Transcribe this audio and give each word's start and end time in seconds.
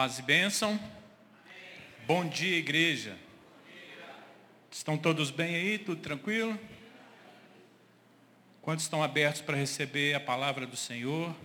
Paz 0.00 0.18
e 0.18 0.22
bênção. 0.22 0.80
Bom 2.06 2.26
dia, 2.26 2.56
igreja. 2.56 3.18
Estão 4.70 4.96
todos 4.96 5.30
bem 5.30 5.54
aí? 5.54 5.76
Tudo 5.76 6.00
tranquilo? 6.00 6.58
Quantos 8.62 8.86
estão 8.86 9.02
abertos 9.02 9.42
para 9.42 9.58
receber 9.58 10.14
a 10.14 10.18
palavra 10.20 10.66
do 10.66 10.74
Senhor? 10.74 11.36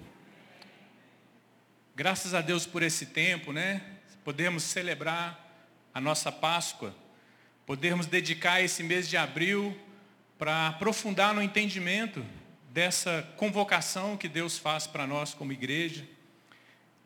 Graças 1.98 2.34
a 2.34 2.40
Deus 2.40 2.66
por 2.66 2.82
esse 2.82 3.08
tempo, 3.08 3.52
né? 3.52 3.82
Podemos 4.24 4.64
celebrar 4.64 5.68
a 5.94 6.00
nossa 6.00 6.32
Páscoa. 6.32 6.96
Podemos 7.66 8.06
dedicar 8.06 8.62
esse 8.62 8.84
mês 8.84 9.10
de 9.10 9.18
abril 9.18 9.78
para 10.38 10.70
aprofundar 10.70 11.34
no 11.34 11.44
entendimento 11.44 12.26
dessa 12.72 13.22
convocação 13.36 14.16
que 14.16 14.30
Deus 14.30 14.58
faz 14.58 14.88
para 14.88 15.06
nós 15.06 15.34
como 15.34 15.52
igreja 15.52 16.15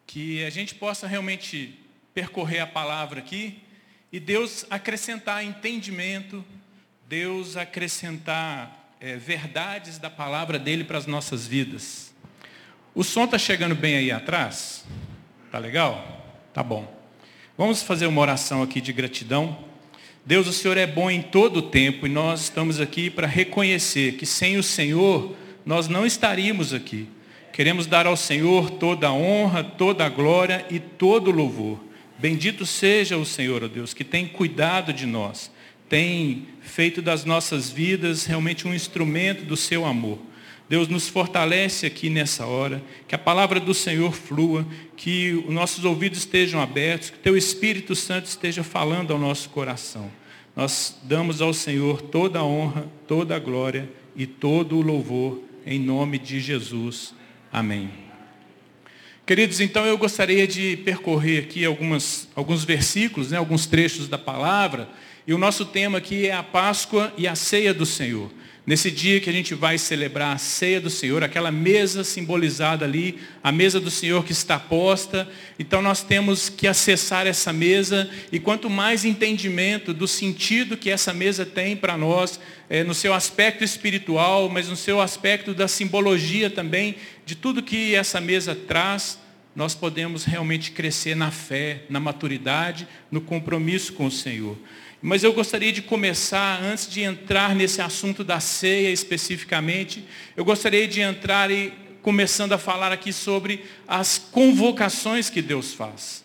que 0.09 0.43
a 0.43 0.49
gente 0.49 0.73
possa 0.73 1.05
realmente 1.05 1.79
percorrer 2.15 2.61
a 2.61 2.65
palavra 2.65 3.19
aqui 3.19 3.59
e 4.11 4.19
Deus 4.19 4.65
acrescentar 4.67 5.45
entendimento, 5.45 6.43
Deus 7.07 7.55
acrescentar 7.55 8.95
é, 8.99 9.17
verdades 9.17 9.99
da 9.99 10.09
palavra 10.09 10.57
dele 10.57 10.83
para 10.83 10.97
as 10.97 11.05
nossas 11.05 11.45
vidas. 11.45 12.11
O 12.95 13.03
som 13.03 13.25
está 13.25 13.37
chegando 13.37 13.75
bem 13.75 13.97
aí 13.97 14.11
atrás? 14.11 14.83
Tá 15.51 15.59
legal? 15.59 16.25
Tá 16.55 16.63
bom. 16.63 16.91
Vamos 17.55 17.83
fazer 17.83 18.07
uma 18.07 18.21
oração 18.21 18.63
aqui 18.63 18.81
de 18.81 18.91
gratidão. 18.91 19.63
Deus, 20.25 20.47
o 20.47 20.53
Senhor 20.53 20.75
é 20.75 20.87
bom 20.87 21.11
em 21.11 21.21
todo 21.21 21.57
o 21.57 21.69
tempo 21.69 22.07
e 22.07 22.09
nós 22.09 22.41
estamos 22.41 22.81
aqui 22.81 23.11
para 23.11 23.27
reconhecer 23.27 24.13
que 24.13 24.25
sem 24.25 24.57
o 24.57 24.63
Senhor 24.63 25.35
nós 25.63 25.87
não 25.87 26.03
estaríamos 26.03 26.73
aqui. 26.73 27.07
Queremos 27.51 27.85
dar 27.87 28.07
ao 28.07 28.15
Senhor 28.15 28.71
toda 28.71 29.07
a 29.07 29.13
honra, 29.13 29.63
toda 29.63 30.05
a 30.05 30.09
glória 30.09 30.65
e 30.69 30.79
todo 30.79 31.29
o 31.29 31.33
louvor. 31.33 31.79
Bendito 32.17 32.65
seja 32.65 33.17
o 33.17 33.25
Senhor, 33.25 33.63
ó 33.63 33.67
Deus, 33.67 33.93
que 33.93 34.03
tem 34.03 34.27
cuidado 34.27 34.91
de 34.91 35.05
nós, 35.05 35.51
tem 35.87 36.47
feito 36.61 37.01
das 37.01 37.25
nossas 37.25 37.69
vidas 37.69 38.25
realmente 38.25 38.67
um 38.67 38.73
instrumento 38.73 39.45
do 39.45 39.55
seu 39.55 39.85
amor. 39.85 40.19
Deus 40.69 40.87
nos 40.87 41.07
fortalece 41.07 41.87
aqui 41.87 42.09
nessa 42.09 42.45
hora, 42.45 42.83
que 43.07 43.15
a 43.15 43.17
palavra 43.17 43.59
do 43.59 43.73
Senhor 43.73 44.13
flua, 44.13 44.67
que 44.95 45.43
os 45.47 45.53
nossos 45.53 45.83
ouvidos 45.83 46.19
estejam 46.19 46.61
abertos, 46.61 47.09
que 47.09 47.17
teu 47.17 47.35
Espírito 47.35 47.95
Santo 47.95 48.25
esteja 48.25 48.63
falando 48.63 49.11
ao 49.11 49.17
nosso 49.17 49.49
coração. 49.49 50.11
Nós 50.55 50.99
damos 51.03 51.41
ao 51.41 51.53
Senhor 51.53 52.01
toda 52.01 52.39
a 52.39 52.43
honra, 52.43 52.87
toda 53.07 53.35
a 53.35 53.39
glória 53.39 53.89
e 54.15 54.27
todo 54.27 54.77
o 54.77 54.81
louvor 54.81 55.41
em 55.65 55.79
nome 55.79 56.19
de 56.19 56.39
Jesus. 56.39 57.13
Amém. 57.51 57.89
Queridos, 59.25 59.59
então 59.59 59.85
eu 59.85 59.97
gostaria 59.97 60.47
de 60.47 60.77
percorrer 60.77 61.43
aqui 61.43 61.65
algumas, 61.65 62.27
alguns 62.35 62.63
versículos, 62.63 63.31
né, 63.31 63.37
alguns 63.37 63.65
trechos 63.65 64.07
da 64.07 64.17
palavra, 64.17 64.89
e 65.25 65.33
o 65.33 65.37
nosso 65.37 65.65
tema 65.65 65.99
aqui 65.99 66.27
é 66.27 66.33
a 66.33 66.41
Páscoa 66.41 67.13
e 67.17 67.27
a 67.27 67.35
ceia 67.35 67.73
do 67.73 67.85
Senhor. 67.85 68.31
Nesse 68.69 68.91
dia 68.91 69.19
que 69.19 69.31
a 69.31 69.33
gente 69.33 69.55
vai 69.55 69.79
celebrar 69.79 70.35
a 70.35 70.37
ceia 70.37 70.79
do 70.79 70.91
Senhor, 70.91 71.23
aquela 71.23 71.51
mesa 71.51 72.03
simbolizada 72.03 72.85
ali, 72.85 73.17
a 73.43 73.51
mesa 73.51 73.79
do 73.79 73.89
Senhor 73.89 74.23
que 74.23 74.31
está 74.31 74.59
posta. 74.59 75.27
Então 75.57 75.81
nós 75.81 76.03
temos 76.03 76.49
que 76.49 76.67
acessar 76.67 77.25
essa 77.25 77.51
mesa 77.51 78.07
e 78.31 78.39
quanto 78.39 78.69
mais 78.69 79.05
entendimento 79.05 79.91
do 79.91 80.07
sentido 80.07 80.77
que 80.77 80.91
essa 80.91 81.11
mesa 81.11 81.47
tem 81.47 81.75
para 81.75 81.97
nós, 81.97 82.39
é, 82.69 82.83
no 82.83 82.93
seu 82.93 83.11
aspecto 83.11 83.63
espiritual, 83.63 84.47
mas 84.49 84.67
no 84.67 84.75
seu 84.75 85.01
aspecto 85.01 85.51
da 85.55 85.67
simbologia 85.67 86.47
também, 86.47 86.95
de 87.25 87.33
tudo 87.33 87.63
que 87.63 87.95
essa 87.95 88.21
mesa 88.21 88.53
traz, 88.53 89.17
nós 89.55 89.73
podemos 89.73 90.25
realmente 90.25 90.69
crescer 90.69 91.15
na 91.15 91.31
fé, 91.31 91.85
na 91.89 91.99
maturidade, 91.99 92.87
no 93.09 93.19
compromisso 93.19 93.93
com 93.93 94.05
o 94.05 94.11
Senhor. 94.11 94.55
Mas 95.01 95.23
eu 95.23 95.31
gostaria 95.31 95.71
de 95.71 95.81
começar, 95.81 96.61
antes 96.61 96.89
de 96.89 97.01
entrar 97.01 97.55
nesse 97.55 97.81
assunto 97.81 98.21
da 98.21 98.41
ceia 98.41 98.91
especificamente, 98.91 100.03
eu 100.35 100.43
gostaria 100.43 100.87
de 100.87 100.99
entrar 100.99 101.49
e 101.49 101.71
começando 102.01 102.51
a 102.51 102.57
falar 102.57 102.91
aqui 102.91 103.13
sobre 103.13 103.63
as 103.87 104.17
convocações 104.17 105.29
que 105.29 105.41
Deus 105.41 105.73
faz. 105.73 106.23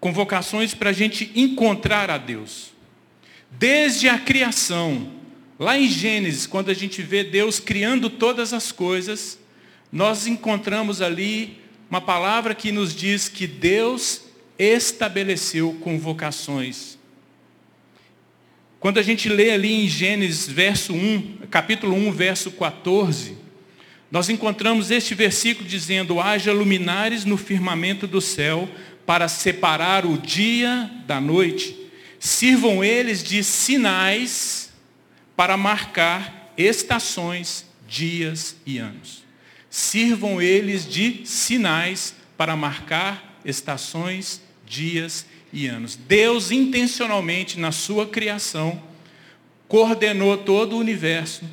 Convocações 0.00 0.74
para 0.74 0.90
a 0.90 0.92
gente 0.92 1.30
encontrar 1.36 2.10
a 2.10 2.18
Deus. 2.18 2.72
Desde 3.48 4.08
a 4.08 4.18
criação, 4.18 5.12
lá 5.56 5.78
em 5.78 5.88
Gênesis, 5.88 6.48
quando 6.48 6.68
a 6.68 6.74
gente 6.74 7.00
vê 7.00 7.22
Deus 7.22 7.60
criando 7.60 8.10
todas 8.10 8.52
as 8.52 8.72
coisas, 8.72 9.38
nós 9.92 10.26
encontramos 10.26 11.00
ali 11.00 11.60
uma 11.88 12.00
palavra 12.00 12.56
que 12.56 12.72
nos 12.72 12.92
diz 12.92 13.28
que 13.28 13.46
Deus 13.46 14.22
estabeleceu 14.58 15.74
convocações 15.74 16.93
quando 18.84 18.98
a 18.98 19.02
gente 19.02 19.30
lê 19.30 19.50
ali 19.50 19.72
em 19.72 19.88
Gênesis 19.88 20.46
verso 20.46 20.92
1, 20.92 21.46
capítulo 21.50 21.96
1, 21.96 22.12
verso 22.12 22.50
14, 22.50 23.34
nós 24.10 24.28
encontramos 24.28 24.90
este 24.90 25.14
versículo 25.14 25.66
dizendo: 25.66 26.20
haja 26.20 26.52
luminares 26.52 27.24
no 27.24 27.38
firmamento 27.38 28.06
do 28.06 28.20
céu 28.20 28.68
para 29.06 29.26
separar 29.26 30.04
o 30.04 30.18
dia 30.18 30.90
da 31.06 31.18
noite. 31.18 31.74
Sirvam 32.18 32.84
eles 32.84 33.24
de 33.24 33.42
sinais 33.42 34.70
para 35.34 35.56
marcar 35.56 36.52
estações, 36.54 37.64
dias 37.88 38.54
e 38.66 38.76
anos. 38.76 39.24
Sirvam 39.70 40.42
eles 40.42 40.86
de 40.86 41.22
sinais 41.24 42.14
para 42.36 42.54
marcar 42.54 43.40
estações, 43.46 44.42
dias 44.66 45.24
e 45.54 45.68
anos. 45.68 45.94
Deus 45.94 46.50
intencionalmente, 46.50 47.58
na 47.58 47.70
sua 47.70 48.06
criação, 48.06 48.82
coordenou 49.68 50.36
todo 50.36 50.74
o 50.74 50.80
universo, 50.80 51.44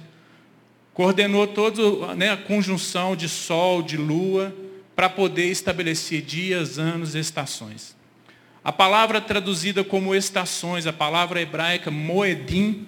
coordenou 0.93 1.47
toda 1.47 2.15
né, 2.15 2.31
a 2.31 2.37
conjunção 2.37 3.15
de 3.15 3.29
sol, 3.29 3.83
de 3.83 3.95
lua, 3.95 4.53
para 4.95 5.07
poder 5.07 5.45
estabelecer 5.45 6.21
dias, 6.21 6.79
anos, 6.79 7.15
estações. 7.15 7.95
A 8.63 8.71
palavra 8.71 9.21
traduzida 9.21 9.83
como 9.83 10.13
estações, 10.13 10.85
a 10.85 10.93
palavra 10.93 11.39
hebraica 11.39 11.89
moedim, 11.89 12.87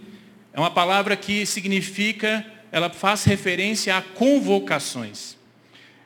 é 0.51 0.59
uma 0.59 0.72
palavra 0.72 1.16
que 1.16 1.45
significa, 1.45 2.45
ela 2.72 2.90
faz 2.90 3.24
referência 3.24 3.95
a 3.95 4.01
convocações. 4.01 5.38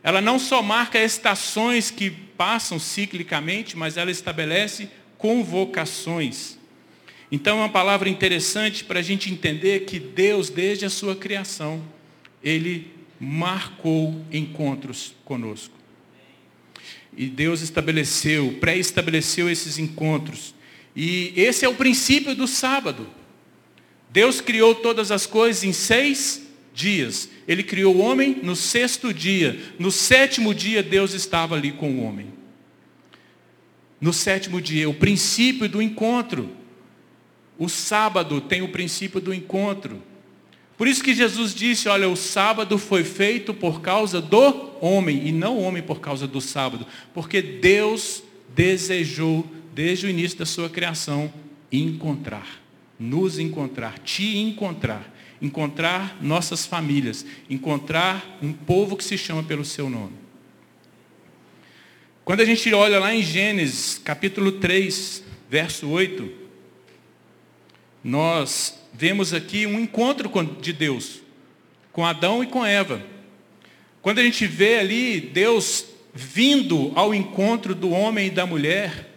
Ela 0.03 0.21
não 0.21 0.39
só 0.39 0.61
marca 0.61 1.01
estações 1.01 1.91
que 1.91 2.09
passam 2.09 2.79
ciclicamente, 2.79 3.75
mas 3.75 3.97
ela 3.97 4.11
estabelece 4.11 4.89
convocações. 5.17 6.57
Então 7.31 7.57
é 7.57 7.61
uma 7.61 7.69
palavra 7.69 8.07
interessante 8.07 8.83
para 8.83 8.99
a 8.99 9.03
gente 9.03 9.31
entender 9.31 9.81
que 9.81 9.99
Deus, 9.99 10.49
desde 10.49 10.85
a 10.85 10.89
sua 10.89 11.15
criação, 11.15 11.81
Ele 12.43 12.87
marcou 13.19 14.21
encontros 14.31 15.13
conosco. 15.25 15.75
E 17.15 17.25
Deus 17.25 17.61
estabeleceu, 17.61 18.57
pré-estabeleceu 18.59 19.49
esses 19.49 19.79
encontros. 19.79 20.53
E 20.95 21.33
esse 21.35 21.65
é 21.65 21.69
o 21.69 21.73
princípio 21.73 22.35
do 22.35 22.47
sábado. 22.47 23.07
Deus 24.09 24.39
criou 24.39 24.75
todas 24.75 25.11
as 25.11 25.25
coisas 25.25 25.63
em 25.63 25.73
seis 25.73 26.47
dias. 26.73 27.29
Ele 27.47 27.63
criou 27.63 27.95
o 27.95 27.99
homem 27.99 28.39
no 28.43 28.55
sexto 28.55 29.13
dia. 29.13 29.59
No 29.79 29.91
sétimo 29.91 30.53
dia, 30.53 30.83
Deus 30.83 31.13
estava 31.13 31.55
ali 31.55 31.71
com 31.71 31.91
o 31.91 32.03
homem. 32.03 32.36
No 33.99 34.13
sétimo 34.13 34.61
dia, 34.61 34.89
o 34.89 34.93
princípio 34.93 35.67
do 35.67 35.81
encontro. 35.81 36.49
O 37.57 37.67
sábado 37.67 38.39
tem 38.39 38.61
o 38.61 38.69
princípio 38.69 39.19
do 39.19 39.33
encontro. 39.33 40.01
Por 40.77 40.87
isso 40.87 41.03
que 41.03 41.15
Jesus 41.15 41.55
disse, 41.55 41.89
olha, 41.89 42.07
o 42.07 42.15
sábado 42.15 42.77
foi 42.77 43.03
feito 43.03 43.51
por 43.51 43.81
causa 43.81 44.21
do 44.21 44.77
homem, 44.79 45.27
e 45.27 45.31
não 45.31 45.57
o 45.57 45.63
homem 45.63 45.81
por 45.81 45.99
causa 45.99 46.27
do 46.27 46.39
sábado. 46.39 46.85
Porque 47.15 47.41
Deus 47.41 48.21
desejou, 48.55 49.43
desde 49.73 50.05
o 50.05 50.09
início 50.09 50.37
da 50.37 50.45
sua 50.45 50.69
criação, 50.69 51.33
encontrar, 51.71 52.61
nos 52.99 53.39
encontrar, 53.39 53.97
te 53.99 54.37
encontrar, 54.37 55.11
encontrar 55.41 56.17
nossas 56.21 56.67
famílias, 56.67 57.25
encontrar 57.49 58.37
um 58.41 58.53
povo 58.53 58.95
que 58.95 59.03
se 59.03 59.17
chama 59.17 59.41
pelo 59.41 59.65
seu 59.65 59.89
nome. 59.89 60.26
Quando 62.27 62.41
a 62.41 62.45
gente 62.45 62.73
olha 62.73 62.99
lá 62.99 63.15
em 63.15 63.23
Gênesis, 63.23 64.01
capítulo 64.03 64.51
3, 64.51 65.23
verso 65.49 65.87
8, 65.87 66.29
nós 68.03 68.77
vemos 68.93 69.33
aqui 69.33 69.65
um 69.65 69.79
encontro 69.79 70.29
de 70.59 70.73
Deus 70.73 71.21
com 71.93 72.05
Adão 72.05 72.43
e 72.43 72.47
com 72.47 72.65
Eva. 72.65 73.01
Quando 74.01 74.19
a 74.19 74.23
gente 74.23 74.45
vê 74.45 74.77
ali 74.79 75.21
Deus 75.21 75.85
vindo 76.13 76.91
ao 76.95 77.15
encontro 77.15 77.73
do 77.73 77.91
homem 77.91 78.27
e 78.27 78.31
da 78.31 78.45
mulher, 78.45 79.09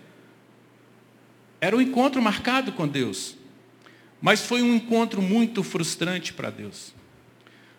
era 1.60 1.76
um 1.76 1.80
encontro 1.80 2.22
marcado 2.22 2.70
com 2.70 2.86
Deus. 2.86 3.34
Mas 4.22 4.42
foi 4.42 4.62
um 4.62 4.72
encontro 4.72 5.20
muito 5.20 5.64
frustrante 5.64 6.32
para 6.32 6.48
Deus. 6.48 6.94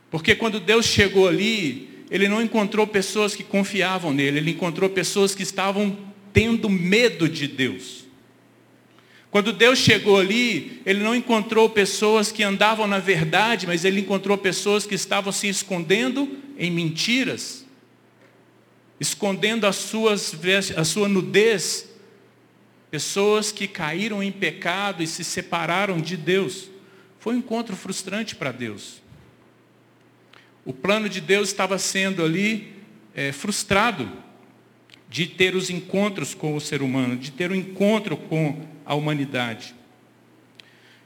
Porque 0.10 0.36
quando 0.36 0.60
Deus 0.60 0.86
chegou 0.88 1.26
ali, 1.26 1.91
ele 2.12 2.28
não 2.28 2.42
encontrou 2.42 2.86
pessoas 2.86 3.34
que 3.34 3.44
confiavam 3.44 4.14
nele, 4.14 4.40
ele 4.40 4.52
encontrou 4.52 4.90
pessoas 4.90 5.34
que 5.34 5.44
estavam 5.44 5.98
tendo 6.34 6.70
medo 6.70 7.30
de 7.30 7.48
Deus. 7.48 8.02
Quando 9.32 9.54
Deus 9.54 9.80
chegou 9.80 10.20
ali, 10.20 10.82
ele 10.86 11.02
não 11.02 11.16
encontrou 11.16 11.70
pessoas 11.70 12.30
que 12.30 12.44
andavam 12.44 12.86
na 12.86 13.00
verdade, 13.00 13.66
mas 13.66 13.86
ele 13.86 14.02
encontrou 14.02 14.38
pessoas 14.38 14.86
que 14.86 14.94
estavam 14.94 15.32
se 15.32 15.48
escondendo 15.48 16.38
em 16.58 16.70
mentiras, 16.70 17.66
escondendo 19.00 19.66
as 19.66 19.78
suas, 19.78 20.36
a 20.76 20.84
sua 20.84 21.08
nudez, 21.08 21.90
pessoas 22.92 23.54
que 23.54 23.70
caíram 23.70 24.22
em 24.22 24.34
pecado 24.34 25.02
e 25.02 25.08
se 25.08 25.24
separaram 25.24 26.02
de 26.02 26.18
Deus. 26.18 26.70
Foi 27.20 27.36
um 27.36 27.38
encontro 27.38 27.74
frustrante 27.74 28.36
para 28.36 28.52
Deus. 28.52 29.01
O 30.64 30.74
plano 30.74 31.10
de 31.10 31.20
Deus 31.20 31.50
estava 31.50 31.78
sendo 31.78 32.24
ali 32.24 32.74
é, 33.16 33.32
frustrado 33.32 34.10
de 35.10 35.28
ter 35.28 35.56
os 35.56 35.70
encontros 35.70 36.34
com 36.34 36.56
o 36.56 36.62
ser 36.62 36.82
humano, 36.82 37.18
de 37.18 37.32
ter 37.32 37.52
o 37.52 37.54
um 37.54 37.58
encontro 37.58 38.16
com 38.16 38.62
a 38.86 38.96
humanidade. 38.96 39.76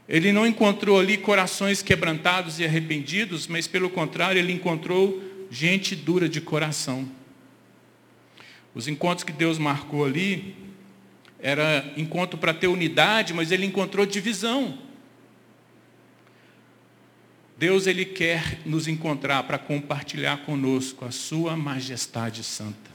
Ele 0.08 0.32
não 0.32 0.46
encontrou 0.46 1.00
ali 1.00 1.18
corações 1.18 1.82
quebrantados 1.82 2.60
e 2.60 2.66
arrependidos, 2.66 3.48
mas 3.48 3.66
pelo 3.66 3.90
contrário, 3.90 4.38
ele 4.38 4.54
encontrou 4.54 5.24
gente 5.50 5.96
dura 5.96 6.30
de 6.30 6.40
coração. 6.42 7.10
Os 8.76 8.88
encontros 8.88 9.24
que 9.24 9.32
Deus 9.32 9.58
marcou 9.58 10.06
ali 10.06 10.56
era 11.40 11.94
encontro 11.98 12.38
para 12.38 12.54
ter 12.54 12.68
unidade, 12.68 13.34
mas 13.34 13.52
ele 13.52 13.66
encontrou 13.66 14.06
divisão. 14.06 14.78
Deus 17.58 17.88
ele 17.88 18.04
quer 18.04 18.60
nos 18.66 18.88
encontrar 18.88 19.44
para 19.44 19.58
compartilhar 19.58 20.38
conosco 20.46 21.06
a 21.06 21.12
sua 21.12 21.56
majestade 21.56 22.44
santa. 22.44 22.92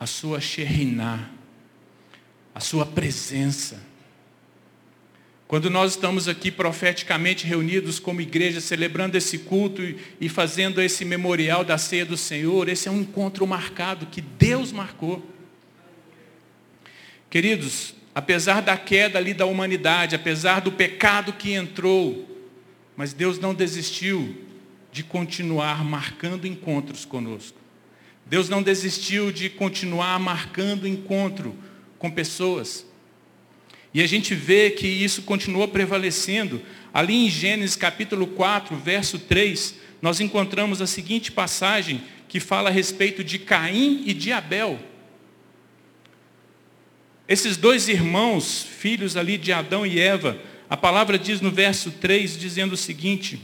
A 0.00 0.06
sua 0.06 0.40
Sheriná, 0.40 1.30
a 2.52 2.58
sua 2.58 2.84
presença. 2.84 3.80
Quando 5.46 5.70
nós 5.70 5.92
estamos 5.92 6.26
aqui 6.26 6.50
profeticamente 6.50 7.46
reunidos 7.46 8.00
como 8.00 8.20
igreja, 8.20 8.60
celebrando 8.60 9.16
esse 9.16 9.38
culto 9.38 9.82
e 10.20 10.28
fazendo 10.28 10.80
esse 10.80 11.04
memorial 11.04 11.62
da 11.62 11.78
ceia 11.78 12.04
do 12.04 12.16
Senhor, 12.16 12.68
esse 12.68 12.88
é 12.88 12.90
um 12.90 13.02
encontro 13.02 13.46
marcado 13.46 14.06
que 14.06 14.20
Deus 14.20 14.72
marcou. 14.72 15.24
Queridos, 17.30 17.94
apesar 18.12 18.60
da 18.60 18.76
queda 18.76 19.18
ali 19.18 19.32
da 19.34 19.46
humanidade, 19.46 20.16
apesar 20.16 20.60
do 20.60 20.72
pecado 20.72 21.34
que 21.34 21.52
entrou, 21.52 22.31
mas 22.96 23.12
Deus 23.12 23.38
não 23.38 23.54
desistiu 23.54 24.36
de 24.90 25.02
continuar 25.02 25.84
marcando 25.84 26.46
encontros 26.46 27.04
conosco. 27.04 27.58
Deus 28.26 28.48
não 28.48 28.62
desistiu 28.62 29.32
de 29.32 29.48
continuar 29.48 30.18
marcando 30.18 30.86
encontro 30.86 31.56
com 31.98 32.10
pessoas. 32.10 32.86
E 33.94 34.02
a 34.02 34.06
gente 34.06 34.34
vê 34.34 34.70
que 34.70 34.86
isso 34.86 35.22
continua 35.22 35.68
prevalecendo. 35.68 36.62
Ali 36.92 37.14
em 37.26 37.30
Gênesis 37.30 37.76
capítulo 37.76 38.26
4, 38.26 38.76
verso 38.76 39.18
3, 39.18 39.74
nós 40.00 40.20
encontramos 40.20 40.80
a 40.80 40.86
seguinte 40.86 41.30
passagem 41.30 42.02
que 42.28 42.40
fala 42.40 42.70
a 42.70 42.72
respeito 42.72 43.22
de 43.22 43.38
Caim 43.38 44.02
e 44.06 44.14
de 44.14 44.32
Abel. 44.32 44.78
Esses 47.28 47.56
dois 47.56 47.88
irmãos, 47.88 48.62
filhos 48.62 49.16
ali 49.16 49.38
de 49.38 49.52
Adão 49.52 49.86
e 49.86 50.00
Eva, 50.00 50.38
a 50.72 50.76
palavra 50.78 51.18
diz 51.18 51.42
no 51.42 51.50
verso 51.50 51.90
3, 51.90 52.38
dizendo 52.38 52.72
o 52.72 52.78
seguinte, 52.78 53.38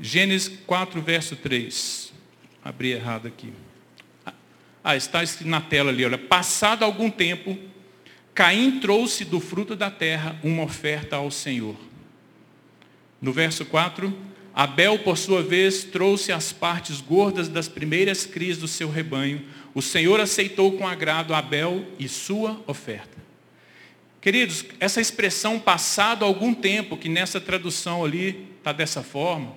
Gênesis 0.00 0.50
4, 0.66 1.02
verso 1.02 1.36
3. 1.36 2.14
Abri 2.64 2.92
errado 2.92 3.28
aqui. 3.28 3.52
Ah, 4.82 4.96
está 4.96 5.22
escrito 5.22 5.50
na 5.50 5.60
tela 5.60 5.90
ali, 5.90 6.02
olha. 6.02 6.16
Passado 6.16 6.82
algum 6.82 7.10
tempo, 7.10 7.58
Caim 8.32 8.80
trouxe 8.80 9.22
do 9.22 9.38
fruto 9.38 9.76
da 9.76 9.90
terra 9.90 10.40
uma 10.42 10.62
oferta 10.62 11.16
ao 11.16 11.30
Senhor. 11.30 11.76
No 13.20 13.30
verso 13.30 13.66
4, 13.66 14.16
Abel, 14.54 15.00
por 15.00 15.18
sua 15.18 15.42
vez, 15.42 15.84
trouxe 15.84 16.32
as 16.32 16.54
partes 16.54 17.02
gordas 17.02 17.50
das 17.50 17.68
primeiras 17.68 18.24
crias 18.24 18.56
do 18.56 18.66
seu 18.66 18.88
rebanho. 18.88 19.44
O 19.74 19.82
Senhor 19.82 20.20
aceitou 20.20 20.72
com 20.78 20.88
agrado 20.88 21.34
Abel 21.34 21.84
e 21.98 22.08
sua 22.08 22.58
oferta. 22.66 23.25
Queridos, 24.26 24.64
essa 24.80 25.00
expressão 25.00 25.56
passado 25.56 26.24
algum 26.24 26.52
tempo, 26.52 26.96
que 26.96 27.08
nessa 27.08 27.40
tradução 27.40 28.04
ali 28.04 28.48
está 28.58 28.72
dessa 28.72 29.00
forma, 29.00 29.54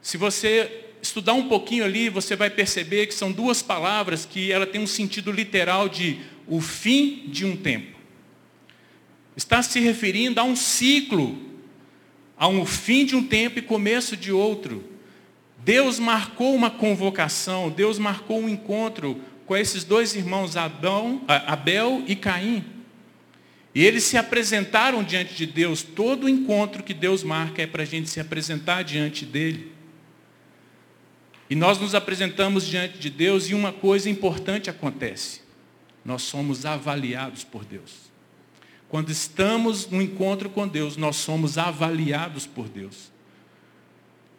se 0.00 0.16
você 0.16 0.86
estudar 1.02 1.34
um 1.34 1.48
pouquinho 1.48 1.84
ali, 1.84 2.08
você 2.08 2.34
vai 2.34 2.48
perceber 2.48 3.08
que 3.08 3.12
são 3.12 3.30
duas 3.30 3.60
palavras 3.60 4.24
que 4.24 4.50
ela 4.50 4.66
tem 4.66 4.80
um 4.80 4.86
sentido 4.86 5.30
literal 5.30 5.86
de 5.86 6.18
o 6.48 6.62
fim 6.62 7.24
de 7.26 7.44
um 7.44 7.54
tempo. 7.54 7.98
Está 9.36 9.62
se 9.62 9.78
referindo 9.80 10.40
a 10.40 10.44
um 10.44 10.56
ciclo, 10.56 11.38
a 12.38 12.48
um 12.48 12.64
fim 12.64 13.04
de 13.04 13.14
um 13.14 13.22
tempo 13.22 13.58
e 13.58 13.62
começo 13.62 14.16
de 14.16 14.32
outro. 14.32 14.82
Deus 15.58 15.98
marcou 15.98 16.54
uma 16.54 16.70
convocação, 16.70 17.68
Deus 17.68 17.98
marcou 17.98 18.40
um 18.40 18.48
encontro 18.48 19.20
com 19.44 19.54
esses 19.54 19.84
dois 19.84 20.14
irmãos, 20.14 20.56
Adão, 20.56 21.20
Abel 21.28 22.02
e 22.06 22.16
Caim. 22.16 22.71
E 23.74 23.84
eles 23.84 24.04
se 24.04 24.16
apresentaram 24.16 25.02
diante 25.02 25.34
de 25.34 25.46
Deus. 25.46 25.82
Todo 25.82 26.28
encontro 26.28 26.82
que 26.82 26.92
Deus 26.92 27.22
marca 27.22 27.62
é 27.62 27.66
para 27.66 27.82
a 27.82 27.86
gente 27.86 28.08
se 28.08 28.20
apresentar 28.20 28.82
diante 28.82 29.24
dele. 29.24 29.72
E 31.48 31.54
nós 31.54 31.78
nos 31.78 31.94
apresentamos 31.94 32.66
diante 32.66 32.98
de 32.98 33.10
Deus 33.10 33.48
e 33.48 33.54
uma 33.54 33.72
coisa 33.72 34.08
importante 34.08 34.70
acontece. 34.70 35.42
Nós 36.04 36.22
somos 36.22 36.66
avaliados 36.66 37.44
por 37.44 37.64
Deus. 37.64 38.10
Quando 38.88 39.10
estamos 39.10 39.88
no 39.88 40.02
encontro 40.02 40.50
com 40.50 40.68
Deus, 40.68 40.96
nós 40.96 41.16
somos 41.16 41.56
avaliados 41.56 42.46
por 42.46 42.68
Deus. 42.68 43.10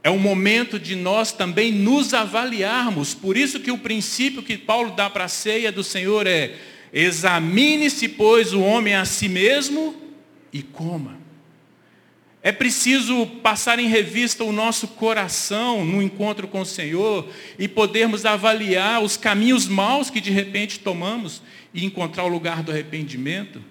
É 0.03 0.09
o 0.09 0.19
momento 0.19 0.77
de 0.77 0.95
nós 0.95 1.31
também 1.31 1.71
nos 1.71 2.13
avaliarmos. 2.13 3.13
Por 3.13 3.37
isso 3.37 3.59
que 3.59 3.71
o 3.71 3.77
princípio 3.77 4.43
que 4.43 4.57
Paulo 4.57 4.91
dá 4.91 5.09
para 5.09 5.23
a 5.23 5.29
ceia 5.29 5.71
do 5.71 5.83
Senhor 5.83 6.27
é: 6.27 6.59
examine-se, 6.93 8.07
pois, 8.07 8.53
o 8.53 8.61
homem 8.61 8.93
a 8.93 9.03
si 9.03 9.27
mesmo 9.27 9.95
e 10.53 10.61
coma. 10.61 11.17
É 12.45 12.51
preciso 12.51 13.25
passar 13.41 13.79
em 13.79 13.87
revista 13.87 14.43
o 14.43 14.51
nosso 14.51 14.89
coração 14.89 15.83
no 15.83 16.01
encontro 16.01 16.47
com 16.47 16.61
o 16.61 16.65
Senhor 16.65 17.27
e 17.57 17.69
podermos 17.69 18.25
avaliar 18.25 19.01
os 19.01 19.15
caminhos 19.17 19.65
maus 19.65 20.09
que 20.09 20.19
de 20.19 20.29
repente 20.29 20.79
tomamos 20.79 21.41
e 21.73 21.85
encontrar 21.85 22.25
o 22.25 22.27
lugar 22.27 22.61
do 22.61 22.71
arrependimento. 22.71 23.63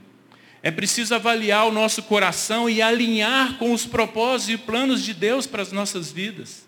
É 0.63 0.71
preciso 0.71 1.15
avaliar 1.15 1.67
o 1.67 1.73
nosso 1.73 2.03
coração 2.05 2.69
e 2.69 2.81
alinhar 2.81 3.59
com 3.59 3.75
os 3.75 3.85
propósitos 3.85 4.55
e 4.55 4.57
planos 4.57 5.05
de 5.05 5.13
Deus 5.13 5.47
para 5.47 5.61
as 5.61 5.71
nossas 5.71 6.11
vidas. 6.11 6.67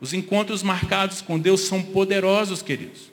Os 0.00 0.12
encontros 0.12 0.62
marcados 0.62 1.20
com 1.20 1.38
Deus 1.40 1.62
são 1.62 1.82
poderosos, 1.82 2.62
queridos. 2.62 3.10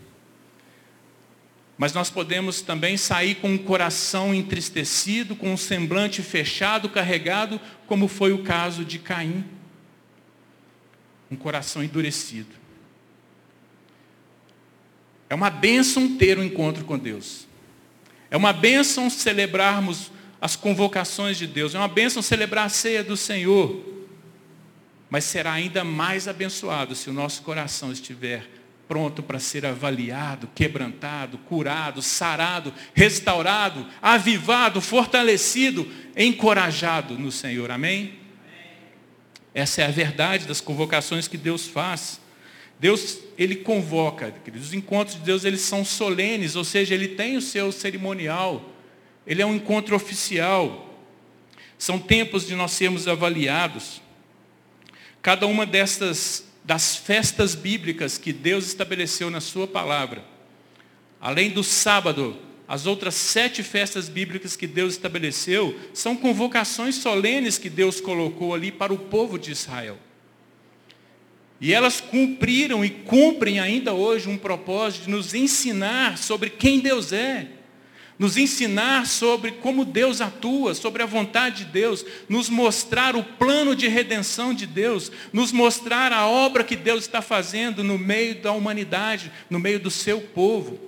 Mas 1.77 1.93
nós 1.93 2.09
podemos 2.09 2.61
também 2.61 2.95
sair 2.95 3.35
com 3.35 3.49
um 3.49 3.57
coração 3.57 4.33
entristecido, 4.33 5.35
com 5.35 5.53
um 5.53 5.57
semblante 5.57 6.21
fechado, 6.21 6.87
carregado, 6.87 7.59
como 7.85 8.07
foi 8.07 8.31
o 8.31 8.43
caso 8.43 8.85
de 8.85 8.97
Caim. 8.97 9.43
Um 11.29 11.35
coração 11.35 11.83
endurecido. 11.83 12.55
É 15.29 15.35
uma 15.35 15.49
bênção 15.49 16.15
ter 16.15 16.39
um 16.39 16.43
encontro 16.43 16.85
com 16.85 16.97
Deus. 16.97 17.45
É 18.31 18.37
uma 18.37 18.53
bênção 18.53 19.09
celebrarmos 19.09 20.11
as 20.39 20.55
convocações 20.55 21.37
de 21.37 21.47
Deus. 21.47 21.75
É 21.75 21.77
uma 21.77 21.87
bênção 21.87 22.21
celebrar 22.21 22.67
a 22.67 22.69
ceia 22.69 23.03
do 23.03 23.17
Senhor. 23.17 23.83
Mas 25.09 25.25
será 25.25 25.53
ainda 25.53 25.83
mais 25.83 26.27
abençoado 26.27 26.95
se 26.95 27.09
o 27.09 27.13
nosso 27.13 27.41
coração 27.41 27.91
estiver 27.91 28.47
pronto 28.87 29.23
para 29.23 29.39
ser 29.39 29.65
avaliado, 29.65 30.49
quebrantado, 30.53 31.37
curado, 31.39 32.01
sarado, 32.01 32.73
restaurado, 32.93 33.85
avivado, 34.01 34.79
fortalecido, 34.79 35.89
encorajado 36.15 37.17
no 37.17 37.31
Senhor. 37.31 37.71
Amém? 37.71 38.19
Essa 39.53 39.81
é 39.81 39.85
a 39.85 39.91
verdade 39.91 40.45
das 40.45 40.61
convocações 40.61 41.27
que 41.27 41.37
Deus 41.37 41.67
faz. 41.67 42.19
Deus, 42.79 43.19
ele 43.37 43.55
convoca, 43.55 44.31
queridos, 44.43 44.67
os 44.67 44.73
encontros 44.73 45.17
de 45.17 45.23
Deus, 45.23 45.45
eles 45.45 45.61
são 45.61 45.85
solenes, 45.85 46.55
ou 46.55 46.63
seja, 46.63 46.93
ele 46.93 47.09
tem 47.09 47.37
o 47.37 47.41
seu 47.41 47.71
cerimonial. 47.71 48.73
Ele 49.25 49.41
é 49.41 49.45
um 49.45 49.55
encontro 49.55 49.95
oficial. 49.95 50.93
São 51.77 51.97
tempos 51.97 52.45
de 52.45 52.53
nós 52.53 52.71
sermos 52.71 53.07
avaliados. 53.07 54.01
Cada 55.21 55.47
uma 55.47 55.65
destas 55.65 56.45
das 56.65 56.95
festas 56.95 57.53
bíblicas 57.53 58.17
que 58.17 58.33
Deus 58.33 58.65
estabeleceu 58.65 59.29
na 59.29 59.39
sua 59.39 59.67
palavra. 59.67 60.25
Além 61.21 61.51
do 61.51 61.63
sábado, 61.63 62.37
as 62.67 62.87
outras 62.87 63.13
sete 63.13 63.61
festas 63.61 64.09
bíblicas 64.09 64.55
que 64.55 64.65
Deus 64.65 64.93
estabeleceu 64.93 65.79
são 65.93 66.15
convocações 66.15 66.95
solenes 66.95 67.59
que 67.59 67.69
Deus 67.69 68.01
colocou 68.01 68.55
ali 68.55 68.71
para 68.71 68.91
o 68.91 68.97
povo 68.97 69.37
de 69.37 69.51
Israel. 69.51 69.99
E 71.61 71.71
elas 71.71 72.01
cumpriram 72.01 72.83
e 72.83 72.89
cumprem 72.89 73.59
ainda 73.59 73.93
hoje 73.93 74.27
um 74.27 74.37
propósito 74.37 75.03
de 75.03 75.11
nos 75.11 75.33
ensinar 75.33 76.17
sobre 76.17 76.49
quem 76.49 76.79
Deus 76.79 77.13
é, 77.13 77.47
nos 78.17 78.37
ensinar 78.37 79.05
sobre 79.05 79.51
como 79.51 79.83
Deus 79.83 80.21
atua, 80.21 80.73
sobre 80.73 81.03
a 81.03 81.05
vontade 81.05 81.65
de 81.65 81.71
Deus, 81.71 82.05
nos 82.29 82.49
mostrar 82.49 83.15
o 83.15 83.23
plano 83.23 83.75
de 83.75 83.87
redenção 83.87 84.53
de 84.53 84.65
Deus, 84.65 85.11
nos 85.33 85.51
mostrar 85.51 86.13
a 86.13 86.25
obra 86.25 86.63
que 86.63 86.75
Deus 86.75 87.03
está 87.03 87.21
fazendo 87.21 87.83
no 87.83 87.97
meio 87.97 88.41
da 88.41 88.51
humanidade, 88.51 89.31
no 89.49 89.59
meio 89.59 89.79
do 89.79 89.91
seu 89.91 90.21
povo. 90.21 90.79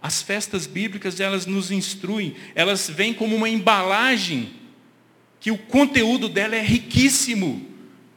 As 0.00 0.22
festas 0.22 0.66
bíblicas, 0.66 1.20
elas 1.20 1.46
nos 1.46 1.70
instruem, 1.70 2.34
elas 2.54 2.88
vêm 2.88 3.12
como 3.12 3.36
uma 3.36 3.48
embalagem, 3.48 4.54
que 5.38 5.50
o 5.50 5.58
conteúdo 5.58 6.28
dela 6.28 6.56
é 6.56 6.62
riquíssimo, 6.62 7.68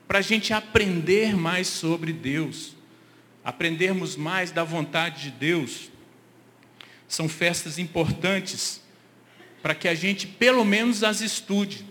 para 0.07 0.19
a 0.19 0.21
gente 0.21 0.53
aprender 0.53 1.35
mais 1.35 1.67
sobre 1.67 2.13
Deus, 2.13 2.75
aprendermos 3.43 4.15
mais 4.15 4.51
da 4.51 4.63
vontade 4.63 5.23
de 5.23 5.31
Deus. 5.31 5.89
São 7.07 7.29
festas 7.29 7.77
importantes 7.77 8.81
para 9.61 9.73
que 9.73 9.87
a 9.87 9.95
gente 9.95 10.27
pelo 10.27 10.63
menos 10.63 11.03
as 11.03 11.21
estude. 11.21 11.85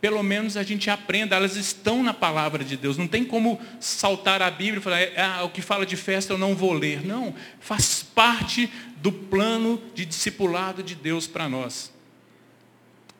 Pelo 0.00 0.22
menos 0.22 0.56
a 0.56 0.62
gente 0.62 0.88
aprenda, 0.90 1.36
elas 1.36 1.56
estão 1.56 2.02
na 2.02 2.14
palavra 2.14 2.62
de 2.62 2.76
Deus. 2.76 2.96
Não 2.96 3.08
tem 3.08 3.24
como 3.24 3.60
saltar 3.80 4.40
a 4.42 4.50
Bíblia 4.50 4.78
e 4.78 4.82
falar, 4.82 5.00
ah, 5.16 5.44
o 5.44 5.50
que 5.50 5.62
fala 5.62 5.84
de 5.84 5.96
festa 5.96 6.32
eu 6.32 6.38
não 6.38 6.54
vou 6.54 6.72
ler. 6.72 7.04
Não, 7.04 7.34
faz 7.60 8.02
parte 8.02 8.70
do 8.98 9.10
plano 9.10 9.82
de 9.94 10.04
discipulado 10.04 10.82
de 10.82 10.94
Deus 10.94 11.26
para 11.26 11.48
nós. 11.48 11.92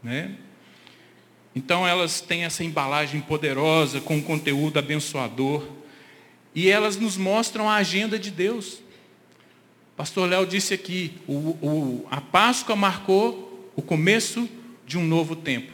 Né? 0.02 0.36
Então 1.54 1.88
elas 1.88 2.20
têm 2.20 2.44
essa 2.44 2.62
embalagem 2.62 3.20
poderosa, 3.20 4.00
com 4.00 4.22
conteúdo 4.22 4.78
abençoador. 4.78 5.66
E 6.54 6.70
elas 6.70 6.96
nos 6.96 7.16
mostram 7.16 7.68
a 7.68 7.76
agenda 7.76 8.18
de 8.18 8.30
Deus. 8.30 8.80
Pastor 9.96 10.28
Léo 10.28 10.46
disse 10.46 10.74
aqui, 10.74 11.12
o, 11.26 11.32
o, 11.32 12.06
a 12.10 12.20
Páscoa 12.20 12.76
marcou 12.76 13.70
o 13.74 13.80
começo 13.80 14.48
de 14.86 14.98
um 14.98 15.04
novo 15.04 15.34
tempo. 15.34 15.72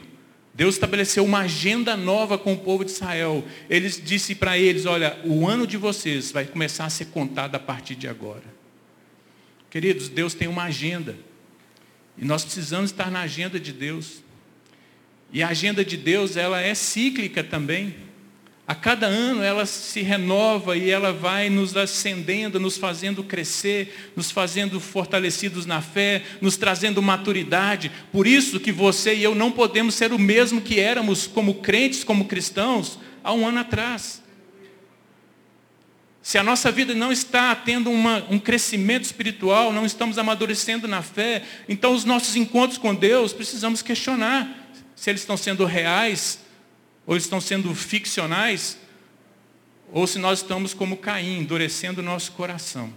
Deus 0.55 0.75
estabeleceu 0.75 1.25
uma 1.25 1.41
agenda 1.41 1.97
nova 1.97 2.39
com 2.39 2.53
o 2.53 2.59
povo 2.59 2.85
de 2.85 2.91
Israel. 2.91 3.45
Ele 3.69 3.89
disse 3.89 4.35
para 4.35 4.59
eles, 4.59 4.87
olha, 4.87 5.19
o 5.25 5.49
ano 5.49 5.67
de 5.67 5.77
vocês 5.77 6.31
vai 6.31 6.45
começar 6.45 6.85
a 6.85 6.91
ser 6.91 7.07
contado 7.07 7.55
a 7.55 7.59
partir 7.59 7.97
de 7.97 8.07
agora. 8.07 8.45
Queridos, 9.71 10.09
Deus 10.09 10.35
tem 10.35 10.47
uma 10.47 10.65
agenda. 10.65 11.17
E 12.17 12.25
nós 12.25 12.45
precisamos 12.45 12.91
estar 12.91 13.11
na 13.11 13.23
agenda 13.23 13.59
de 13.59 13.73
Deus. 13.73 14.23
E 15.33 15.43
a 15.43 15.49
agenda 15.49 15.83
de 15.83 15.97
Deus, 15.97 16.37
ela 16.37 16.61
é 16.61 16.75
cíclica 16.75 17.43
também. 17.43 17.95
A 18.73 18.75
cada 18.75 19.07
ano 19.07 19.43
ela 19.43 19.67
se 19.67 20.01
renova 20.01 20.79
e 20.79 20.89
ela 20.89 21.13
vai 21.13 21.51
nos 21.51 21.77
ascendendo, 21.77 22.59
nos 22.59 22.79
fazendo 22.79 23.23
crescer, 23.23 24.13
nos 24.17 24.31
fazendo 24.31 24.81
fortalecidos 24.81 25.67
na 25.67 25.83
fé, 25.83 26.23
nos 26.41 26.57
trazendo 26.57 27.03
maturidade. 27.03 27.93
Por 28.11 28.27
isso 28.27 28.59
que 28.59 28.73
você 28.73 29.15
e 29.15 29.23
eu 29.23 29.35
não 29.35 29.53
podemos 29.53 29.95
ser 29.95 30.11
o 30.11 30.19
mesmo 30.19 30.63
que 30.63 30.81
éramos 30.81 31.27
como 31.27 31.57
crentes, 31.57 32.03
como 32.03 32.25
cristãos, 32.25 32.99
há 33.23 33.35
um 33.35 33.47
ano 33.47 33.59
atrás. 33.59 34.23
Se 36.23 36.39
a 36.39 36.43
nossa 36.43 36.73
vida 36.73 36.95
não 36.95 37.13
está 37.13 37.55
tendo 37.55 37.91
uma, 37.91 38.25
um 38.31 38.39
crescimento 38.39 39.05
espiritual, 39.05 39.71
não 39.71 39.85
estamos 39.85 40.17
amadurecendo 40.17 40.89
na 40.89 41.03
fé, 41.03 41.43
então 41.69 41.93
os 41.93 42.07
nossos 42.07 42.37
encontros 42.37 42.79
com 42.79 42.95
Deus 42.95 43.35
precisamos 43.35 43.83
questionar 43.83 44.73
se 44.97 45.11
eles 45.11 45.21
estão 45.21 45.37
sendo 45.37 45.67
reais 45.67 46.41
ou 47.07 47.17
estão 47.17 47.41
sendo 47.41 47.75
ficcionais, 47.75 48.79
ou 49.93 50.07
se 50.07 50.19
nós 50.19 50.41
estamos 50.41 50.73
como 50.73 50.97
Caim, 50.97 51.39
endurecendo 51.39 52.01
o 52.01 52.05
nosso 52.05 52.33
coração. 52.33 52.93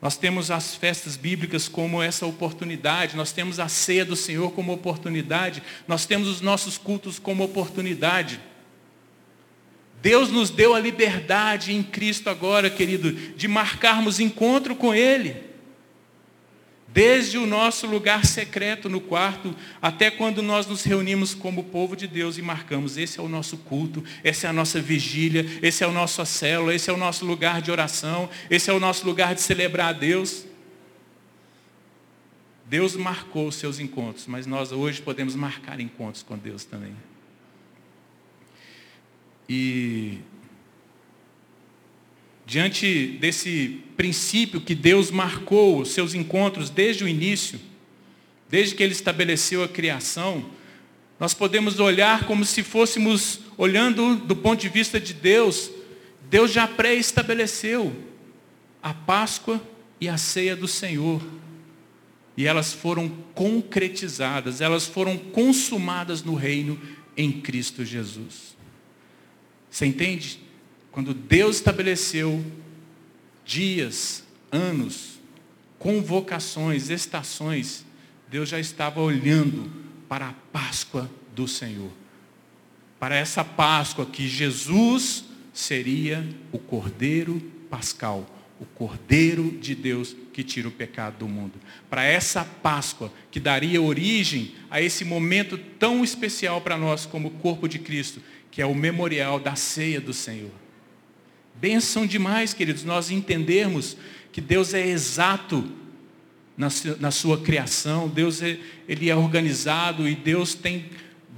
Nós 0.00 0.16
temos 0.16 0.50
as 0.50 0.74
festas 0.74 1.16
bíblicas 1.16 1.66
como 1.66 2.02
essa 2.02 2.26
oportunidade, 2.26 3.16
nós 3.16 3.32
temos 3.32 3.58
a 3.58 3.68
ceia 3.68 4.04
do 4.04 4.14
Senhor 4.14 4.52
como 4.52 4.72
oportunidade, 4.72 5.62
nós 5.88 6.04
temos 6.04 6.28
os 6.28 6.40
nossos 6.40 6.76
cultos 6.76 7.18
como 7.18 7.42
oportunidade. 7.42 8.38
Deus 10.02 10.30
nos 10.30 10.50
deu 10.50 10.74
a 10.74 10.78
liberdade 10.78 11.72
em 11.72 11.82
Cristo 11.82 12.28
agora, 12.28 12.68
querido, 12.68 13.12
de 13.12 13.48
marcarmos 13.48 14.20
encontro 14.20 14.76
com 14.76 14.94
Ele. 14.94 15.53
Desde 16.94 17.38
o 17.38 17.44
nosso 17.44 17.88
lugar 17.88 18.24
secreto 18.24 18.88
no 18.88 19.00
quarto, 19.00 19.52
até 19.82 20.12
quando 20.12 20.40
nós 20.40 20.64
nos 20.64 20.84
reunimos 20.84 21.34
como 21.34 21.64
povo 21.64 21.96
de 21.96 22.06
Deus 22.06 22.38
e 22.38 22.42
marcamos, 22.42 22.96
esse 22.96 23.18
é 23.18 23.22
o 23.22 23.28
nosso 23.28 23.56
culto, 23.56 24.04
essa 24.22 24.46
é 24.46 24.50
a 24.50 24.52
nossa 24.52 24.80
vigília, 24.80 25.44
esse 25.60 25.82
é 25.82 25.88
o 25.88 25.90
nosso 25.90 26.24
célula, 26.24 26.72
esse 26.72 26.88
é 26.88 26.92
o 26.92 26.96
nosso 26.96 27.26
lugar 27.26 27.60
de 27.60 27.72
oração, 27.72 28.30
esse 28.48 28.70
é 28.70 28.72
o 28.72 28.78
nosso 28.78 29.04
lugar 29.04 29.34
de 29.34 29.40
celebrar 29.40 29.88
a 29.88 29.92
Deus. 29.92 30.44
Deus 32.64 32.94
marcou 32.94 33.48
os 33.48 33.56
seus 33.56 33.80
encontros, 33.80 34.28
mas 34.28 34.46
nós 34.46 34.70
hoje 34.70 35.02
podemos 35.02 35.34
marcar 35.34 35.80
encontros 35.80 36.22
com 36.22 36.38
Deus 36.38 36.64
também. 36.64 36.94
E 39.48 40.20
diante 42.46 43.16
desse 43.20 43.80
princípio 43.96 44.60
que 44.60 44.74
Deus 44.74 45.10
marcou 45.10 45.80
os 45.80 45.90
seus 45.90 46.14
encontros 46.14 46.70
desde 46.70 47.04
o 47.04 47.08
início, 47.08 47.60
desde 48.48 48.74
que 48.74 48.82
ele 48.82 48.92
estabeleceu 48.92 49.62
a 49.62 49.68
criação, 49.68 50.44
nós 51.18 51.32
podemos 51.32 51.78
olhar 51.80 52.26
como 52.26 52.44
se 52.44 52.62
fôssemos 52.62 53.40
olhando 53.56 54.16
do 54.16 54.36
ponto 54.36 54.60
de 54.60 54.68
vista 54.68 55.00
de 55.00 55.14
Deus, 55.14 55.70
Deus 56.28 56.52
já 56.52 56.66
pré-estabeleceu 56.66 57.94
a 58.82 58.92
Páscoa 58.92 59.62
e 60.00 60.08
a 60.08 60.18
ceia 60.18 60.54
do 60.54 60.68
Senhor. 60.68 61.22
E 62.36 62.46
elas 62.46 62.72
foram 62.72 63.08
concretizadas, 63.32 64.60
elas 64.60 64.86
foram 64.86 65.16
consumadas 65.16 66.22
no 66.22 66.34
reino 66.34 66.78
em 67.16 67.40
Cristo 67.40 67.84
Jesus. 67.84 68.56
Você 69.70 69.86
entende? 69.86 70.40
Quando 70.94 71.12
Deus 71.12 71.56
estabeleceu 71.56 72.44
dias, 73.44 74.22
anos, 74.52 75.18
convocações, 75.76 76.88
estações, 76.88 77.84
Deus 78.30 78.48
já 78.48 78.60
estava 78.60 79.00
olhando 79.00 79.72
para 80.08 80.28
a 80.28 80.32
Páscoa 80.52 81.10
do 81.34 81.48
Senhor. 81.48 81.90
Para 83.00 83.16
essa 83.16 83.44
Páscoa 83.44 84.06
que 84.06 84.28
Jesus 84.28 85.24
seria 85.52 86.24
o 86.52 86.60
Cordeiro 86.60 87.40
Pascal, 87.68 88.24
o 88.60 88.64
Cordeiro 88.64 89.50
de 89.50 89.74
Deus 89.74 90.14
que 90.32 90.44
tira 90.44 90.68
o 90.68 90.70
pecado 90.70 91.18
do 91.18 91.28
mundo. 91.28 91.54
Para 91.90 92.04
essa 92.04 92.44
Páscoa 92.44 93.12
que 93.32 93.40
daria 93.40 93.82
origem 93.82 94.54
a 94.70 94.80
esse 94.80 95.04
momento 95.04 95.58
tão 95.58 96.04
especial 96.04 96.60
para 96.60 96.78
nós 96.78 97.04
como 97.04 97.32
corpo 97.32 97.68
de 97.68 97.80
Cristo, 97.80 98.22
que 98.48 98.62
é 98.62 98.66
o 98.66 98.76
memorial 98.76 99.40
da 99.40 99.56
ceia 99.56 100.00
do 100.00 100.14
Senhor. 100.14 100.62
Bênção 101.64 102.06
demais, 102.06 102.52
queridos, 102.52 102.84
nós 102.84 103.10
entendermos 103.10 103.96
que 104.30 104.42
Deus 104.42 104.74
é 104.74 104.86
exato 104.86 105.66
na, 106.58 106.68
na 107.00 107.10
sua 107.10 107.40
criação, 107.40 108.06
Deus 108.06 108.42
é, 108.42 108.60
ele 108.86 109.08
é 109.08 109.16
organizado 109.16 110.06
e 110.06 110.14
Deus 110.14 110.52
tem 110.52 110.90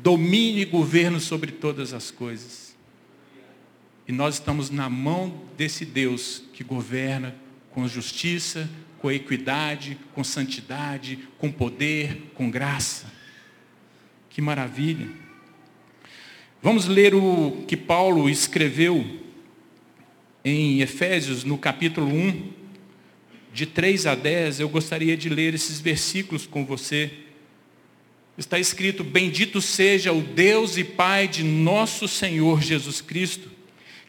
domínio 0.03 0.63
e 0.63 0.65
governo 0.65 1.21
sobre 1.21 1.53
todas 1.53 1.95
as 1.95 2.11
coisas. 2.11 2.75
E 4.09 4.11
nós 4.11 4.35
estamos 4.35 4.69
na 4.69 4.91
mão 4.91 5.43
desse 5.57 5.85
Deus 5.85 6.43
que 6.53 6.65
governa 6.65 7.33
com 7.71 7.87
justiça, 7.87 8.69
com 8.99 9.13
equidade, 9.13 9.97
com 10.13 10.25
santidade, 10.25 11.21
com 11.39 11.53
poder, 11.53 12.33
com 12.35 12.51
graça. 12.51 13.07
Que 14.29 14.43
maravilha. 14.43 15.09
Vamos 16.61 16.89
ler 16.89 17.15
o 17.15 17.65
que 17.69 17.77
Paulo 17.77 18.29
escreveu 18.29 19.25
em 20.49 20.81
Efésios, 20.81 21.43
no 21.43 21.59
capítulo 21.59 22.07
1, 22.07 22.53
de 23.53 23.67
3 23.67 24.07
a 24.07 24.15
10, 24.15 24.61
eu 24.61 24.69
gostaria 24.69 25.17
de 25.17 25.29
ler 25.29 25.55
esses 25.55 25.81
versículos 25.81 26.47
com 26.47 26.65
você. 26.65 27.11
Está 28.39 28.57
escrito: 28.57 29.03
Bendito 29.03 29.61
seja 29.61 30.13
o 30.13 30.21
Deus 30.21 30.77
e 30.77 30.85
Pai 30.85 31.27
de 31.27 31.43
nosso 31.43 32.07
Senhor 32.07 32.63
Jesus 32.63 33.01
Cristo, 33.01 33.51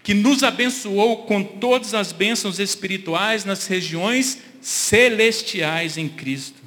que 0.03 0.13
nos 0.13 0.43
abençoou 0.43 1.23
com 1.23 1.43
todas 1.43 1.95
as 1.95 2.11
bênçãos 2.11 2.59
espirituais 2.59 3.43
nas 3.43 3.65
regiões 3.65 4.37
celestiais 4.61 5.97
em 5.97 6.07
Cristo 6.07 6.66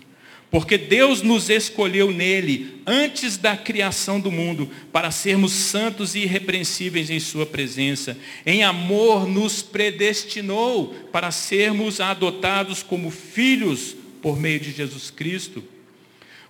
porque 0.51 0.77
Deus 0.77 1.23
nos 1.23 1.49
escolheu 1.49 2.11
nele 2.11 2.83
antes 2.85 3.37
da 3.37 3.57
criação 3.57 4.19
do 4.19 4.33
mundo 4.33 4.69
para 4.93 5.13
sermos 5.13 5.53
santos 5.53 6.17
e 6.17 6.21
irrepreensíveis 6.21 7.09
em 7.09 7.21
sua 7.21 7.47
presença. 7.47 8.19
Em 8.45 8.65
amor 8.65 9.29
nos 9.29 9.63
predestinou 9.63 10.89
para 11.13 11.31
sermos 11.31 12.01
adotados 12.01 12.83
como 12.83 13.11
filhos 13.11 13.95
por 14.21 14.39
meio 14.39 14.59
de 14.59 14.73
Jesus 14.73 15.09
Cristo, 15.11 15.63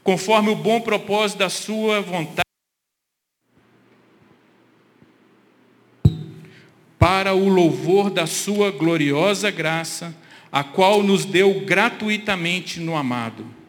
conforme 0.02 0.48
o 0.48 0.56
bom 0.56 0.80
propósito 0.80 1.38
da 1.38 1.50
sua 1.50 2.00
vontade 2.00 2.40
para 6.98 7.34
o 7.34 7.48
louvor 7.48 8.10
da 8.10 8.26
sua 8.26 8.70
gloriosa 8.70 9.50
graça, 9.50 10.14
a 10.50 10.64
qual 10.64 11.02
nos 11.02 11.24
deu 11.24 11.60
gratuitamente 11.60 12.80
no 12.80 12.96
amado. 12.96 13.59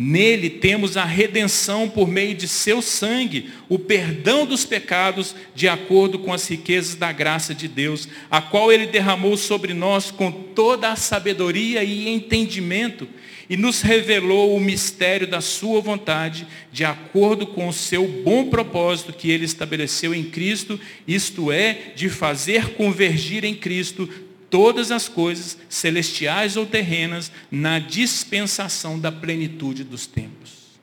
Nele 0.00 0.48
temos 0.48 0.96
a 0.96 1.04
redenção 1.04 1.88
por 1.88 2.06
meio 2.06 2.32
de 2.32 2.46
seu 2.46 2.80
sangue, 2.80 3.50
o 3.68 3.80
perdão 3.80 4.46
dos 4.46 4.64
pecados, 4.64 5.34
de 5.56 5.66
acordo 5.66 6.20
com 6.20 6.32
as 6.32 6.46
riquezas 6.46 6.94
da 6.94 7.10
graça 7.10 7.52
de 7.52 7.66
Deus, 7.66 8.08
a 8.30 8.40
qual 8.40 8.70
ele 8.70 8.86
derramou 8.86 9.36
sobre 9.36 9.74
nós 9.74 10.12
com 10.12 10.30
toda 10.30 10.92
a 10.92 10.94
sabedoria 10.94 11.82
e 11.82 12.08
entendimento, 12.08 13.08
e 13.50 13.56
nos 13.56 13.82
revelou 13.82 14.54
o 14.54 14.60
mistério 14.60 15.26
da 15.26 15.40
sua 15.40 15.80
vontade, 15.80 16.46
de 16.70 16.84
acordo 16.84 17.44
com 17.44 17.66
o 17.66 17.72
seu 17.72 18.06
bom 18.06 18.48
propósito 18.48 19.12
que 19.12 19.32
ele 19.32 19.46
estabeleceu 19.46 20.14
em 20.14 20.22
Cristo, 20.22 20.78
isto 21.08 21.50
é, 21.50 21.92
de 21.96 22.08
fazer 22.08 22.74
convergir 22.74 23.44
em 23.44 23.54
Cristo 23.56 24.08
todas 24.50 24.90
as 24.90 25.08
coisas, 25.08 25.58
celestiais 25.68 26.56
ou 26.56 26.66
terrenas, 26.66 27.30
na 27.50 27.78
dispensação 27.78 28.98
da 28.98 29.12
plenitude 29.12 29.84
dos 29.84 30.06
tempos. 30.06 30.78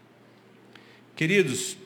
Queridos, 1.16 1.78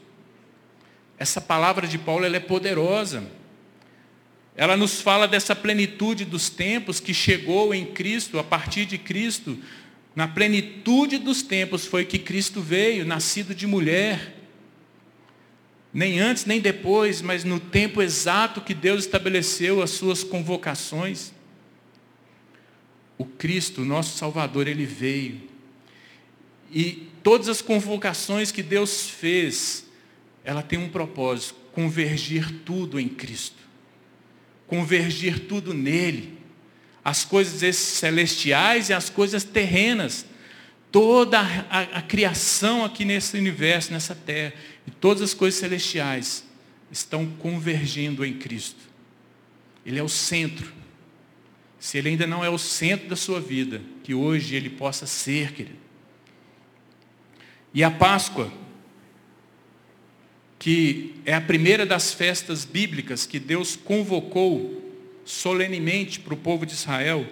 essa 1.17 1.39
palavra 1.39 1.87
de 1.87 1.97
Paulo 1.97 2.25
é 2.25 2.39
poderosa. 2.39 3.23
Ela 4.55 4.75
nos 4.75 5.01
fala 5.01 5.27
dessa 5.27 5.55
plenitude 5.55 6.25
dos 6.25 6.49
tempos 6.49 6.99
que 6.99 7.13
chegou 7.13 7.73
em 7.73 7.85
Cristo, 7.85 8.39
a 8.39 8.43
partir 8.43 8.85
de 8.85 8.97
Cristo. 8.97 9.57
Na 10.15 10.27
plenitude 10.27 11.17
dos 11.17 11.41
tempos 11.41 11.85
foi 11.85 12.03
que 12.03 12.19
Cristo 12.19 12.61
veio, 12.61 13.05
nascido 13.05 13.55
de 13.55 13.65
mulher. 13.65 14.35
Nem 15.93 16.19
antes, 16.19 16.45
nem 16.45 16.59
depois, 16.59 17.21
mas 17.21 17.43
no 17.43 17.59
tempo 17.59 18.01
exato 18.01 18.61
que 18.61 18.73
Deus 18.73 19.05
estabeleceu 19.05 19.81
as 19.81 19.91
suas 19.91 20.23
convocações 20.23 21.31
o 23.19 23.25
Cristo, 23.25 23.83
nosso 23.83 24.17
Salvador, 24.17 24.65
ele 24.65 24.85
veio. 24.85 25.41
E 26.71 27.09
todas 27.21 27.49
as 27.49 27.61
convocações 27.61 28.49
que 28.49 28.63
Deus 28.63 29.09
fez, 29.09 29.85
ela 30.41 30.63
tem 30.63 30.79
um 30.79 30.87
propósito, 30.87 31.55
convergir 31.73 32.61
tudo 32.63 32.97
em 32.97 33.09
Cristo. 33.09 33.57
Convergir 34.65 35.47
tudo 35.47 35.73
nele. 35.73 36.39
As 37.03 37.25
coisas 37.25 37.75
celestiais 37.75 38.87
e 38.87 38.93
as 38.93 39.09
coisas 39.09 39.43
terrenas. 39.43 40.25
Toda 40.89 41.41
a, 41.41 41.81
a, 41.81 42.01
criação 42.01 42.85
aqui 42.85 43.03
nesse 43.03 43.37
universo, 43.37 43.91
nessa 43.91 44.15
terra, 44.15 44.53
e 44.87 44.91
todas 44.91 45.21
as 45.21 45.33
coisas 45.33 45.59
celestiais 45.59 46.45
estão 46.89 47.25
convergindo 47.25 48.25
em 48.25 48.33
Cristo. 48.33 48.79
Ele 49.85 49.99
é 49.99 50.03
o 50.03 50.09
centro 50.09 50.78
se 51.79 51.97
ele 51.97 52.09
ainda 52.09 52.27
não 52.27 52.43
é 52.43 52.49
o 52.49 52.57
centro 52.57 53.07
da 53.07 53.15
sua 53.15 53.39
vida, 53.39 53.81
que 54.03 54.13
hoje 54.13 54.55
ele 54.55 54.69
possa 54.69 55.07
ser, 55.07 55.53
querido. 55.53 55.77
E 57.73 57.83
a 57.83 57.89
Páscoa, 57.89 58.51
que 60.57 61.15
é 61.25 61.33
a 61.33 61.41
primeira 61.41 61.85
das 61.85 62.13
festas 62.13 62.65
bíblicas 62.65 63.25
que 63.25 63.39
Deus 63.39 63.75
convocou 63.77 64.83
solenemente 65.23 66.19
para 66.19 66.33
o 66.33 66.37
povo 66.37 66.65
de 66.65 66.73
Israel, 66.73 67.25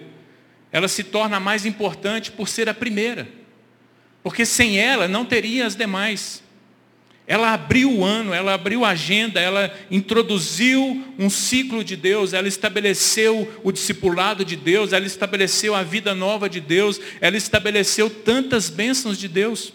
ela 0.72 0.88
se 0.88 1.04
torna 1.04 1.38
mais 1.38 1.66
importante 1.66 2.30
por 2.30 2.48
ser 2.48 2.68
a 2.68 2.74
primeira. 2.74 3.28
Porque 4.22 4.46
sem 4.46 4.78
ela 4.78 5.06
não 5.08 5.24
teria 5.24 5.66
as 5.66 5.74
demais. 5.74 6.42
Ela 7.30 7.52
abriu 7.52 7.92
o 7.92 8.04
ano, 8.06 8.32
ela 8.32 8.54
abriu 8.54 8.86
a 8.86 8.88
agenda, 8.88 9.38
ela 9.38 9.70
introduziu 9.90 11.04
um 11.18 11.28
ciclo 11.28 11.84
de 11.84 11.94
Deus, 11.94 12.32
ela 12.32 12.48
estabeleceu 12.48 13.60
o 13.62 13.70
discipulado 13.70 14.46
de 14.46 14.56
Deus, 14.56 14.94
ela 14.94 15.04
estabeleceu 15.04 15.74
a 15.74 15.82
vida 15.82 16.14
nova 16.14 16.48
de 16.48 16.58
Deus, 16.58 16.98
ela 17.20 17.36
estabeleceu 17.36 18.08
tantas 18.08 18.70
bênçãos 18.70 19.18
de 19.18 19.28
Deus. 19.28 19.74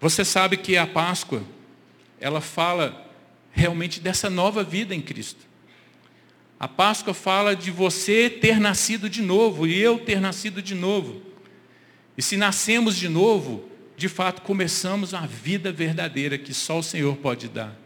Você 0.00 0.24
sabe 0.24 0.56
que 0.56 0.76
a 0.76 0.88
Páscoa, 0.88 1.44
ela 2.18 2.40
fala 2.40 3.08
realmente 3.52 4.00
dessa 4.00 4.28
nova 4.28 4.64
vida 4.64 4.92
em 4.92 5.00
Cristo. 5.00 5.46
A 6.58 6.66
Páscoa 6.66 7.14
fala 7.14 7.54
de 7.54 7.70
você 7.70 8.28
ter 8.28 8.58
nascido 8.58 9.08
de 9.08 9.22
novo 9.22 9.68
e 9.68 9.78
eu 9.78 10.00
ter 10.00 10.20
nascido 10.20 10.60
de 10.60 10.74
novo. 10.74 11.22
E 12.18 12.22
se 12.22 12.36
nascemos 12.36 12.96
de 12.96 13.08
novo, 13.08 13.69
de 14.00 14.08
fato 14.08 14.40
começamos 14.40 15.12
a 15.12 15.26
vida 15.26 15.70
verdadeira 15.70 16.38
que 16.38 16.54
só 16.54 16.78
o 16.78 16.82
Senhor 16.82 17.14
pode 17.16 17.48
dar. 17.48 17.76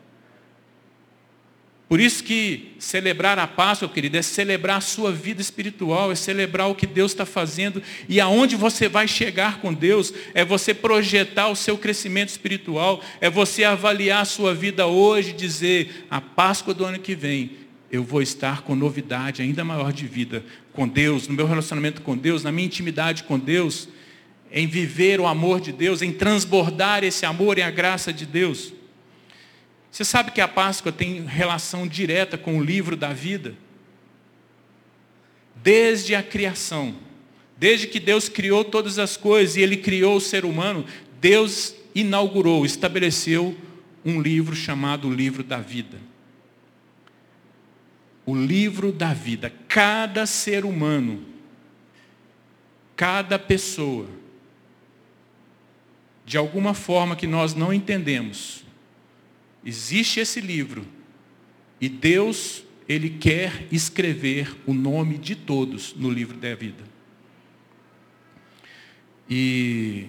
Por 1.89 1.99
isso 1.99 2.23
que 2.23 2.77
celebrar 2.79 3.37
a 3.37 3.49
Páscoa, 3.49 3.89
querido, 3.89 4.17
é 4.17 4.23
celebrar 4.23 4.77
a 4.77 4.81
sua 4.81 5.11
vida 5.11 5.41
espiritual, 5.41 6.13
é 6.13 6.15
celebrar 6.15 6.69
o 6.69 6.75
que 6.77 6.87
Deus 6.87 7.11
está 7.11 7.27
fazendo 7.27 7.83
e 8.09 8.21
aonde 8.21 8.55
você 8.55 8.89
vai 8.89 9.09
chegar 9.09 9.59
com 9.59 9.75
Deus, 9.75 10.15
é 10.35 10.45
você 10.45 10.73
projetar 10.73 11.49
o 11.49 11.57
seu 11.57 11.77
crescimento 11.77 12.29
espiritual, 12.29 13.03
é 13.21 13.29
você 13.29 13.65
avaliar 13.65 14.23
a 14.23 14.25
sua 14.25 14.55
vida 14.55 14.87
hoje 14.87 15.31
e 15.31 15.35
dizer, 15.35 16.07
a 16.09 16.21
Páscoa 16.21 16.73
do 16.73 16.85
ano 16.85 17.01
que 17.01 17.17
vem, 17.17 17.51
eu 17.91 18.05
vou 18.05 18.23
estar 18.23 18.63
com 18.63 18.77
novidade 18.77 19.43
ainda 19.43 19.65
maior 19.65 19.93
de 19.93 20.07
vida 20.07 20.45
com 20.73 20.87
Deus, 20.87 21.27
no 21.27 21.35
meu 21.35 21.47
relacionamento 21.47 22.03
com 22.03 22.17
Deus, 22.17 22.45
na 22.45 22.53
minha 22.53 22.67
intimidade 22.67 23.25
com 23.25 23.37
Deus, 23.37 23.89
em 24.57 24.69
viver 24.69 25.19
o 25.21 25.27
amor 25.27 25.61
de 25.61 25.73
Deus, 25.73 26.01
em 26.01 26.13
transbordar 26.13 27.03
esse 27.03 27.27
amor 27.27 27.59
e 27.59 27.63
a 27.63 27.73
graça 27.73 28.13
de 28.13 28.25
Deus. 28.25 28.73
Você 29.91 30.05
sabe 30.05 30.31
que 30.31 30.41
a 30.41 30.47
Páscoa 30.47 30.93
tem 30.93 31.27
relação 31.27 31.89
direta 31.89 32.39
com 32.39 32.57
o 32.57 32.63
livro 32.63 32.97
da 32.97 33.13
vida? 33.13 33.57
Desde 35.57 36.15
a 36.15 36.23
criação, 36.23 36.95
desde 37.57 37.89
que 37.89 37.99
Deus 37.99 38.29
criou 38.29 38.65
todas 38.65 38.97
as 39.01 39.17
coisas 39.17 39.57
e 39.57 39.61
Ele 39.61 39.77
criou 39.77 40.17
o 40.17 40.21
ser 40.21 40.45
humano, 40.45 40.87
Deus 41.21 41.75
inaugurou, 41.93 42.65
estabeleceu 42.65 43.59
um 44.05 44.21
livro 44.21 44.55
chamado 44.55 45.11
livro 45.11 45.43
da 45.43 45.59
vida. 45.59 45.99
O 48.25 48.37
livro 48.37 48.93
da 48.93 49.13
vida. 49.13 49.53
Cada 49.67 50.27
ser 50.27 50.65
humano, 50.65 51.25
cada 52.95 53.37
pessoa, 53.37 54.07
de 56.25 56.37
alguma 56.37 56.75
forma 56.75 57.17
que 57.17 57.27
nós 57.27 57.55
não 57.55 57.73
entendemos, 57.73 58.65
existe 59.65 60.21
esse 60.21 60.41
livro 60.41 60.87
e 61.81 61.89
Deus, 61.89 62.63
Ele 62.89 63.11
quer 63.11 63.67
escrever 63.71 64.57
o 64.67 64.73
nome 64.73 65.19
de 65.19 65.35
todos 65.35 65.95
no 65.95 66.11
livro 66.11 66.37
da 66.37 66.55
vida. 66.55 66.85
E 69.29 70.07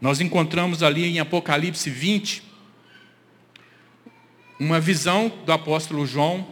nós 0.00 0.20
encontramos 0.20 0.82
ali 0.82 1.04
em 1.04 1.18
Apocalipse 1.18 1.90
20 1.90 2.48
uma 4.58 4.80
visão 4.80 5.32
do 5.44 5.52
apóstolo 5.52 6.04
João, 6.04 6.46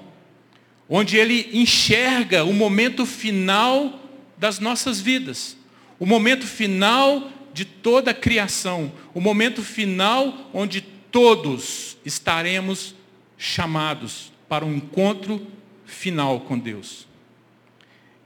onde 0.89 1.17
ele 1.17 1.51
enxerga 1.53 2.45
o 2.45 2.53
momento 2.53 3.05
final 3.05 4.01
das 4.39 4.61
nossas 4.61 5.01
vidas, 5.01 5.57
o 5.99 6.07
momento 6.07 6.47
final 6.47 7.33
de 7.57 7.65
toda 7.65 8.11
a 8.11 8.15
criação, 8.15 8.93
o 9.15 9.21
momento 9.21 9.63
final 9.63 10.51
onde 10.53 10.83
todos 10.83 11.97
estaremos 12.05 12.95
chamados 13.39 14.31
para 14.47 14.63
um 14.63 14.75
encontro 14.75 15.47
final 15.87 16.41
com 16.41 16.59
Deus. 16.59 17.09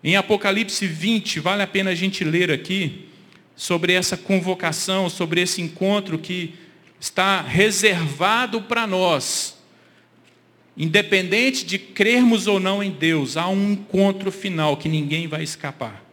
Em 0.03 0.16
Apocalipse 0.16 0.85
20, 0.85 1.38
vale 1.38 1.62
a 1.62 1.66
pena 1.69 1.90
a 1.90 1.95
gente 1.95 2.25
ler 2.25 2.51
aqui 2.51 3.09
sobre 3.55 3.93
essa 3.93 4.16
convocação, 4.16 5.09
sobre 5.09 5.40
esse 5.40 5.62
encontro 5.62 6.19
que 6.19 6.55
está 6.99 7.40
reservado 7.40 8.62
para 8.62 8.85
nós. 8.85 9.57
Independente 10.77 11.64
de 11.64 11.79
crermos 11.79 12.49
ou 12.49 12.59
não 12.59 12.83
em 12.83 12.90
Deus, 12.90 13.37
há 13.37 13.49
um 13.49 13.75
encontro 13.75 14.33
final 14.33 14.77
que 14.77 14.88
ninguém 14.88 15.29
vai 15.29 15.45
escapar. 15.45 16.10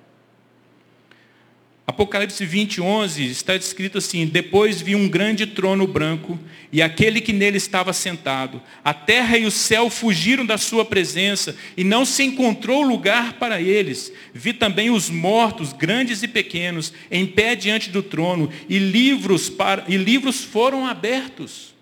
Apocalipse 1.89 2.45
20, 2.45 2.81
11 2.81 3.23
está 3.27 3.55
escrito 3.55 3.97
assim: 3.97 4.25
Depois 4.25 4.81
vi 4.81 4.93
um 4.93 5.07
grande 5.07 5.47
trono 5.47 5.87
branco 5.87 6.37
e 6.69 6.81
aquele 6.81 7.21
que 7.21 7.31
nele 7.31 7.55
estava 7.55 7.93
sentado. 7.93 8.61
A 8.83 8.93
terra 8.93 9.37
e 9.37 9.45
o 9.45 9.51
céu 9.51 9.89
fugiram 9.89 10.45
da 10.45 10.57
sua 10.57 10.83
presença 10.83 11.55
e 11.77 11.85
não 11.85 12.03
se 12.03 12.23
encontrou 12.23 12.81
lugar 12.81 13.33
para 13.39 13.61
eles. 13.61 14.11
Vi 14.33 14.51
também 14.51 14.89
os 14.89 15.09
mortos, 15.09 15.71
grandes 15.71 16.21
e 16.23 16.27
pequenos, 16.27 16.91
em 17.09 17.25
pé 17.25 17.55
diante 17.55 17.89
do 17.89 18.03
trono 18.03 18.51
e 18.67 18.77
livros, 18.77 19.49
para, 19.49 19.85
e 19.87 19.95
livros 19.95 20.43
foram 20.43 20.85
abertos. 20.85 21.73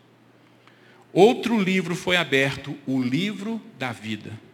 Outro 1.12 1.60
livro 1.60 1.96
foi 1.96 2.16
aberto, 2.16 2.78
o 2.86 3.02
livro 3.02 3.60
da 3.80 3.92
vida. 3.92 4.45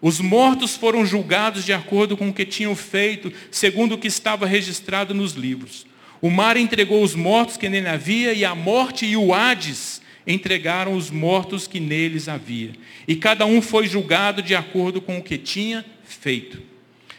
Os 0.00 0.20
mortos 0.20 0.76
foram 0.76 1.06
julgados 1.06 1.64
de 1.64 1.72
acordo 1.72 2.16
com 2.16 2.28
o 2.28 2.32
que 2.32 2.44
tinham 2.44 2.76
feito, 2.76 3.32
segundo 3.50 3.94
o 3.94 3.98
que 3.98 4.08
estava 4.08 4.46
registrado 4.46 5.14
nos 5.14 5.32
livros. 5.32 5.86
O 6.20 6.30
mar 6.30 6.56
entregou 6.56 7.02
os 7.02 7.14
mortos 7.14 7.56
que 7.56 7.68
nele 7.68 7.88
havia, 7.88 8.32
e 8.32 8.44
a 8.44 8.54
morte 8.54 9.06
e 9.06 9.16
o 9.16 9.34
Hades 9.34 10.00
entregaram 10.26 10.94
os 10.94 11.10
mortos 11.10 11.66
que 11.66 11.78
neles 11.78 12.28
havia. 12.28 12.72
E 13.06 13.16
cada 13.16 13.46
um 13.46 13.62
foi 13.62 13.86
julgado 13.86 14.42
de 14.42 14.54
acordo 14.54 15.00
com 15.00 15.18
o 15.18 15.22
que 15.22 15.38
tinha 15.38 15.84
feito. 16.04 16.60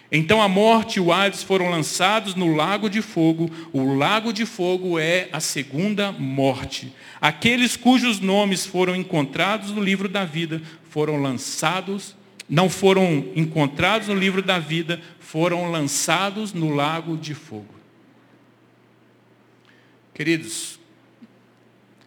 Então 0.10 0.42
a 0.42 0.48
morte 0.48 0.98
e 0.98 1.00
o 1.02 1.12
Hades 1.12 1.44
foram 1.44 1.70
lançados 1.70 2.34
no 2.34 2.56
lago 2.56 2.90
de 2.90 3.02
fogo. 3.02 3.52
O 3.74 3.94
lago 3.94 4.32
de 4.32 4.46
fogo 4.46 4.98
é 4.98 5.28
a 5.34 5.40
segunda 5.40 6.14
morte. 6.14 6.94
Aqueles 7.20 7.76
cujos 7.76 8.20
nomes 8.20 8.66
foram 8.66 8.96
encontrados 8.96 9.72
no 9.72 9.82
livro 9.82 10.08
da 10.08 10.24
vida 10.24 10.62
foram 10.98 11.22
lançados, 11.22 12.16
não 12.50 12.70
foram 12.70 13.32
encontrados 13.36 14.08
no 14.08 14.16
livro 14.16 14.42
da 14.42 14.58
vida, 14.60 15.02
foram 15.20 15.70
lançados 15.70 16.54
no 16.54 16.74
lago 16.74 17.18
de 17.18 17.34
fogo. 17.34 17.76
Queridos, 20.14 20.80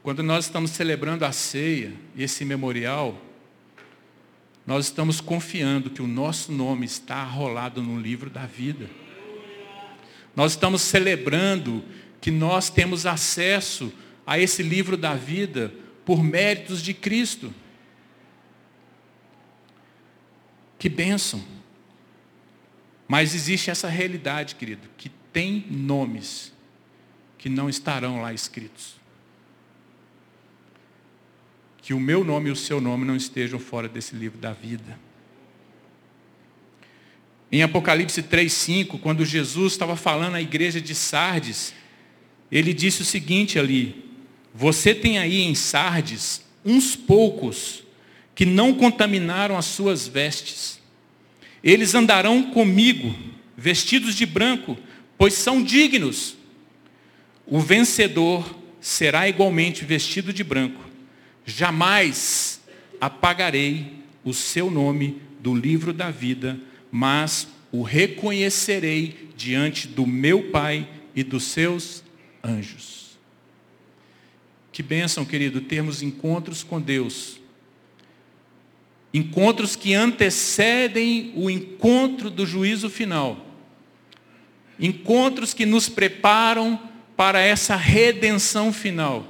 quando 0.03 0.23
nós 0.23 0.47
estamos 0.47 0.71
celebrando 0.71 1.25
a 1.25 1.33
ceia 1.33 1.93
e 2.17 2.23
esse 2.23 2.45
memorial, 2.45 3.21
nós 4.67 4.87
estamos 4.87 5.21
confiando 5.21 5.91
que 5.91 6.01
o 6.01 6.07
nosso 6.07 6.53
nome 6.53 6.87
está 6.87 7.17
arrolado 7.17 7.83
no 7.83 8.01
livro 8.01 8.31
da 8.31 8.47
vida. 8.47 8.89
Nós 10.35 10.53
estamos 10.53 10.81
celebrando 10.83 11.85
que 12.21 12.31
nós 12.31 12.71
temos 12.71 13.05
acesso 13.05 13.93
a 14.27 14.39
esse 14.39 14.63
livro 14.63 14.97
da 14.97 15.15
vida 15.15 15.73
por 16.05 16.23
méritos 16.23 16.83
de 16.83 16.95
Cristo. 16.95 17.53
Que 20.81 20.89
bênção. 20.89 21.45
Mas 23.07 23.35
existe 23.35 23.71
essa 23.71 23.87
realidade, 23.87 24.55
querido, 24.55 24.89
que 24.97 25.11
tem 25.31 25.67
nomes 25.71 26.55
que 27.37 27.51
não 27.51 27.69
estarão 27.69 28.23
lá 28.23 28.33
escritos. 28.33 28.95
Que 31.83 31.93
o 31.93 32.01
meu 32.01 32.25
nome 32.25 32.49
e 32.49 32.53
o 32.53 32.57
seu 32.57 32.81
nome 32.81 33.05
não 33.05 33.15
estejam 33.15 33.59
fora 33.59 33.91
desse 33.91 34.17
livro 34.17 34.39
da 34.39 34.55
vida. 34.55 34.99
Em 37.53 37.63
Apocalipse 37.63 38.23
3,5, 38.23 38.99
quando 39.01 39.23
Jesus 39.23 39.75
estava 39.75 39.97
falando 39.97 40.37
à 40.37 40.41
igreja 40.41 40.81
de 40.81 40.95
Sardes, 40.95 41.75
ele 42.51 42.73
disse 42.73 43.03
o 43.03 43.05
seguinte 43.05 43.59
ali: 43.59 44.03
Você 44.55 44.95
tem 44.95 45.19
aí 45.19 45.43
em 45.43 45.55
Sardes 45.55 46.43
uns 46.65 46.97
poucos 46.97 47.85
que 48.41 48.47
não 48.47 48.73
contaminaram 48.73 49.59
as 49.59 49.67
suas 49.67 50.09
vestes. 50.09 50.81
Eles 51.63 51.95
andarão 51.95 52.45
comigo, 52.45 53.15
vestidos 53.55 54.15
de 54.15 54.25
branco, 54.25 54.79
pois 55.19 55.35
são 55.35 55.63
dignos. 55.63 56.39
O 57.47 57.61
vencedor 57.61 58.59
será 58.81 59.29
igualmente 59.29 59.85
vestido 59.85 60.33
de 60.33 60.43
branco. 60.43 60.83
Jamais 61.45 62.63
apagarei 62.99 63.93
o 64.25 64.33
seu 64.33 64.71
nome 64.71 65.21
do 65.39 65.55
livro 65.55 65.93
da 65.93 66.11
vida, 66.11 66.59
mas 66.91 67.47
o 67.71 67.83
reconhecerei 67.83 69.29
diante 69.37 69.87
do 69.87 70.07
meu 70.07 70.45
Pai 70.45 70.89
e 71.15 71.23
dos 71.23 71.45
seus 71.45 72.03
anjos. 72.43 73.19
Que 74.73 74.83
bênção, 74.83 75.27
querido, 75.27 75.61
termos 75.61 76.01
encontros 76.03 76.63
com 76.63 76.81
Deus 76.81 77.39
Encontros 79.13 79.75
que 79.75 79.95
antecedem 79.95 81.33
o 81.35 81.51
encontro 81.51 82.31
do 82.31 82.47
juízo 82.47 82.89
final. 82.89 83.47
Encontros 84.79 85.53
que 85.53 85.67
nos 85.67 85.89
preparam 85.89 86.81
para 87.17 87.41
essa 87.41 87.77
redenção 87.77 88.73
final. 88.73 89.27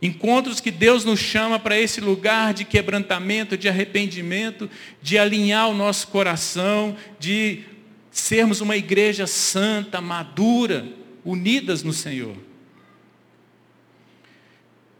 Encontros 0.00 0.60
que 0.60 0.70
Deus 0.70 1.04
nos 1.04 1.18
chama 1.18 1.58
para 1.58 1.78
esse 1.78 2.00
lugar 2.00 2.54
de 2.54 2.64
quebrantamento, 2.64 3.56
de 3.56 3.68
arrependimento, 3.68 4.70
de 5.02 5.18
alinhar 5.18 5.68
o 5.68 5.74
nosso 5.74 6.08
coração, 6.08 6.96
de 7.18 7.64
sermos 8.10 8.60
uma 8.60 8.76
igreja 8.76 9.26
santa, 9.26 10.00
madura, 10.00 10.86
unidas 11.24 11.82
no 11.82 11.92
Senhor. 11.92 12.36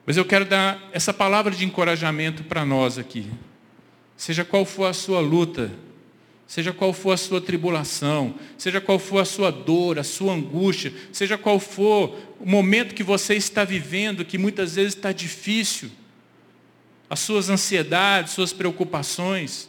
Mas 0.04 0.16
eu 0.16 0.24
quero 0.24 0.44
dar 0.44 0.88
essa 0.92 1.12
palavra 1.12 1.54
de 1.54 1.64
encorajamento 1.64 2.44
para 2.44 2.64
nós 2.64 2.98
aqui. 2.98 3.26
Seja 4.16 4.44
qual 4.44 4.64
for 4.64 4.86
a 4.86 4.92
sua 4.92 5.20
luta, 5.20 5.70
seja 6.46 6.72
qual 6.72 6.92
for 6.92 7.12
a 7.12 7.16
sua 7.16 7.40
tribulação, 7.40 8.34
seja 8.56 8.80
qual 8.80 8.98
for 8.98 9.18
a 9.18 9.24
sua 9.24 9.50
dor, 9.50 9.98
a 9.98 10.04
sua 10.04 10.32
angústia, 10.32 10.92
seja 11.12 11.36
qual 11.36 11.60
for 11.60 12.16
o 12.40 12.46
momento 12.46 12.94
que 12.94 13.02
você 13.02 13.34
está 13.34 13.64
vivendo, 13.64 14.24
que 14.24 14.38
muitas 14.38 14.76
vezes 14.76 14.94
está 14.94 15.12
difícil, 15.12 15.90
as 17.08 17.20
suas 17.20 17.48
ansiedades, 17.48 18.32
suas 18.32 18.52
preocupações, 18.52 19.68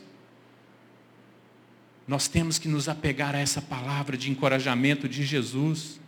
nós 2.08 2.28
temos 2.30 2.58
que 2.58 2.70
nos 2.70 2.88
apegar 2.88 3.36
a 3.36 3.40
essa 3.40 3.62
palavra 3.62 4.16
de 4.16 4.32
encorajamento 4.32 5.10
de 5.10 5.26
Jesus. 5.26 6.00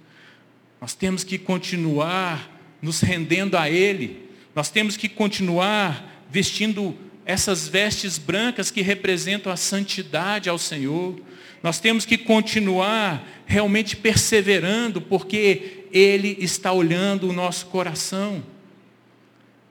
Nós 0.80 0.96
temos 0.96 1.26
que 1.26 1.38
continuar 1.38 2.50
nos 2.82 3.02
rendendo 3.02 3.58
a 3.58 3.70
Ele. 3.70 4.30
Nós 4.56 4.70
temos 4.72 4.96
que 4.96 5.10
continuar 5.10 6.24
vestindo 6.32 6.98
essas 7.30 7.68
vestes 7.68 8.18
brancas 8.18 8.72
que 8.72 8.82
representam 8.82 9.52
a 9.52 9.56
santidade 9.56 10.50
ao 10.50 10.58
Senhor. 10.58 11.22
Nós 11.62 11.80
temos 11.80 12.04
que 12.04 12.18
continuar 12.18 13.24
realmente 13.46 13.96
perseverando, 13.96 15.00
porque 15.00 15.86
Ele 15.92 16.36
está 16.40 16.74
olhando 16.74 17.30
o 17.30 17.34
nosso 17.34 17.68
coração. 17.68 18.44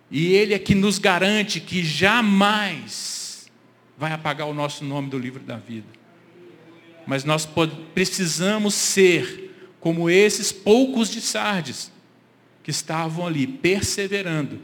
E 0.09 0.35
Ele 0.35 0.55
é 0.55 0.59
que 0.61 0.73
nos 0.73 1.01
garante 1.01 1.59
que 1.59 1.83
jamais 1.83 3.51
vai 3.99 4.12
apagar 4.12 4.47
o 4.47 4.55
nosso 4.55 4.85
nome 4.85 5.11
do 5.11 5.18
livro 5.18 5.42
da 5.42 5.57
vida. 5.57 5.88
Mas 7.09 7.25
nós 7.25 7.44
precisamos 7.92 8.73
ser 8.75 9.53
como 9.81 10.09
esses 10.09 10.53
poucos 10.53 11.11
de 11.11 11.21
Sardes, 11.21 11.90
que 12.62 12.71
estavam 12.71 13.27
ali 13.27 13.49
perseverando, 13.49 14.61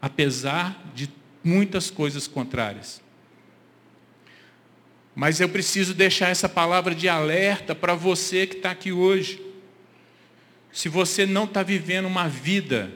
apesar 0.00 0.90
de 0.92 1.21
muitas 1.42 1.90
coisas 1.90 2.26
contrárias. 2.26 3.00
Mas 5.14 5.40
eu 5.40 5.48
preciso 5.48 5.92
deixar 5.92 6.28
essa 6.28 6.48
palavra 6.48 6.94
de 6.94 7.08
alerta 7.08 7.74
para 7.74 7.94
você 7.94 8.46
que 8.46 8.56
está 8.56 8.70
aqui 8.70 8.92
hoje. 8.92 9.40
Se 10.72 10.88
você 10.88 11.26
não 11.26 11.44
está 11.44 11.62
vivendo 11.62 12.06
uma 12.06 12.28
vida 12.28 12.90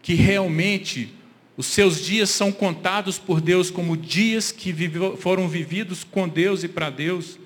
que 0.00 0.14
realmente 0.14 1.14
os 1.56 1.66
seus 1.66 2.02
dias 2.02 2.30
são 2.30 2.50
contados 2.50 3.18
por 3.18 3.40
Deus 3.40 3.70
como 3.70 3.96
dias 3.96 4.50
que 4.50 4.74
foram 5.18 5.48
vividos 5.48 6.02
com 6.02 6.26
Deus 6.26 6.64
e 6.64 6.68
para 6.68 6.88
Deus, 6.88 7.38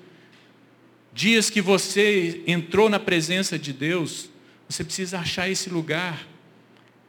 dias 1.13 1.49
que 1.49 1.61
você 1.61 2.41
entrou 2.47 2.89
na 2.89 2.99
presença 2.99 3.59
de 3.59 3.73
Deus, 3.73 4.29
você 4.69 4.83
precisa 4.83 5.19
achar 5.19 5.49
esse 5.49 5.69
lugar 5.69 6.25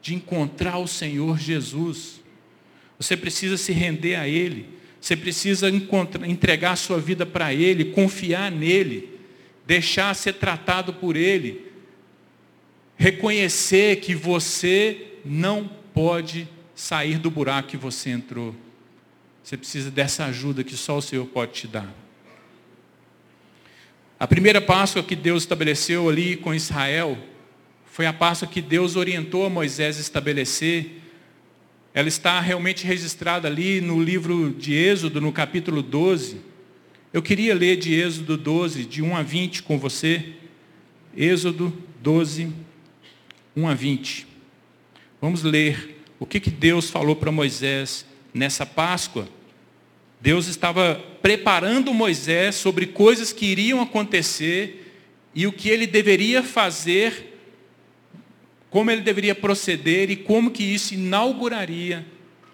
de 0.02 0.14
encontrar 0.14 0.78
o 0.78 0.88
Senhor 0.88 1.38
Jesus. 1.38 2.17
Você 2.98 3.16
precisa 3.16 3.56
se 3.56 3.72
render 3.72 4.16
a 4.16 4.26
Ele. 4.26 4.66
Você 5.00 5.16
precisa 5.16 5.68
entregar 6.26 6.72
a 6.72 6.76
sua 6.76 6.98
vida 6.98 7.24
para 7.24 7.54
Ele, 7.54 7.86
confiar 7.86 8.50
nele, 8.50 9.08
deixar 9.66 10.14
ser 10.14 10.34
tratado 10.34 10.92
por 10.92 11.14
Ele. 11.14 11.66
Reconhecer 12.96 14.00
que 14.00 14.14
você 14.14 15.14
não 15.24 15.70
pode 15.94 16.48
sair 16.74 17.18
do 17.18 17.30
buraco 17.30 17.68
que 17.68 17.76
você 17.76 18.10
entrou. 18.10 18.54
Você 19.42 19.56
precisa 19.56 19.90
dessa 19.90 20.24
ajuda 20.26 20.64
que 20.64 20.76
só 20.76 20.98
o 20.98 21.02
Senhor 21.02 21.26
pode 21.26 21.52
te 21.52 21.66
dar. 21.68 21.94
A 24.18 24.26
primeira 24.26 24.60
Páscoa 24.60 25.02
que 25.02 25.14
Deus 25.14 25.44
estabeleceu 25.44 26.08
ali 26.08 26.36
com 26.36 26.52
Israel 26.52 27.16
foi 27.86 28.04
a 28.04 28.12
Páscoa 28.12 28.48
que 28.48 28.60
Deus 28.60 28.96
orientou 28.96 29.46
a 29.46 29.50
Moisés 29.50 29.96
a 29.96 30.00
estabelecer 30.00 31.00
ela 31.98 32.06
está 32.06 32.38
realmente 32.38 32.86
registrada 32.86 33.48
ali 33.48 33.80
no 33.80 34.00
livro 34.00 34.50
de 34.50 34.72
Êxodo, 34.72 35.20
no 35.20 35.32
capítulo 35.32 35.82
12. 35.82 36.36
Eu 37.12 37.20
queria 37.20 37.52
ler 37.52 37.76
de 37.76 37.92
Êxodo 37.92 38.36
12, 38.36 38.84
de 38.84 39.02
1 39.02 39.16
a 39.16 39.22
20 39.24 39.64
com 39.64 39.76
você. 39.80 40.26
Êxodo 41.16 41.76
12, 42.00 42.52
1 43.56 43.66
a 43.66 43.74
20. 43.74 44.28
Vamos 45.20 45.42
ler 45.42 46.00
o 46.20 46.24
que, 46.24 46.38
que 46.38 46.52
Deus 46.52 46.88
falou 46.88 47.16
para 47.16 47.32
Moisés 47.32 48.06
nessa 48.32 48.64
Páscoa. 48.64 49.28
Deus 50.20 50.46
estava 50.46 51.04
preparando 51.20 51.92
Moisés 51.92 52.54
sobre 52.54 52.86
coisas 52.86 53.32
que 53.32 53.46
iriam 53.46 53.82
acontecer 53.82 54.94
e 55.34 55.48
o 55.48 55.52
que 55.52 55.68
ele 55.68 55.84
deveria 55.84 56.44
fazer 56.44 57.37
como 58.70 58.90
ele 58.90 59.00
deveria 59.00 59.34
proceder 59.34 60.10
e 60.10 60.16
como 60.16 60.50
que 60.50 60.62
isso 60.62 60.94
inauguraria 60.94 62.06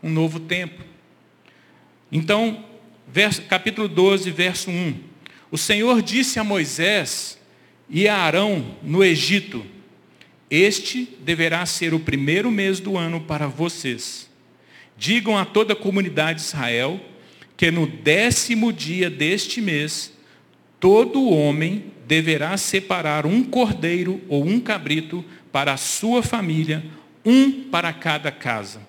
um 0.03 0.11
novo 0.11 0.38
tempo. 0.38 0.83
Então, 2.11 2.64
verso, 3.09 3.42
capítulo 3.42 3.88
12, 3.88 4.31
verso 4.31 4.70
1. 4.70 4.94
O 5.50 5.59
Senhor 5.59 6.03
disse 6.03 6.38
a 6.38 6.44
Moisés 6.44 7.38
e 7.88 8.07
a 8.07 8.16
Arão 8.16 8.77
no 8.83 9.03
Egito, 9.03 9.64
este 10.50 11.09
deverá 11.24 11.66
ser 11.66 11.94
o 11.94 12.00
primeiro 12.00 12.50
mês 12.50 12.79
do 12.79 12.96
ano 12.96 13.20
para 13.20 13.46
vocês. 13.46 14.31
Digam 14.96 15.37
a 15.37 15.44
toda 15.44 15.72
a 15.72 15.77
comunidade 15.77 16.40
de 16.40 16.44
Israel 16.46 17.00
que 17.57 17.70
no 17.70 17.87
décimo 17.87 18.72
dia 18.72 19.09
deste 19.09 19.61
mês, 19.61 20.12
todo 20.79 21.31
homem 21.31 21.92
deverá 22.07 22.57
separar 22.57 23.27
um 23.27 23.42
cordeiro 23.42 24.20
ou 24.29 24.44
um 24.44 24.61
cabrito 24.61 25.24
para 25.54 25.74
a 25.74 25.76
sua 25.76 26.20
família, 26.20 26.84
um 27.24 27.62
para 27.70 27.92
cada 27.92 28.32
casa. 28.32 28.80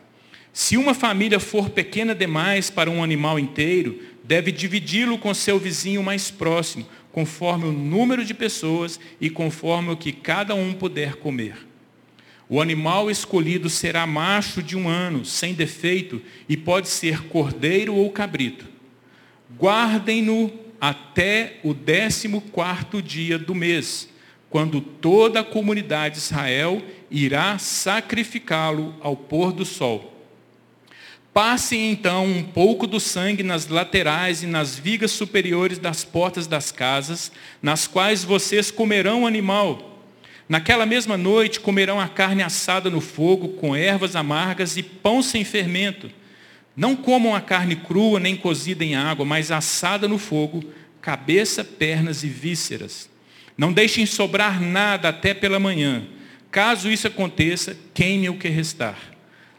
Se 0.52 0.78
uma 0.78 0.96
família 0.96 1.40
for 1.40 1.70
pequena 1.70 2.16
demais 2.16 2.72
para 2.72 2.90
um 2.90 3.04
animal 3.04 3.38
inteiro, 3.38 4.02
deve 4.24 4.52
dividi-lo 4.52 5.20
com 5.20 5.32
seu 5.32 5.60
vizinho 5.60 6.02
mais 6.02 6.32
próximo, 6.32 6.88
conforme 7.12 7.66
o 7.66 7.72
número 7.72 8.26
de 8.26 8.34
pessoas 8.34 9.00
e 9.22 9.30
conforme 9.30 9.92
o 9.92 9.96
que 9.96 10.12
cada 10.12 10.56
um 10.56 10.74
puder 10.74 11.18
comer. 11.18 11.56
O 12.50 12.60
animal 12.60 13.12
escolhido 13.12 13.70
será 13.70 14.08
macho 14.08 14.64
de 14.64 14.76
um 14.76 14.90
ano, 14.90 15.24
sem 15.24 15.54
defeito, 15.54 16.20
e 16.50 16.58
pode 16.58 16.88
ser 16.88 17.28
cordeiro 17.28 17.94
ou 17.94 18.10
cabrito. 18.10 18.66
Guardem-no 19.56 20.52
até 20.82 21.60
o 21.64 21.76
décimo 21.76 22.42
quarto 22.42 23.04
dia 23.04 23.38
do 23.38 23.54
mês, 23.54 24.10
quando 24.56 24.80
toda 24.80 25.42
a 25.42 25.44
comunidade 25.44 26.16
de 26.16 26.22
Israel 26.22 26.82
irá 27.12 27.58
sacrificá-lo 27.58 28.96
ao 29.02 29.14
pôr 29.14 29.52
do 29.52 29.66
sol. 29.66 30.14
Passem 31.34 31.92
então 31.92 32.26
um 32.26 32.42
pouco 32.42 32.88
do 32.88 32.98
sangue 32.98 33.44
nas 33.44 33.68
laterais 33.68 34.44
e 34.44 34.48
nas 34.48 34.80
vigas 34.80 35.12
superiores 35.12 35.78
das 35.78 36.06
portas 36.06 36.48
das 36.48 36.72
casas, 36.72 37.34
nas 37.62 37.86
quais 37.86 38.24
vocês 38.24 38.72
comerão 38.72 39.28
animal 39.28 40.00
Naquela 40.48 40.86
mesma 40.86 41.18
noite 41.18 41.60
comerão 41.60 42.00
a 42.00 42.08
carne 42.08 42.42
assada 42.42 42.90
no 42.90 43.02
fogo, 43.02 43.50
com 43.58 43.76
ervas 43.76 44.16
amargas 44.16 44.78
e 44.78 44.84
pão 44.84 45.22
sem 45.22 45.44
fermento. 45.44 46.10
Não 46.78 46.96
comam 46.96 47.36
a 47.36 47.42
carne 47.42 47.76
crua 47.76 48.22
nem 48.22 48.38
cozida 48.38 48.86
em 48.86 48.96
água, 48.96 49.26
mas 49.26 49.52
assada 49.52 50.08
no 50.08 50.18
fogo, 50.18 50.64
cabeça, 51.02 51.62
pernas 51.62 52.24
e 52.24 52.30
vísceras. 52.30 53.14
Não 53.58 53.72
deixem 53.72 54.06
sobrar 54.06 54.62
nada 54.62 55.10
até 55.10 55.34
pela 55.34 55.60
manhã. 55.60 56.04
Caso 56.52 56.92
isso 56.92 57.08
aconteça, 57.08 57.78
queime 57.94 58.30
o 58.30 58.38
que 58.38 58.48
restar. 58.48 58.98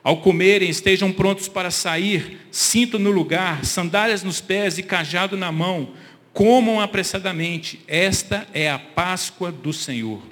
Ao 0.02 0.18
comerem, 0.18 0.70
estejam 0.70 1.10
prontos 1.10 1.48
para 1.48 1.70
sair, 1.70 2.38
cinto 2.50 2.98
no 2.98 3.10
lugar, 3.10 3.64
sandálias 3.64 4.22
nos 4.22 4.40
pés 4.40 4.78
e 4.78 4.82
cajado 4.82 5.36
na 5.36 5.50
mão. 5.50 5.90
Comam 6.32 6.80
apressadamente. 6.80 7.80
Esta 7.88 8.46
é 8.54 8.70
a 8.70 8.78
Páscoa 8.78 9.50
do 9.50 9.72
Senhor. 9.72 10.22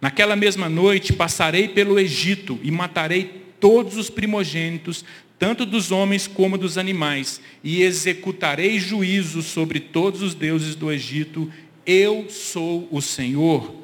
Naquela 0.00 0.36
mesma 0.36 0.68
noite 0.68 1.12
passarei 1.12 1.66
pelo 1.66 1.98
Egito 1.98 2.60
e 2.62 2.70
matarei 2.70 3.42
todos 3.58 3.96
os 3.96 4.10
primogênitos, 4.10 5.04
tanto 5.38 5.66
dos 5.66 5.90
homens 5.90 6.26
como 6.26 6.58
dos 6.58 6.78
animais, 6.78 7.40
e 7.64 7.82
executarei 7.82 8.78
juízo 8.78 9.42
sobre 9.42 9.80
todos 9.80 10.22
os 10.22 10.34
deuses 10.34 10.74
do 10.74 10.92
Egito. 10.92 11.50
Eu 11.86 12.26
sou 12.30 12.88
o 12.90 13.00
Senhor. 13.02 13.74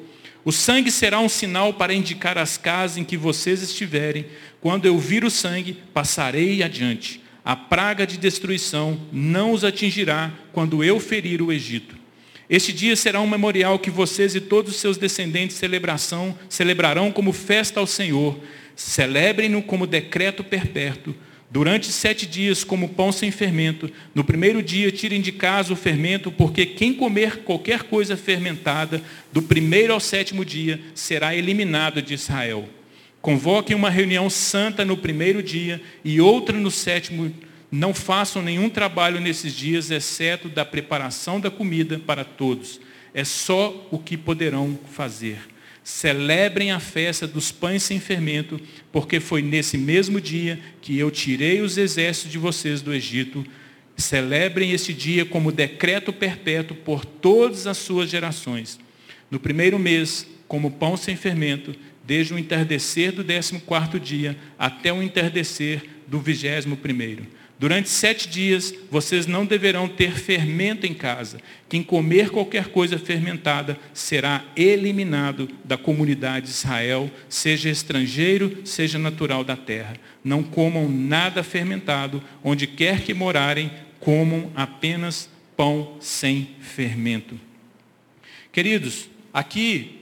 O 0.43 0.51
sangue 0.51 0.91
será 0.91 1.19
um 1.19 1.29
sinal 1.29 1.73
para 1.73 1.93
indicar 1.93 2.37
as 2.37 2.57
casas 2.57 2.97
em 2.97 3.03
que 3.03 3.15
vocês 3.15 3.61
estiverem. 3.61 4.25
Quando 4.59 4.85
eu 4.85 4.97
vir 4.97 5.23
o 5.23 5.29
sangue, 5.29 5.77
passarei 5.93 6.63
adiante. 6.63 7.21
A 7.45 7.55
praga 7.55 8.05
de 8.05 8.17
destruição 8.17 8.99
não 9.11 9.51
os 9.51 9.63
atingirá 9.63 10.31
quando 10.51 10.83
eu 10.83 10.99
ferir 10.99 11.41
o 11.41 11.51
Egito. 11.51 11.95
Este 12.49 12.73
dia 12.73 12.95
será 12.95 13.21
um 13.21 13.27
memorial 13.27 13.79
que 13.79 13.89
vocês 13.89 14.35
e 14.35 14.41
todos 14.41 14.73
os 14.73 14.79
seus 14.81 14.97
descendentes 14.97 15.55
celebração, 15.55 16.37
celebrarão 16.49 17.11
como 17.11 17.31
festa 17.31 17.79
ao 17.79 17.87
Senhor. 17.87 18.37
Celebrem-no 18.75 19.61
como 19.61 19.87
decreto 19.87 20.43
perpétuo. 20.43 21.15
Durante 21.51 21.91
sete 21.91 22.25
dias, 22.25 22.63
como 22.63 22.87
pão 22.87 23.11
sem 23.11 23.29
fermento. 23.29 23.91
No 24.15 24.23
primeiro 24.23 24.63
dia, 24.63 24.89
tirem 24.89 25.19
de 25.19 25.33
casa 25.33 25.73
o 25.73 25.75
fermento, 25.75 26.31
porque 26.31 26.65
quem 26.65 26.93
comer 26.93 27.39
qualquer 27.43 27.83
coisa 27.83 28.15
fermentada, 28.15 29.03
do 29.33 29.41
primeiro 29.41 29.91
ao 29.91 29.99
sétimo 29.99 30.45
dia, 30.45 30.79
será 30.95 31.35
eliminado 31.35 32.01
de 32.01 32.13
Israel. 32.13 32.69
Convoquem 33.21 33.75
uma 33.75 33.89
reunião 33.89 34.29
santa 34.29 34.85
no 34.85 34.95
primeiro 34.95 35.43
dia 35.43 35.81
e 36.05 36.21
outra 36.21 36.57
no 36.57 36.71
sétimo 36.71 37.33
não 37.69 37.93
façam 37.93 38.41
nenhum 38.41 38.69
trabalho 38.69 39.19
nesses 39.19 39.53
dias, 39.53 39.91
exceto 39.91 40.47
da 40.47 40.63
preparação 40.63 41.37
da 41.37 41.51
comida 41.51 41.99
para 41.99 42.23
todos. 42.23 42.79
É 43.13 43.25
só 43.25 43.89
o 43.91 43.99
que 43.99 44.15
poderão 44.15 44.79
fazer. 44.89 45.50
Celebrem 45.83 46.71
a 46.71 46.79
festa 46.79 47.25
dos 47.25 47.51
pães 47.51 47.81
sem 47.81 47.99
fermento, 47.99 48.59
porque 48.91 49.19
foi 49.19 49.41
nesse 49.41 49.77
mesmo 49.77 50.21
dia 50.21 50.59
que 50.79 50.97
eu 50.97 51.09
tirei 51.09 51.61
os 51.61 51.77
exércitos 51.77 52.31
de 52.31 52.37
vocês 52.37 52.81
do 52.81 52.93
Egito. 52.93 53.45
Celebrem 53.97 54.71
este 54.71 54.93
dia 54.93 55.25
como 55.25 55.51
decreto 55.51 56.13
perpétuo 56.13 56.77
por 56.77 57.03
todas 57.03 57.65
as 57.65 57.77
suas 57.77 58.09
gerações. 58.09 58.79
No 59.29 59.39
primeiro 59.39 59.79
mês, 59.79 60.27
como 60.47 60.69
pão 60.71 60.95
sem 60.95 61.15
fermento, 61.15 61.73
desde 62.03 62.33
o 62.33 62.37
entardecer 62.37 63.11
do 63.11 63.23
décimo 63.23 63.61
quarto 63.61 63.99
dia 63.99 64.37
até 64.59 64.91
o 64.91 65.01
entardecer 65.01 65.83
do 66.07 66.19
vigésimo 66.19 66.77
primeiro. 66.77 67.25
Durante 67.61 67.89
sete 67.89 68.27
dias 68.27 68.73
vocês 68.89 69.27
não 69.27 69.45
deverão 69.45 69.87
ter 69.87 70.13
fermento 70.17 70.87
em 70.87 70.95
casa. 70.95 71.39
Quem 71.69 71.83
comer 71.83 72.31
qualquer 72.31 72.69
coisa 72.69 72.97
fermentada 72.97 73.77
será 73.93 74.43
eliminado 74.55 75.47
da 75.63 75.77
comunidade 75.77 76.47
de 76.47 76.51
Israel, 76.53 77.11
seja 77.29 77.69
estrangeiro, 77.69 78.65
seja 78.65 78.97
natural 78.97 79.43
da 79.43 79.55
terra. 79.55 79.93
Não 80.23 80.41
comam 80.41 80.89
nada 80.89 81.43
fermentado, 81.43 82.23
onde 82.43 82.65
quer 82.65 83.01
que 83.01 83.13
morarem, 83.13 83.71
comam 83.99 84.51
apenas 84.55 85.29
pão 85.55 85.97
sem 85.99 86.55
fermento. 86.61 87.39
Queridos, 88.51 89.07
aqui 89.31 90.00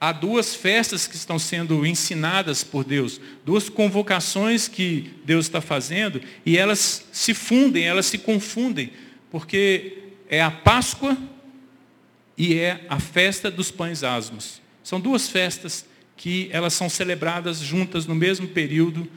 há 0.00 0.12
duas 0.12 0.54
festas 0.54 1.06
que 1.06 1.16
estão 1.16 1.38
sendo 1.38 1.84
ensinadas 1.84 2.62
por 2.62 2.84
Deus, 2.84 3.20
duas 3.44 3.68
convocações 3.68 4.68
que 4.68 5.12
Deus 5.24 5.46
está 5.46 5.60
fazendo, 5.60 6.20
e 6.46 6.56
elas 6.56 7.06
se 7.12 7.34
fundem, 7.34 7.84
elas 7.84 8.06
se 8.06 8.18
confundem, 8.18 8.92
porque 9.30 9.98
é 10.28 10.42
a 10.42 10.50
Páscoa 10.50 11.16
e 12.36 12.54
é 12.54 12.84
a 12.88 13.00
festa 13.00 13.50
dos 13.50 13.70
pães 13.70 14.04
asmos. 14.04 14.60
São 14.82 15.00
duas 15.00 15.28
festas 15.28 15.84
que 16.16 16.48
elas 16.52 16.72
são 16.72 16.88
celebradas 16.88 17.58
juntas 17.58 18.06
no 18.06 18.14
mesmo 18.14 18.48
período. 18.48 19.08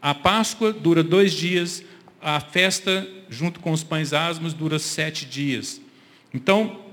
A 0.00 0.14
Páscoa 0.14 0.72
dura 0.72 1.02
dois 1.02 1.32
dias, 1.32 1.82
a 2.20 2.40
festa, 2.40 3.08
junto 3.28 3.60
com 3.60 3.72
os 3.72 3.82
pães 3.82 4.12
asmos, 4.12 4.52
dura 4.52 4.78
sete 4.78 5.24
dias. 5.24 5.80
Então, 6.32 6.87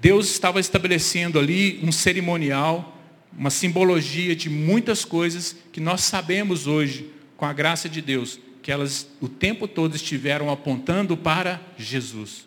Deus 0.00 0.30
estava 0.30 0.58
estabelecendo 0.58 1.38
ali 1.38 1.78
um 1.82 1.92
cerimonial, 1.92 2.98
uma 3.36 3.50
simbologia 3.50 4.34
de 4.34 4.48
muitas 4.48 5.04
coisas 5.04 5.54
que 5.70 5.80
nós 5.80 6.00
sabemos 6.00 6.66
hoje, 6.66 7.10
com 7.36 7.44
a 7.44 7.52
graça 7.52 7.88
de 7.88 8.00
Deus, 8.00 8.40
que 8.62 8.72
elas 8.72 9.06
o 9.20 9.28
tempo 9.28 9.68
todo 9.68 9.94
estiveram 9.94 10.50
apontando 10.50 11.16
para 11.16 11.60
Jesus. 11.76 12.46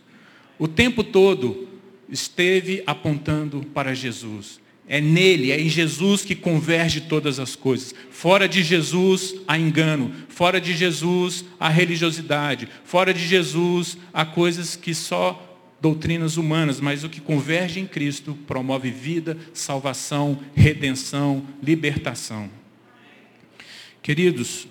O 0.58 0.68
tempo 0.68 1.04
todo 1.04 1.68
esteve 2.10 2.84
apontando 2.88 3.64
para 3.74 3.94
Jesus. 3.94 4.60
É 4.88 5.00
nele, 5.00 5.52
é 5.52 5.60
em 5.60 5.70
Jesus 5.70 6.26
que 6.26 6.36
converge 6.36 7.02
todas 7.02 7.40
as 7.40 7.56
coisas. 7.56 7.94
Fora 8.10 8.50
de 8.50 8.64
Jesus 8.64 9.36
há 9.48 9.58
engano, 9.58 10.12
fora 10.28 10.60
de 10.60 10.74
Jesus 10.76 11.46
há 11.60 11.70
religiosidade, 11.70 12.68
fora 12.84 13.14
de 13.14 13.26
Jesus 13.26 13.98
há 14.12 14.26
coisas 14.26 14.76
que 14.76 14.94
só 14.94 15.53
doutrinas 15.84 16.38
humanas, 16.38 16.80
mas 16.80 17.04
o 17.04 17.10
que 17.10 17.20
converge 17.20 17.78
em 17.78 17.86
Cristo 17.86 18.40
promove 18.48 18.90
vida, 18.90 19.38
salvação, 19.54 20.40
redenção, 20.56 21.46
libertação. 21.62 22.50
Queridos, 24.02 24.66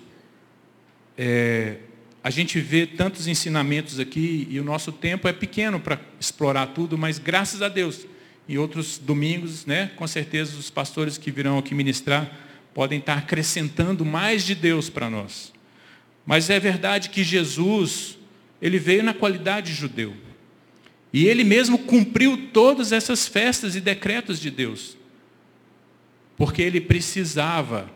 é, 1.15 1.77
a 2.23 2.31
gente 2.31 2.59
vê 2.59 2.87
tantos 2.87 3.27
ensinamentos 3.27 3.99
aqui 3.99 4.47
e 4.49 4.59
o 4.59 4.63
nosso 4.63 4.91
tempo 4.91 5.27
é 5.27 5.31
pequeno 5.31 5.79
para 5.79 6.01
explorar 6.19 6.65
tudo, 6.67 6.97
mas 6.97 7.19
graças 7.19 7.61
a 7.61 7.69
Deus, 7.69 8.07
em 8.49 8.57
outros 8.57 8.97
domingos, 8.97 9.67
né, 9.67 9.91
com 9.95 10.07
certeza 10.07 10.57
os 10.57 10.71
pastores 10.71 11.15
que 11.15 11.29
virão 11.29 11.59
aqui 11.59 11.75
ministrar 11.75 12.39
podem 12.73 12.97
estar 12.97 13.19
acrescentando 13.19 14.03
mais 14.03 14.43
de 14.43 14.55
Deus 14.55 14.89
para 14.89 15.11
nós. 15.11 15.53
Mas 16.25 16.49
é 16.49 16.59
verdade 16.59 17.09
que 17.09 17.23
Jesus, 17.23 18.17
ele 18.59 18.79
veio 18.79 19.03
na 19.03 19.13
qualidade 19.13 19.71
judeu. 19.71 20.32
E 21.13 21.27
ele 21.27 21.43
mesmo 21.43 21.77
cumpriu 21.77 22.49
todas 22.51 22.91
essas 22.91 23.27
festas 23.27 23.75
e 23.75 23.79
decretos 23.79 24.39
de 24.39 24.49
Deus. 24.49 24.97
Porque 26.35 26.63
ele 26.63 26.81
precisava 26.81 27.87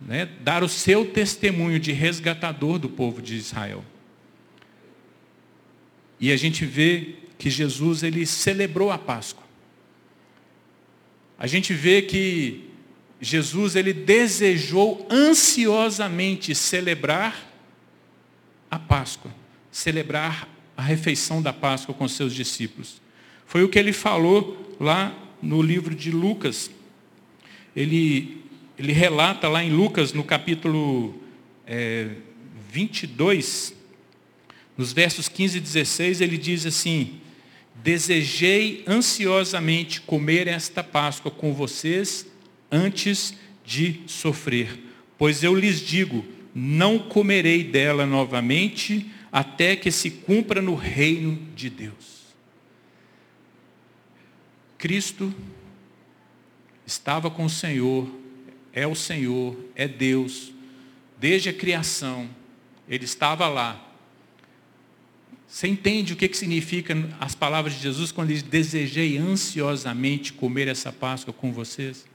né, 0.00 0.26
dar 0.40 0.64
o 0.64 0.68
seu 0.68 1.04
testemunho 1.04 1.78
de 1.78 1.92
resgatador 1.92 2.78
do 2.78 2.88
povo 2.88 3.20
de 3.20 3.36
Israel. 3.36 3.84
E 6.18 6.32
a 6.32 6.36
gente 6.36 6.64
vê 6.64 7.16
que 7.36 7.50
Jesus 7.50 8.02
ele 8.02 8.24
celebrou 8.24 8.90
a 8.90 8.96
Páscoa. 8.96 9.44
A 11.38 11.46
gente 11.46 11.74
vê 11.74 12.00
que 12.00 12.70
Jesus 13.20 13.76
ele 13.76 13.92
desejou 13.92 15.06
ansiosamente 15.10 16.54
celebrar 16.54 17.46
a 18.70 18.78
Páscoa, 18.78 19.32
celebrar 19.70 20.48
a 20.78 20.82
refeição 20.82 21.42
da 21.42 21.52
Páscoa 21.52 21.92
com 21.92 22.06
seus 22.06 22.32
discípulos. 22.32 23.02
Foi 23.44 23.64
o 23.64 23.68
que 23.68 23.80
ele 23.80 23.92
falou 23.92 24.76
lá 24.78 25.12
no 25.42 25.60
livro 25.60 25.92
de 25.92 26.12
Lucas. 26.12 26.70
Ele, 27.74 28.44
ele 28.78 28.92
relata 28.92 29.48
lá 29.48 29.64
em 29.64 29.72
Lucas, 29.72 30.12
no 30.12 30.22
capítulo 30.22 31.20
é, 31.66 32.10
22, 32.70 33.74
nos 34.76 34.92
versos 34.92 35.28
15 35.28 35.58
e 35.58 35.60
16, 35.60 36.20
ele 36.20 36.38
diz 36.38 36.64
assim: 36.64 37.20
Desejei 37.82 38.84
ansiosamente 38.86 40.00
comer 40.02 40.46
esta 40.46 40.84
Páscoa 40.84 41.28
com 41.28 41.52
vocês 41.52 42.24
antes 42.70 43.34
de 43.66 44.02
sofrer, 44.06 44.78
pois 45.18 45.42
eu 45.42 45.56
lhes 45.56 45.80
digo: 45.80 46.24
não 46.54 47.00
comerei 47.00 47.64
dela 47.64 48.06
novamente 48.06 49.10
até 49.30 49.76
que 49.76 49.90
se 49.90 50.10
cumpra 50.10 50.60
no 50.62 50.74
reino 50.74 51.36
de 51.54 51.68
Deus. 51.68 52.18
Cristo 54.78 55.34
estava 56.86 57.30
com 57.30 57.44
o 57.44 57.50
Senhor, 57.50 58.08
é 58.72 58.86
o 58.86 58.94
Senhor, 58.94 59.56
é 59.74 59.88
Deus, 59.88 60.52
desde 61.18 61.48
a 61.48 61.52
criação, 61.52 62.28
ele 62.88 63.04
estava 63.04 63.48
lá. 63.48 63.84
Você 65.46 65.66
entende 65.66 66.12
o 66.12 66.16
que, 66.16 66.28
que 66.28 66.36
significa 66.36 66.94
as 67.18 67.34
palavras 67.34 67.74
de 67.74 67.80
Jesus 67.80 68.12
quando 68.12 68.30
ele 68.30 68.40
diz, 68.40 68.48
desejei 68.48 69.16
ansiosamente 69.16 70.32
comer 70.32 70.68
essa 70.68 70.92
Páscoa 70.92 71.32
com 71.32 71.52
vocês? 71.52 72.06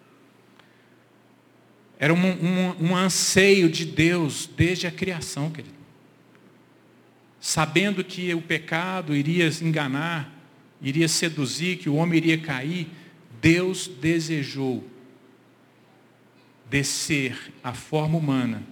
Era 2.00 2.14
um, 2.14 2.18
um, 2.18 2.90
um 2.90 2.96
anseio 2.96 3.70
de 3.70 3.86
Deus 3.86 4.50
desde 4.56 4.88
a 4.88 4.92
criação, 4.92 5.50
querido. 5.50 5.83
Sabendo 7.46 8.06
que 8.06 8.34
o 8.34 8.42
pecado 8.42 9.14
iria 9.14 9.50
enganar, 9.62 10.34
iria 10.82 11.10
seduzir, 11.10 11.78
que 11.78 11.90
o 11.90 11.96
homem 11.96 12.16
iria 12.16 12.38
cair, 12.38 12.88
Deus 13.42 13.86
desejou 13.86 14.90
descer 16.70 17.52
à 17.62 17.74
forma 17.74 18.18
humana, 18.18 18.64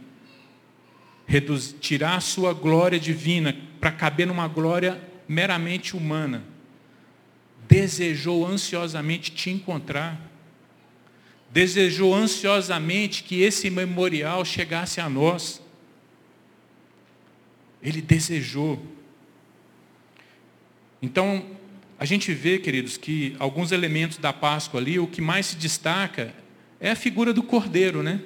reduzir, 1.26 1.80
tirar 1.80 2.16
a 2.16 2.22
sua 2.22 2.54
glória 2.54 2.98
divina 2.98 3.54
para 3.82 3.92
caber 3.92 4.26
numa 4.26 4.48
glória 4.48 5.02
meramente 5.28 5.98
humana. 5.98 6.42
Desejou 7.68 8.48
ansiosamente 8.48 9.32
te 9.32 9.50
encontrar 9.50 10.32
desejou 11.52 12.16
ansiosamente 12.16 13.24
que 13.24 13.42
esse 13.42 13.70
memorial 13.70 14.46
chegasse 14.46 15.02
a 15.02 15.10
nós. 15.10 15.61
Ele 17.82 18.02
desejou. 18.02 18.84
Então, 21.02 21.46
a 21.98 22.06
gente 22.06 22.34
vê, 22.34 22.58
queridos, 22.58 22.98
que 22.98 23.36
alguns 23.39 23.72
elementos 23.72 24.17
da 24.17 24.34
Páscoa 24.34 24.80
ali, 24.80 25.00
o 25.00 25.08
que 25.08 25.22
mais 25.22 25.48
se 25.48 25.56
destaca 25.56 26.34
é 26.80 26.91
a 26.91 26.96
figura 26.96 27.32
do 27.32 27.44
cordeiro, 27.44 28.02
né? 28.02 28.22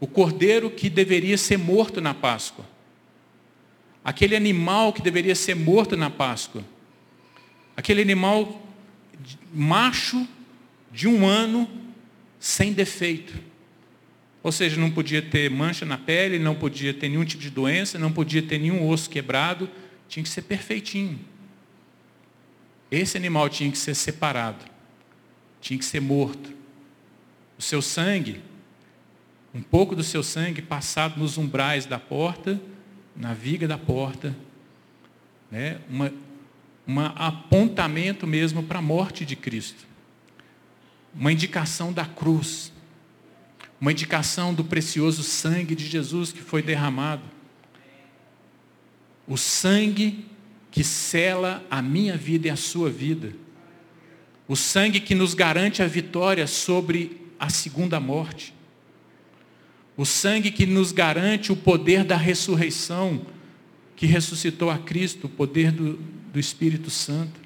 O 0.00 0.06
cordeiro 0.06 0.70
que 0.70 0.90
deveria 0.90 1.38
ser 1.38 1.56
morto 1.56 2.00
na 2.00 2.12
Páscoa. 2.12 2.64
Aquele 4.04 4.36
animal 4.36 4.92
que 4.92 5.00
deveria 5.00 5.34
ser 5.34 5.54
morto 5.54 5.96
na 5.96 6.10
Páscoa. 6.10 6.64
Aquele 7.76 8.02
animal 8.02 8.60
macho 9.52 10.26
de 10.92 11.08
um 11.08 11.26
ano 11.26 11.68
sem 12.38 12.72
defeito. 12.72 13.34
Ou 14.44 14.52
seja, 14.52 14.80
não 14.80 14.90
podia 14.90 15.20
ter 15.20 15.50
mancha 15.50 15.84
na 15.84 15.98
pele, 15.98 16.38
não 16.38 16.54
podia 16.54 16.94
ter 16.94 17.08
nenhum 17.08 17.24
tipo 17.24 17.42
de 17.42 17.50
doença, 17.50 17.98
não 17.98 18.12
podia 18.12 18.40
ter 18.40 18.60
nenhum 18.60 18.88
osso 18.88 19.10
quebrado, 19.10 19.68
tinha 20.06 20.22
que 20.22 20.28
ser 20.28 20.42
perfeitinho. 20.42 21.18
Esse 22.90 23.16
animal 23.16 23.48
tinha 23.48 23.72
que 23.72 23.78
ser 23.78 23.96
separado, 23.96 24.64
tinha 25.60 25.76
que 25.76 25.84
ser 25.84 25.98
morto. 25.98 26.52
O 27.58 27.62
seu 27.62 27.82
sangue, 27.82 28.40
um 29.52 29.62
pouco 29.62 29.96
do 29.96 30.04
seu 30.04 30.22
sangue 30.22 30.62
passado 30.62 31.18
nos 31.18 31.36
umbrais 31.36 31.86
da 31.86 31.98
porta, 31.98 32.60
na 33.16 33.34
viga 33.34 33.66
da 33.66 33.78
porta, 33.78 34.36
né? 35.50 35.80
uma, 35.90 36.12
um 36.86 37.00
apontamento 37.00 38.28
mesmo 38.28 38.62
para 38.62 38.78
a 38.78 38.82
morte 38.82 39.24
de 39.24 39.34
Cristo 39.34 39.94
uma 41.14 41.32
indicação 41.32 41.92
da 41.92 42.04
cruz, 42.04 42.72
uma 43.84 43.92
indicação 43.92 44.54
do 44.54 44.64
precioso 44.64 45.22
sangue 45.22 45.74
de 45.74 45.86
Jesus 45.86 46.32
que 46.32 46.40
foi 46.40 46.62
derramado. 46.62 47.22
O 49.28 49.36
sangue 49.36 50.24
que 50.70 50.82
cela 50.82 51.62
a 51.70 51.82
minha 51.82 52.16
vida 52.16 52.48
e 52.48 52.50
a 52.50 52.56
sua 52.56 52.88
vida. 52.88 53.34
O 54.48 54.56
sangue 54.56 55.00
que 55.00 55.14
nos 55.14 55.34
garante 55.34 55.82
a 55.82 55.86
vitória 55.86 56.46
sobre 56.46 57.28
a 57.38 57.50
segunda 57.50 58.00
morte. 58.00 58.54
O 59.98 60.06
sangue 60.06 60.50
que 60.50 60.64
nos 60.64 60.90
garante 60.90 61.52
o 61.52 61.56
poder 61.56 62.04
da 62.04 62.16
ressurreição, 62.16 63.26
que 63.94 64.06
ressuscitou 64.06 64.70
a 64.70 64.78
Cristo, 64.78 65.26
o 65.26 65.28
poder 65.28 65.70
do, 65.70 65.98
do 66.32 66.40
Espírito 66.40 66.88
Santo. 66.88 67.38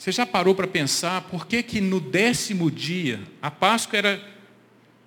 Você 0.00 0.12
já 0.12 0.24
parou 0.24 0.54
para 0.54 0.66
pensar 0.66 1.20
por 1.28 1.46
que, 1.46 1.62
que 1.62 1.78
no 1.78 2.00
décimo 2.00 2.70
dia, 2.70 3.20
a 3.42 3.50
Páscoa 3.50 3.98
era, 3.98 4.28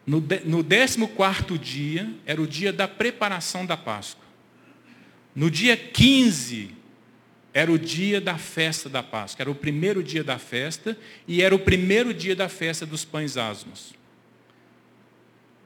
no, 0.06 0.22
de, 0.22 0.42
no 0.42 0.62
décimo 0.62 1.08
quarto 1.08 1.58
dia, 1.58 2.14
era 2.28 2.40
o 2.40 2.46
dia 2.46 2.72
da 2.72 2.88
preparação 2.88 3.66
da 3.66 3.76
Páscoa. 3.76 4.24
No 5.36 5.50
dia 5.50 5.76
15, 5.76 6.70
era 7.52 7.72
o 7.72 7.80
dia 7.80 8.22
da 8.22 8.38
festa 8.38 8.88
da 8.88 9.02
Páscoa, 9.02 9.42
era 9.42 9.50
o 9.50 9.56
primeiro 9.56 10.04
dia 10.04 10.24
da 10.24 10.38
festa 10.38 10.96
e 11.28 11.42
era 11.42 11.56
o 11.56 11.60
primeiro 11.60 12.14
dia 12.14 12.36
da 12.36 12.48
festa 12.48 12.86
dos 12.86 13.04
pães 13.04 13.36
asmos. 13.36 13.96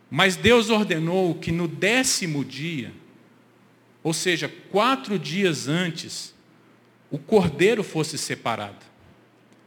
Mas 0.10 0.38
Deus 0.38 0.70
ordenou 0.70 1.36
que 1.36 1.52
no 1.52 1.68
décimo 1.68 2.46
dia, 2.46 2.94
ou 4.02 4.14
seja, 4.14 4.50
quatro 4.72 5.20
dias 5.20 5.68
antes, 5.68 6.34
o 7.12 7.18
cordeiro 7.18 7.84
fosse 7.84 8.18
separado. 8.18 8.87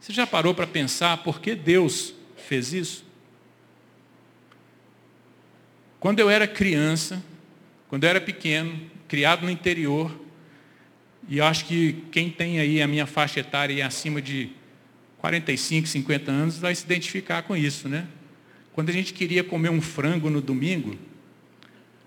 Você 0.01 0.11
já 0.11 0.25
parou 0.25 0.55
para 0.55 0.65
pensar 0.65 1.17
por 1.17 1.39
que 1.39 1.53
Deus 1.53 2.15
fez 2.35 2.73
isso? 2.73 3.05
Quando 5.99 6.19
eu 6.19 6.27
era 6.27 6.47
criança, 6.47 7.23
quando 7.87 8.05
eu 8.05 8.09
era 8.09 8.19
pequeno, 8.19 8.89
criado 9.07 9.43
no 9.43 9.51
interior, 9.51 10.19
e 11.29 11.39
acho 11.39 11.65
que 11.65 12.03
quem 12.11 12.31
tem 12.31 12.59
aí 12.59 12.81
a 12.81 12.87
minha 12.87 13.05
faixa 13.05 13.41
etária 13.41 13.85
acima 13.85 14.19
de 14.19 14.49
45, 15.19 15.87
50 15.87 16.31
anos 16.31 16.57
vai 16.57 16.73
se 16.73 16.83
identificar 16.83 17.43
com 17.43 17.55
isso, 17.55 17.87
né? 17.87 18.07
Quando 18.73 18.89
a 18.89 18.93
gente 18.93 19.13
queria 19.13 19.43
comer 19.43 19.69
um 19.69 19.81
frango 19.81 20.31
no 20.31 20.41
domingo, 20.41 20.97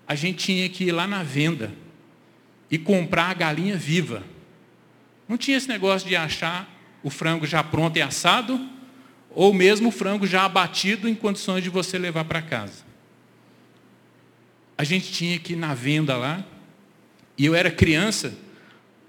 a 0.05 0.15
gente 0.15 0.39
tinha 0.47 0.67
que 0.67 0.83
ir 0.83 0.91
lá 0.91 1.07
na 1.07 1.23
venda 1.23 1.71
e 2.69 2.77
comprar 2.77 3.29
a 3.29 3.33
galinha 3.33 3.77
viva. 3.77 4.21
Não 5.29 5.37
tinha 5.37 5.55
esse 5.55 5.69
negócio 5.69 6.05
de 6.05 6.15
achar 6.17 6.74
o 7.05 7.09
frango 7.11 7.45
já 7.45 7.63
pronto 7.63 7.97
e 7.97 8.01
assado, 8.01 8.59
ou 9.29 9.53
mesmo 9.53 9.89
o 9.89 9.91
frango 9.91 10.25
já 10.25 10.43
abatido 10.43 11.07
em 11.07 11.13
condições 11.13 11.63
de 11.63 11.69
você 11.69 11.99
levar 11.99 12.25
para 12.25 12.41
casa. 12.41 12.83
A 14.75 14.83
gente 14.83 15.11
tinha 15.11 15.37
que 15.37 15.53
ir 15.53 15.55
na 15.55 15.75
venda 15.75 16.17
lá, 16.17 16.43
e 17.37 17.45
eu 17.45 17.53
era 17.53 17.69
criança, 17.69 18.35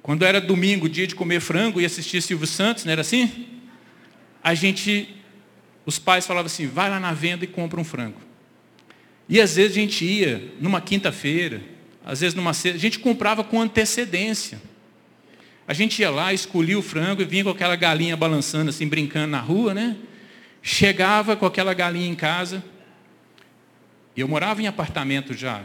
quando 0.02 0.26
era 0.26 0.42
domingo, 0.42 0.90
dia 0.90 1.06
de 1.06 1.14
comer 1.14 1.40
frango 1.40 1.80
e 1.80 1.86
assistir 1.86 2.20
Silvio 2.20 2.46
Santos, 2.46 2.84
não 2.84 2.92
era 2.92 3.00
assim? 3.00 3.46
A 4.44 4.52
gente, 4.52 5.16
os 5.86 5.98
pais 5.98 6.26
falavam 6.26 6.48
assim, 6.48 6.66
vai 6.66 6.90
lá 6.90 7.00
na 7.00 7.14
venda 7.14 7.44
e 7.44 7.48
compra 7.48 7.80
um 7.80 7.84
frango. 7.84 8.20
E 9.26 9.40
às 9.40 9.56
vezes 9.56 9.72
a 9.72 9.80
gente 9.80 10.04
ia 10.04 10.52
numa 10.60 10.82
quinta-feira, 10.82 11.62
às 12.04 12.20
vezes 12.20 12.34
numa 12.34 12.52
sexta, 12.52 12.76
a 12.76 12.80
gente 12.80 12.98
comprava 12.98 13.42
com 13.42 13.58
antecedência. 13.58 14.60
A 15.68 15.74
gente 15.74 16.00
ia 16.00 16.10
lá, 16.10 16.32
escolhia 16.32 16.78
o 16.78 16.82
frango 16.82 17.22
e 17.22 17.24
vinha 17.24 17.44
com 17.44 17.50
aquela 17.50 17.74
galinha 17.74 18.16
balançando, 18.16 18.70
assim, 18.70 18.86
brincando 18.86 19.28
na 19.28 19.40
rua, 19.40 19.74
né? 19.74 19.96
Chegava 20.62 21.36
com 21.36 21.44
aquela 21.44 21.74
galinha 21.74 22.08
em 22.08 22.14
casa. 22.14 22.62
Eu 24.16 24.28
morava 24.28 24.62
em 24.62 24.66
apartamento 24.66 25.34
já. 25.34 25.62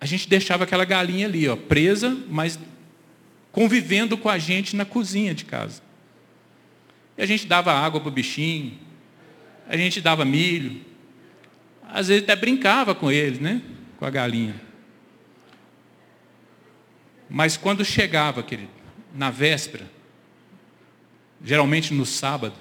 A 0.00 0.06
gente 0.06 0.28
deixava 0.28 0.64
aquela 0.64 0.84
galinha 0.84 1.26
ali, 1.26 1.48
ó, 1.48 1.56
presa, 1.56 2.16
mas 2.28 2.58
convivendo 3.50 4.16
com 4.16 4.28
a 4.28 4.38
gente 4.38 4.76
na 4.76 4.84
cozinha 4.84 5.34
de 5.34 5.44
casa. 5.44 5.82
E 7.16 7.22
a 7.22 7.26
gente 7.26 7.46
dava 7.46 7.72
água 7.72 8.00
para 8.00 8.08
o 8.08 8.12
bichinho, 8.12 8.78
a 9.68 9.76
gente 9.76 10.00
dava 10.00 10.24
milho, 10.24 10.80
às 11.88 12.08
vezes 12.08 12.22
até 12.22 12.36
brincava 12.36 12.94
com 12.94 13.10
ele, 13.10 13.40
né? 13.40 13.62
Com 13.98 14.04
a 14.04 14.10
galinha. 14.10 14.67
Mas 17.28 17.56
quando 17.56 17.84
chegava, 17.84 18.42
querido, 18.42 18.70
na 19.14 19.30
véspera, 19.30 19.90
geralmente 21.44 21.92
no 21.92 22.06
sábado, 22.06 22.56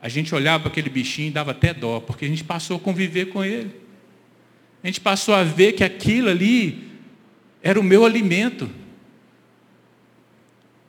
a 0.00 0.08
gente 0.08 0.34
olhava 0.34 0.64
para 0.64 0.72
aquele 0.72 0.88
bichinho 0.88 1.28
e 1.28 1.32
dava 1.32 1.50
até 1.50 1.74
dó, 1.74 2.00
porque 2.00 2.24
a 2.24 2.28
gente 2.28 2.44
passou 2.44 2.76
a 2.76 2.80
conviver 2.80 3.26
com 3.26 3.44
ele. 3.44 3.74
A 4.82 4.86
gente 4.86 5.00
passou 5.00 5.34
a 5.34 5.42
ver 5.42 5.72
que 5.72 5.82
aquilo 5.82 6.28
ali 6.28 6.88
era 7.62 7.80
o 7.80 7.82
meu 7.82 8.04
alimento. 8.06 8.70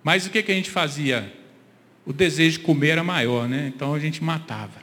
Mas 0.04 0.26
o 0.26 0.30
que, 0.30 0.44
que 0.44 0.52
a 0.52 0.56
gente 0.56 0.70
fazia? 0.70 1.34
O 2.06 2.14
desejo 2.14 2.60
de 2.60 2.64
comer 2.64 2.90
era 2.90 3.04
maior, 3.04 3.50
né? 3.50 3.72
Então 3.76 3.94
a 3.94 4.00
gente 4.00 4.24
matava. 4.24 4.80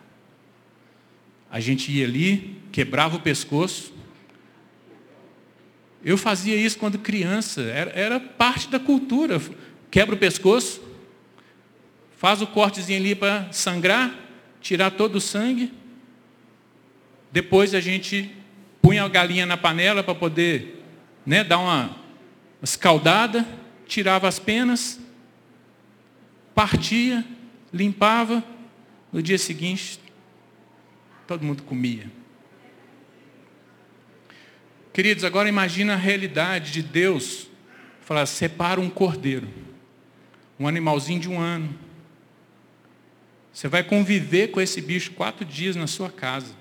A 1.50 1.60
gente 1.60 1.90
ia 1.90 2.04
ali, 2.04 2.56
quebrava 2.72 3.16
o 3.16 3.20
pescoço. 3.20 3.94
Eu 6.06 6.16
fazia 6.16 6.54
isso 6.54 6.78
quando 6.78 7.00
criança, 7.00 7.62
era, 7.62 7.90
era 7.90 8.20
parte 8.20 8.68
da 8.68 8.78
cultura. 8.78 9.42
Quebra 9.90 10.14
o 10.14 10.18
pescoço, 10.18 10.80
faz 12.16 12.40
o 12.40 12.46
cortezinho 12.46 13.00
ali 13.00 13.12
para 13.16 13.52
sangrar, 13.52 14.14
tirar 14.60 14.92
todo 14.92 15.16
o 15.16 15.20
sangue. 15.20 15.72
Depois 17.32 17.74
a 17.74 17.80
gente 17.80 18.30
punha 18.80 19.02
a 19.02 19.08
galinha 19.08 19.44
na 19.44 19.56
panela 19.56 20.00
para 20.00 20.14
poder 20.14 20.80
né, 21.26 21.42
dar 21.42 21.58
uma, 21.58 21.96
escaldada, 22.62 23.46
tirava 23.86 24.28
as 24.28 24.38
penas, 24.38 25.00
partia, 26.54 27.24
limpava, 27.72 28.44
no 29.12 29.20
dia 29.20 29.38
seguinte 29.38 30.00
todo 31.26 31.44
mundo 31.44 31.64
comia. 31.64 32.08
Queridos, 34.96 35.24
agora 35.24 35.46
imagina 35.46 35.92
a 35.92 35.96
realidade 35.96 36.72
de 36.72 36.82
Deus 36.82 37.48
falar, 38.00 38.24
separa 38.24 38.80
um 38.80 38.88
cordeiro, 38.88 39.46
um 40.58 40.66
animalzinho 40.66 41.20
de 41.20 41.28
um 41.28 41.38
ano. 41.38 41.78
Você 43.52 43.68
vai 43.68 43.84
conviver 43.84 44.52
com 44.52 44.58
esse 44.58 44.80
bicho 44.80 45.10
quatro 45.10 45.44
dias 45.44 45.76
na 45.76 45.86
sua 45.86 46.08
casa. 46.08 46.54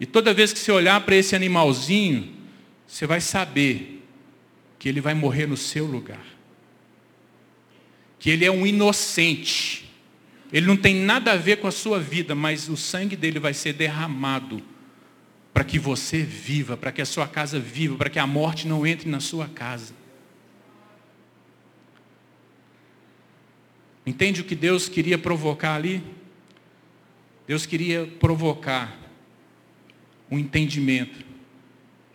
E 0.00 0.06
toda 0.06 0.32
vez 0.32 0.54
que 0.54 0.58
você 0.58 0.72
olhar 0.72 0.98
para 1.02 1.14
esse 1.14 1.36
animalzinho, 1.36 2.34
você 2.86 3.06
vai 3.06 3.20
saber 3.20 4.02
que 4.78 4.88
ele 4.88 5.02
vai 5.02 5.12
morrer 5.12 5.44
no 5.44 5.54
seu 5.58 5.84
lugar. 5.84 6.24
Que 8.18 8.30
ele 8.30 8.46
é 8.46 8.50
um 8.50 8.66
inocente. 8.66 9.86
Ele 10.50 10.66
não 10.66 10.78
tem 10.78 10.94
nada 10.94 11.32
a 11.32 11.36
ver 11.36 11.58
com 11.58 11.66
a 11.66 11.72
sua 11.72 12.00
vida, 12.00 12.34
mas 12.34 12.70
o 12.70 12.76
sangue 12.76 13.16
dele 13.16 13.38
vai 13.38 13.52
ser 13.52 13.74
derramado 13.74 14.62
para 15.56 15.64
que 15.64 15.78
você 15.78 16.22
viva, 16.22 16.76
para 16.76 16.92
que 16.92 17.00
a 17.00 17.06
sua 17.06 17.26
casa 17.26 17.58
viva, 17.58 17.96
para 17.96 18.10
que 18.10 18.18
a 18.18 18.26
morte 18.26 18.68
não 18.68 18.86
entre 18.86 19.08
na 19.08 19.20
sua 19.20 19.48
casa. 19.48 19.94
Entende 24.04 24.42
o 24.42 24.44
que 24.44 24.54
Deus 24.54 24.86
queria 24.86 25.16
provocar 25.16 25.74
ali? 25.74 26.04
Deus 27.46 27.64
queria 27.64 28.06
provocar 28.20 28.98
um 30.30 30.38
entendimento, 30.38 31.24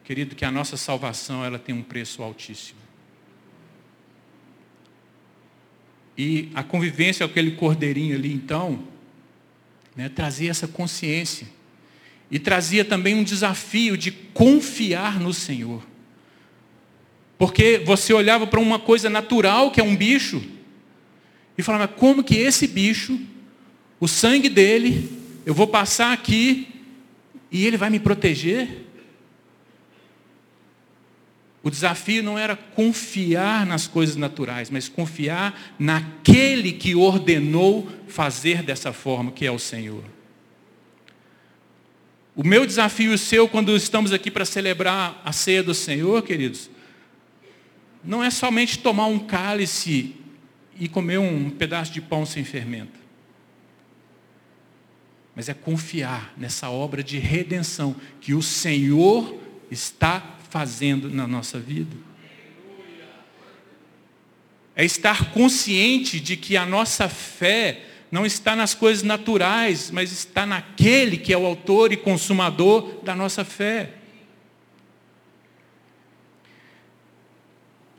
querido, 0.03 0.35
que 0.35 0.45
a 0.45 0.51
nossa 0.51 0.77
salvação 0.77 1.43
ela 1.43 1.57
tem 1.57 1.73
um 1.73 1.81
preço 1.81 2.21
altíssimo. 2.21 2.79
E 6.15 6.51
a 6.53 6.61
convivência 6.61 7.27
com 7.27 7.31
aquele 7.31 7.53
cordeirinho 7.53 8.15
ali, 8.15 8.31
então, 8.31 8.87
né, 9.95 10.09
trazia 10.09 10.51
essa 10.51 10.67
consciência. 10.67 11.47
E 12.31 12.39
trazia 12.39 12.85
também 12.85 13.13
um 13.13 13.23
desafio 13.23 13.97
de 13.97 14.09
confiar 14.09 15.19
no 15.19 15.33
Senhor. 15.33 15.85
Porque 17.37 17.81
você 17.85 18.13
olhava 18.13 18.47
para 18.47 18.59
uma 18.59 18.79
coisa 18.79 19.09
natural, 19.09 19.69
que 19.69 19.81
é 19.81 19.83
um 19.83 19.95
bicho, 19.95 20.41
e 21.57 21.61
falava, 21.61 21.87
como 21.87 22.23
que 22.23 22.35
esse 22.35 22.67
bicho, 22.67 23.19
o 23.99 24.07
sangue 24.07 24.47
dele, 24.47 25.11
eu 25.45 25.53
vou 25.53 25.67
passar 25.67 26.13
aqui 26.13 26.67
e 27.51 27.65
ele 27.67 27.75
vai 27.75 27.89
me 27.89 27.99
proteger? 27.99 28.85
O 31.63 31.69
desafio 31.69 32.23
não 32.23 32.39
era 32.39 32.55
confiar 32.55 33.65
nas 33.65 33.87
coisas 33.87 34.15
naturais, 34.15 34.69
mas 34.69 34.87
confiar 34.87 35.75
naquele 35.77 36.71
que 36.71 36.95
ordenou 36.95 37.87
fazer 38.07 38.63
dessa 38.63 38.93
forma, 38.93 39.31
que 39.31 39.45
é 39.45 39.51
o 39.51 39.59
Senhor. 39.59 40.03
O 42.43 42.47
meu 42.47 42.65
desafio 42.65 43.11
e 43.11 43.13
o 43.13 43.19
seu, 43.19 43.47
quando 43.47 43.75
estamos 43.75 44.11
aqui 44.11 44.31
para 44.31 44.45
celebrar 44.45 45.21
a 45.23 45.31
ceia 45.31 45.61
do 45.61 45.75
Senhor, 45.75 46.23
queridos, 46.23 46.71
não 48.03 48.23
é 48.23 48.31
somente 48.31 48.79
tomar 48.79 49.05
um 49.05 49.19
cálice 49.19 50.15
e 50.79 50.87
comer 50.87 51.19
um 51.19 51.51
pedaço 51.51 51.93
de 51.93 52.01
pão 52.01 52.25
sem 52.25 52.43
fermento. 52.43 52.99
Mas 55.35 55.49
é 55.49 55.53
confiar 55.53 56.33
nessa 56.35 56.67
obra 56.71 57.03
de 57.03 57.19
redenção 57.19 57.95
que 58.19 58.33
o 58.33 58.41
Senhor 58.41 59.39
está 59.69 60.39
fazendo 60.49 61.11
na 61.11 61.27
nossa 61.27 61.59
vida. 61.59 61.95
É 64.75 64.83
estar 64.83 65.31
consciente 65.31 66.19
de 66.19 66.35
que 66.35 66.57
a 66.57 66.65
nossa 66.65 67.07
fé 67.07 67.85
não 68.11 68.25
está 68.25 68.55
nas 68.55 68.73
coisas 68.73 69.03
naturais, 69.03 69.89
mas 69.89 70.11
está 70.11 70.45
naquele 70.45 71.17
que 71.17 71.31
é 71.31 71.37
o 71.37 71.45
autor 71.45 71.93
e 71.93 71.97
consumador 71.97 73.01
da 73.03 73.15
nossa 73.15 73.45
fé. 73.45 73.93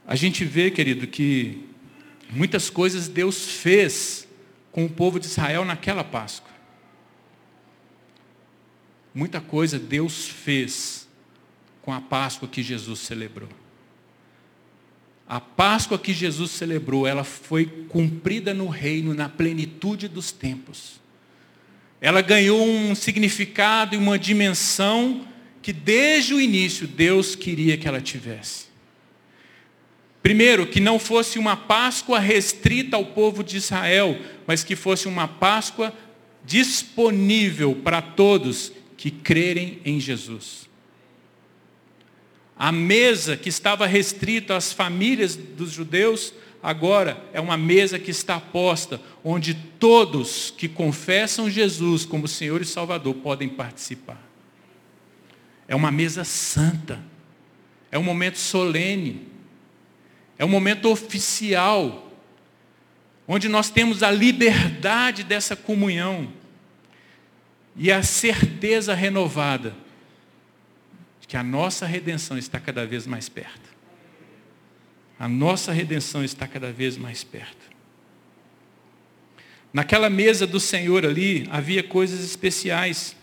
A 0.06 0.14
gente 0.14 0.44
vê, 0.44 0.70
querido, 0.70 1.06
que 1.06 1.66
muitas 2.28 2.68
coisas 2.68 3.08
Deus 3.08 3.52
fez 3.52 4.28
com 4.70 4.84
o 4.84 4.90
povo 4.90 5.18
de 5.18 5.26
Israel 5.26 5.64
naquela 5.64 6.04
Páscoa. 6.04 6.52
Muita 9.14 9.40
coisa 9.40 9.78
Deus 9.78 10.28
fez 10.28 11.08
com 11.80 11.92
a 11.92 12.00
Páscoa 12.00 12.48
que 12.48 12.62
Jesus 12.62 13.00
celebrou. 13.00 13.61
A 15.32 15.40
Páscoa 15.40 15.98
que 15.98 16.12
Jesus 16.12 16.50
celebrou, 16.50 17.06
ela 17.06 17.24
foi 17.24 17.64
cumprida 17.88 18.52
no 18.52 18.68
reino 18.68 19.14
na 19.14 19.30
plenitude 19.30 20.06
dos 20.06 20.30
tempos. 20.30 21.00
Ela 22.02 22.20
ganhou 22.20 22.62
um 22.62 22.94
significado 22.94 23.94
e 23.94 23.98
uma 23.98 24.18
dimensão 24.18 25.26
que 25.62 25.72
desde 25.72 26.34
o 26.34 26.40
início 26.40 26.86
Deus 26.86 27.34
queria 27.34 27.78
que 27.78 27.88
ela 27.88 27.98
tivesse. 27.98 28.66
Primeiro, 30.22 30.66
que 30.66 30.80
não 30.80 30.98
fosse 30.98 31.38
uma 31.38 31.56
Páscoa 31.56 32.18
restrita 32.18 32.98
ao 32.98 33.06
povo 33.06 33.42
de 33.42 33.56
Israel, 33.56 34.20
mas 34.46 34.62
que 34.62 34.76
fosse 34.76 35.08
uma 35.08 35.26
Páscoa 35.26 35.94
disponível 36.44 37.74
para 37.76 38.02
todos 38.02 38.70
que 38.98 39.10
crerem 39.10 39.80
em 39.82 39.98
Jesus. 39.98 40.68
A 42.62 42.70
mesa 42.70 43.36
que 43.36 43.48
estava 43.48 43.88
restrita 43.88 44.56
às 44.56 44.72
famílias 44.72 45.34
dos 45.34 45.72
judeus, 45.72 46.32
agora 46.62 47.20
é 47.32 47.40
uma 47.40 47.56
mesa 47.56 47.98
que 47.98 48.12
está 48.12 48.38
posta, 48.38 49.00
onde 49.24 49.52
todos 49.52 50.54
que 50.56 50.68
confessam 50.68 51.50
Jesus 51.50 52.04
como 52.04 52.28
Senhor 52.28 52.62
e 52.62 52.64
Salvador 52.64 53.14
podem 53.14 53.48
participar. 53.48 54.22
É 55.66 55.74
uma 55.74 55.90
mesa 55.90 56.22
santa. 56.22 57.02
É 57.90 57.98
um 57.98 58.04
momento 58.04 58.38
solene. 58.38 59.26
É 60.38 60.44
um 60.44 60.48
momento 60.48 60.88
oficial. 60.88 62.12
Onde 63.26 63.48
nós 63.48 63.70
temos 63.70 64.04
a 64.04 64.10
liberdade 64.12 65.24
dessa 65.24 65.56
comunhão. 65.56 66.32
E 67.74 67.90
a 67.90 68.04
certeza 68.04 68.94
renovada 68.94 69.74
que 71.32 71.36
a 71.38 71.42
nossa 71.42 71.86
redenção 71.86 72.36
está 72.36 72.60
cada 72.60 72.84
vez 72.84 73.06
mais 73.06 73.26
perto. 73.26 73.70
A 75.18 75.26
nossa 75.26 75.72
redenção 75.72 76.22
está 76.22 76.46
cada 76.46 76.70
vez 76.70 76.98
mais 76.98 77.24
perto. 77.24 77.70
Naquela 79.72 80.10
mesa 80.10 80.46
do 80.46 80.60
Senhor 80.60 81.06
ali 81.06 81.48
havia 81.50 81.82
coisas 81.82 82.22
especiais. 82.22 83.16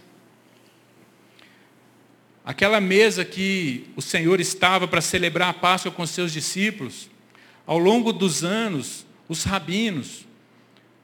Aquela 2.44 2.82
mesa 2.82 3.24
que 3.24 3.86
o 3.96 4.02
Senhor 4.02 4.40
estava 4.42 4.88
para 4.88 5.02
celebrar 5.02 5.50
a 5.50 5.54
Páscoa 5.54 5.92
com 5.92 6.04
seus 6.08 6.34
discípulos, 6.34 7.12
ao 7.64 7.78
longo 7.78 8.12
dos 8.12 8.44
anos, 8.44 9.06
os 9.28 9.44
rabinos, 9.44 10.26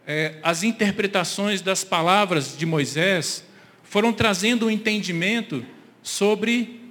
é, 0.08 0.40
as 0.42 0.64
interpretações 0.64 1.62
das 1.62 1.84
palavras 1.84 2.58
de 2.58 2.66
Moisés 2.66 3.46
foram 3.84 4.12
trazendo 4.12 4.66
um 4.66 4.72
entendimento 4.72 5.64
sobre 6.02 6.84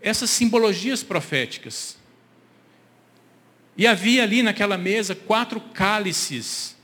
essas 0.00 0.30
simbologias 0.30 1.02
proféticas. 1.02 1.96
E 3.76 3.86
havia 3.86 4.22
ali 4.22 4.42
naquela 4.42 4.78
mesa 4.78 5.14
quatro 5.14 5.60
cálices, 5.60 6.76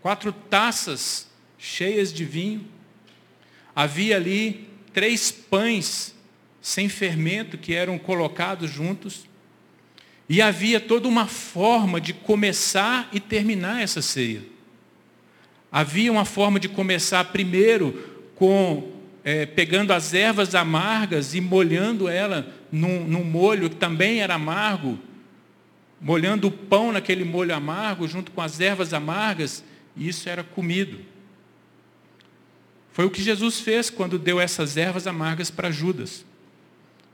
quatro 0.00 0.32
taças 0.32 1.28
cheias 1.58 2.12
de 2.12 2.24
vinho. 2.24 2.66
Havia 3.74 4.16
ali 4.16 4.68
três 4.92 5.30
pães 5.30 6.14
sem 6.60 6.88
fermento 6.88 7.58
que 7.58 7.74
eram 7.74 7.98
colocados 7.98 8.70
juntos. 8.70 9.26
E 10.28 10.40
havia 10.40 10.80
toda 10.80 11.08
uma 11.08 11.26
forma 11.26 12.00
de 12.00 12.14
começar 12.14 13.08
e 13.12 13.20
terminar 13.20 13.82
essa 13.82 14.00
ceia. 14.00 14.42
Havia 15.70 16.12
uma 16.12 16.24
forma 16.24 16.60
de 16.60 16.68
começar 16.68 17.24
primeiro 17.26 18.30
com 18.36 18.91
é, 19.24 19.46
pegando 19.46 19.92
as 19.92 20.14
ervas 20.14 20.54
amargas 20.54 21.34
e 21.34 21.40
molhando 21.40 22.08
ela 22.08 22.46
num, 22.70 23.06
num 23.06 23.24
molho 23.24 23.70
que 23.70 23.76
também 23.76 24.20
era 24.20 24.34
amargo, 24.34 24.98
molhando 26.00 26.48
o 26.48 26.50
pão 26.50 26.92
naquele 26.92 27.24
molho 27.24 27.54
amargo 27.54 28.08
junto 28.08 28.32
com 28.32 28.40
as 28.40 28.60
ervas 28.60 28.92
amargas, 28.92 29.64
e 29.96 30.08
isso 30.08 30.28
era 30.28 30.42
comido. 30.42 30.98
Foi 32.92 33.04
o 33.04 33.10
que 33.10 33.22
Jesus 33.22 33.60
fez 33.60 33.88
quando 33.88 34.18
deu 34.18 34.40
essas 34.40 34.76
ervas 34.76 35.06
amargas 35.06 35.50
para 35.50 35.70
Judas. 35.70 36.24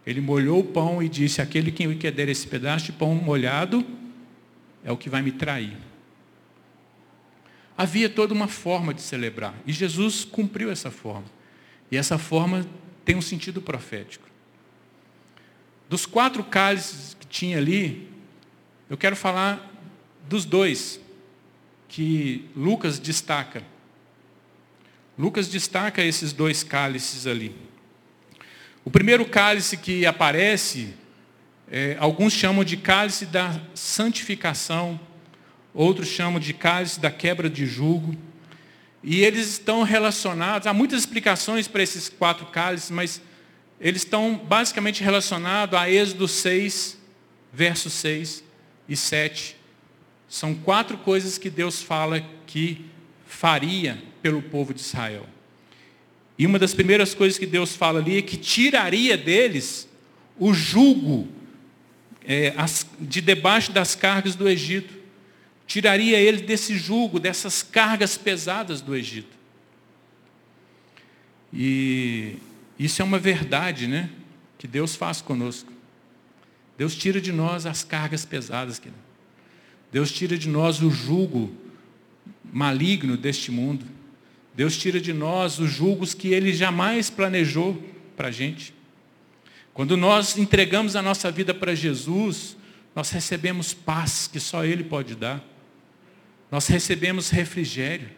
Ele 0.06 0.20
molhou 0.20 0.60
o 0.60 0.64
pão 0.64 1.02
e 1.02 1.08
disse: 1.08 1.42
Aquele 1.42 1.70
que 1.70 1.94
quer 1.96 2.10
der 2.10 2.28
esse 2.28 2.46
pedaço 2.46 2.86
de 2.86 2.92
pão 2.92 3.14
molhado 3.14 3.84
é 4.82 4.90
o 4.90 4.96
que 4.96 5.10
vai 5.10 5.22
me 5.22 5.30
trair. 5.30 5.76
Havia 7.76 8.08
toda 8.08 8.34
uma 8.34 8.48
forma 8.48 8.92
de 8.92 9.02
celebrar. 9.02 9.54
E 9.66 9.72
Jesus 9.72 10.24
cumpriu 10.24 10.70
essa 10.70 10.90
forma. 10.90 11.37
E 11.90 11.96
essa 11.96 12.18
forma 12.18 12.66
tem 13.04 13.16
um 13.16 13.22
sentido 13.22 13.62
profético. 13.62 14.28
Dos 15.88 16.04
quatro 16.04 16.44
cálices 16.44 17.16
que 17.18 17.26
tinha 17.26 17.56
ali, 17.56 18.10
eu 18.90 18.96
quero 18.96 19.16
falar 19.16 19.72
dos 20.28 20.44
dois 20.44 21.00
que 21.88 22.48
Lucas 22.54 22.98
destaca. 22.98 23.62
Lucas 25.18 25.48
destaca 25.48 26.02
esses 26.02 26.32
dois 26.32 26.62
cálices 26.62 27.26
ali. 27.26 27.56
O 28.84 28.90
primeiro 28.90 29.24
cálice 29.26 29.76
que 29.76 30.06
aparece, 30.06 30.94
é, 31.70 31.96
alguns 31.98 32.32
chamam 32.32 32.62
de 32.62 32.76
cálice 32.76 33.26
da 33.26 33.60
santificação, 33.74 35.00
outros 35.74 36.08
chamam 36.08 36.38
de 36.38 36.52
cálice 36.54 37.00
da 37.00 37.10
quebra 37.10 37.50
de 37.50 37.66
jugo. 37.66 38.16
E 39.02 39.22
eles 39.22 39.48
estão 39.48 39.82
relacionados, 39.82 40.66
há 40.66 40.72
muitas 40.72 41.00
explicações 41.00 41.68
para 41.68 41.82
esses 41.82 42.08
quatro 42.08 42.46
cálices, 42.46 42.90
mas 42.90 43.20
eles 43.80 44.02
estão 44.02 44.36
basicamente 44.36 45.04
relacionados 45.04 45.78
a 45.78 45.88
Êxodo 45.88 46.26
6, 46.26 46.98
versos 47.52 47.92
6 47.92 48.42
e 48.88 48.96
7. 48.96 49.56
São 50.28 50.54
quatro 50.54 50.98
coisas 50.98 51.38
que 51.38 51.48
Deus 51.48 51.80
fala 51.80 52.24
que 52.46 52.84
faria 53.26 54.02
pelo 54.20 54.42
povo 54.42 54.74
de 54.74 54.80
Israel. 54.80 55.26
E 56.36 56.46
uma 56.46 56.58
das 56.58 56.74
primeiras 56.74 57.14
coisas 57.14 57.38
que 57.38 57.46
Deus 57.46 57.74
fala 57.76 58.00
ali 58.00 58.18
é 58.18 58.22
que 58.22 58.36
tiraria 58.36 59.16
deles 59.16 59.88
o 60.38 60.52
jugo 60.52 61.28
é, 62.24 62.52
as, 62.56 62.86
de 63.00 63.20
debaixo 63.20 63.72
das 63.72 63.94
cargas 63.94 64.34
do 64.34 64.48
Egito 64.48 64.97
tiraria 65.68 66.18
ele 66.18 66.40
desse 66.40 66.76
jugo, 66.78 67.20
dessas 67.20 67.62
cargas 67.62 68.16
pesadas 68.16 68.80
do 68.80 68.96
Egito. 68.96 69.36
E 71.52 72.36
isso 72.78 73.02
é 73.02 73.04
uma 73.04 73.18
verdade, 73.18 73.86
né? 73.86 74.08
Que 74.56 74.66
Deus 74.66 74.96
faz 74.96 75.20
conosco. 75.20 75.70
Deus 76.78 76.96
tira 76.96 77.20
de 77.20 77.30
nós 77.30 77.66
as 77.66 77.84
cargas 77.84 78.24
pesadas, 78.24 78.78
querido. 78.78 79.00
Deus 79.92 80.10
tira 80.10 80.38
de 80.38 80.48
nós 80.48 80.80
o 80.80 80.90
jugo 80.90 81.54
maligno 82.50 83.16
deste 83.16 83.50
mundo. 83.50 83.84
Deus 84.54 84.76
tira 84.76 84.98
de 84.98 85.12
nós 85.12 85.58
os 85.58 85.70
julgos 85.70 86.14
que 86.14 86.28
Ele 86.28 86.52
jamais 86.52 87.10
planejou 87.10 87.80
para 88.16 88.28
a 88.28 88.32
gente. 88.32 88.72
Quando 89.74 89.96
nós 89.98 90.38
entregamos 90.38 90.96
a 90.96 91.02
nossa 91.02 91.30
vida 91.30 91.52
para 91.52 91.74
Jesus, 91.74 92.56
nós 92.94 93.10
recebemos 93.10 93.74
paz 93.74 94.28
que 94.32 94.40
só 94.40 94.64
Ele 94.64 94.82
pode 94.82 95.14
dar 95.14 95.44
nós 96.50 96.66
recebemos 96.66 97.30
refrigério. 97.30 98.08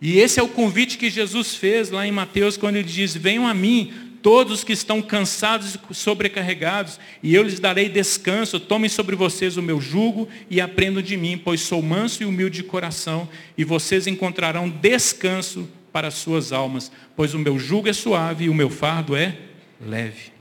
E 0.00 0.18
esse 0.18 0.40
é 0.40 0.42
o 0.42 0.48
convite 0.48 0.96
que 0.96 1.10
Jesus 1.10 1.54
fez 1.54 1.90
lá 1.90 2.06
em 2.06 2.12
Mateus, 2.12 2.56
quando 2.56 2.76
ele 2.76 2.88
diz: 2.88 3.14
Venham 3.14 3.46
a 3.46 3.52
mim, 3.52 3.92
todos 4.22 4.64
que 4.64 4.72
estão 4.72 5.02
cansados 5.02 5.78
e 5.90 5.94
sobrecarregados, 5.94 6.98
e 7.22 7.34
eu 7.34 7.42
lhes 7.42 7.60
darei 7.60 7.88
descanso. 7.88 8.58
Tomem 8.58 8.88
sobre 8.88 9.14
vocês 9.14 9.56
o 9.56 9.62
meu 9.62 9.80
jugo 9.80 10.28
e 10.48 10.60
aprendam 10.60 11.02
de 11.02 11.16
mim, 11.16 11.36
pois 11.36 11.60
sou 11.60 11.82
manso 11.82 12.22
e 12.22 12.26
humilde 12.26 12.62
de 12.62 12.64
coração, 12.64 13.28
e 13.56 13.64
vocês 13.64 14.06
encontrarão 14.06 14.68
descanso 14.68 15.68
para 15.92 16.08
as 16.08 16.14
suas 16.14 16.52
almas, 16.52 16.90
pois 17.16 17.34
o 17.34 17.38
meu 17.38 17.58
jugo 17.58 17.88
é 17.88 17.92
suave 17.92 18.44
e 18.44 18.48
o 18.48 18.54
meu 18.54 18.70
fardo 18.70 19.16
é 19.16 19.36
leve. 19.80 20.32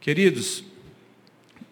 Queridos, 0.00 0.62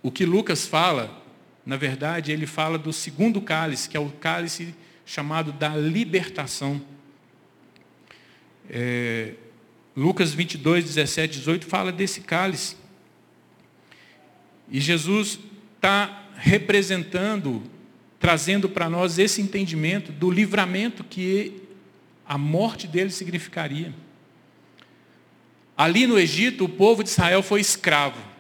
o 0.03 0.11
que 0.11 0.25
Lucas 0.25 0.67
fala 0.67 1.22
na 1.65 1.77
verdade, 1.77 2.33
ele 2.33 2.47
fala 2.47 2.77
do 2.77 2.93
segundo 2.93 3.41
cálice, 3.41 3.89
que 3.89 3.97
é 3.97 4.01
o 4.01 4.11
cálice 4.11 4.75
chamado 5.07 5.53
da 5.53 5.77
libertação. 5.77 6.83
É, 8.69 9.35
Lucas 9.97 10.35
22, 10.35 10.85
17, 10.85 11.39
18 11.39 11.67
fala 11.67 11.93
desse 11.93 12.23
cálice. 12.23 12.77
E 14.69 14.81
Jesus 14.81 15.39
está 15.77 16.31
representando, 16.37 17.63
trazendo 18.19 18.69
para 18.69 18.91
nós 18.91 19.19
esse 19.19 19.41
entendimento 19.41 20.11
do 20.11 20.31
livramento 20.31 21.05
que 21.05 21.63
a 22.27 22.37
morte 22.37 22.89
dele 22.89 23.11
significaria. 23.11 23.95
Ali 25.77 26.07
no 26.07 26.19
Egito, 26.19 26.65
o 26.65 26.69
povo 26.69 27.05
de 27.05 27.11
Israel 27.11 27.43
foi 27.43 27.61
escravo 27.61 28.32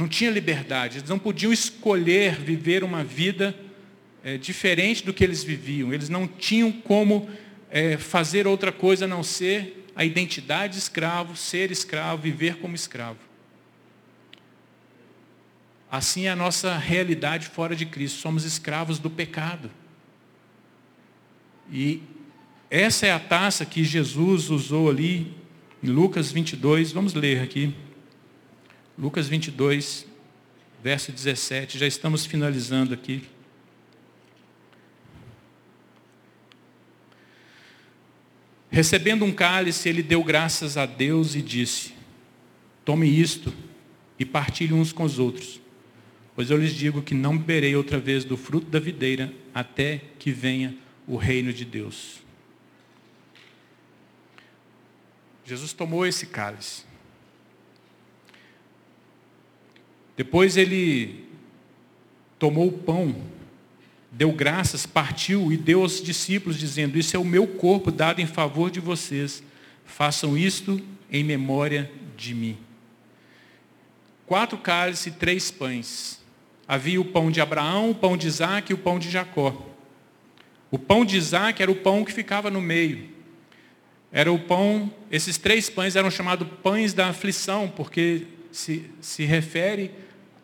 não 0.00 0.08
tinha 0.08 0.30
liberdade, 0.30 0.96
eles 0.96 1.10
não 1.10 1.18
podiam 1.18 1.52
escolher 1.52 2.34
viver 2.40 2.82
uma 2.82 3.04
vida 3.04 3.54
é, 4.24 4.38
diferente 4.38 5.04
do 5.04 5.12
que 5.12 5.22
eles 5.22 5.44
viviam, 5.44 5.92
eles 5.92 6.08
não 6.08 6.26
tinham 6.26 6.72
como 6.72 7.28
é, 7.68 7.98
fazer 7.98 8.46
outra 8.46 8.72
coisa 8.72 9.04
a 9.04 9.08
não 9.08 9.22
ser 9.22 9.86
a 9.94 10.02
identidade 10.02 10.72
de 10.72 10.78
escravo, 10.78 11.36
ser 11.36 11.70
escravo, 11.70 12.22
viver 12.22 12.56
como 12.56 12.74
escravo. 12.74 13.18
Assim 15.92 16.24
é 16.24 16.30
a 16.30 16.36
nossa 16.36 16.78
realidade 16.78 17.48
fora 17.48 17.76
de 17.76 17.84
Cristo, 17.84 18.20
somos 18.20 18.44
escravos 18.44 18.98
do 18.98 19.10
pecado. 19.10 19.70
E 21.70 22.02
essa 22.70 23.06
é 23.06 23.12
a 23.12 23.20
taça 23.20 23.66
que 23.66 23.84
Jesus 23.84 24.48
usou 24.48 24.88
ali 24.88 25.34
em 25.82 25.88
Lucas 25.88 26.32
22, 26.32 26.90
vamos 26.90 27.12
ler 27.12 27.42
aqui. 27.42 27.74
Lucas 29.00 29.26
22, 29.28 30.06
verso 30.82 31.10
17, 31.10 31.78
já 31.78 31.86
estamos 31.86 32.26
finalizando 32.26 32.92
aqui. 32.92 33.22
Recebendo 38.70 39.24
um 39.24 39.32
cálice, 39.32 39.88
ele 39.88 40.02
deu 40.02 40.22
graças 40.22 40.76
a 40.76 40.84
Deus 40.84 41.34
e 41.34 41.40
disse: 41.40 41.94
Tome 42.84 43.08
isto 43.08 43.50
e 44.18 44.26
partilhe 44.26 44.74
uns 44.74 44.92
com 44.92 45.04
os 45.04 45.18
outros, 45.18 45.62
pois 46.36 46.50
eu 46.50 46.58
lhes 46.58 46.74
digo 46.74 47.00
que 47.00 47.14
não 47.14 47.38
beberei 47.38 47.74
outra 47.74 47.98
vez 47.98 48.22
do 48.22 48.36
fruto 48.36 48.66
da 48.66 48.78
videira 48.78 49.32
até 49.54 50.02
que 50.18 50.30
venha 50.30 50.76
o 51.06 51.16
reino 51.16 51.54
de 51.54 51.64
Deus. 51.64 52.20
Jesus 55.46 55.72
tomou 55.72 56.04
esse 56.04 56.26
cálice. 56.26 56.89
Depois 60.20 60.58
ele 60.58 61.24
tomou 62.38 62.68
o 62.68 62.72
pão, 62.72 63.16
deu 64.12 64.30
graças, 64.30 64.84
partiu 64.84 65.50
e 65.50 65.56
deu 65.56 65.80
aos 65.80 66.02
discípulos, 66.02 66.58
dizendo: 66.58 66.98
Isso 66.98 67.16
é 67.16 67.18
o 67.18 67.24
meu 67.24 67.46
corpo 67.46 67.90
dado 67.90 68.20
em 68.20 68.26
favor 68.26 68.70
de 68.70 68.80
vocês. 68.80 69.42
Façam 69.86 70.36
isto 70.36 70.78
em 71.10 71.24
memória 71.24 71.90
de 72.18 72.34
mim. 72.34 72.58
Quatro 74.26 74.58
cálices 74.58 75.06
e 75.06 75.10
três 75.12 75.50
pães. 75.50 76.20
Havia 76.68 77.00
o 77.00 77.04
pão 77.06 77.30
de 77.30 77.40
Abraão, 77.40 77.92
o 77.92 77.94
pão 77.94 78.14
de 78.14 78.26
Isaac 78.26 78.70
e 78.70 78.74
o 78.74 78.78
pão 78.78 78.98
de 78.98 79.08
Jacó. 79.08 79.70
O 80.70 80.78
pão 80.78 81.02
de 81.02 81.16
Isaac 81.16 81.62
era 81.62 81.72
o 81.72 81.76
pão 81.76 82.04
que 82.04 82.12
ficava 82.12 82.50
no 82.50 82.60
meio. 82.60 83.08
Era 84.12 84.30
o 84.30 84.38
pão, 84.38 84.92
esses 85.10 85.38
três 85.38 85.70
pães 85.70 85.96
eram 85.96 86.10
chamados 86.10 86.46
pães 86.62 86.92
da 86.92 87.08
aflição, 87.08 87.72
porque 87.74 88.26
se, 88.52 88.84
se 89.00 89.24
refere 89.24 89.90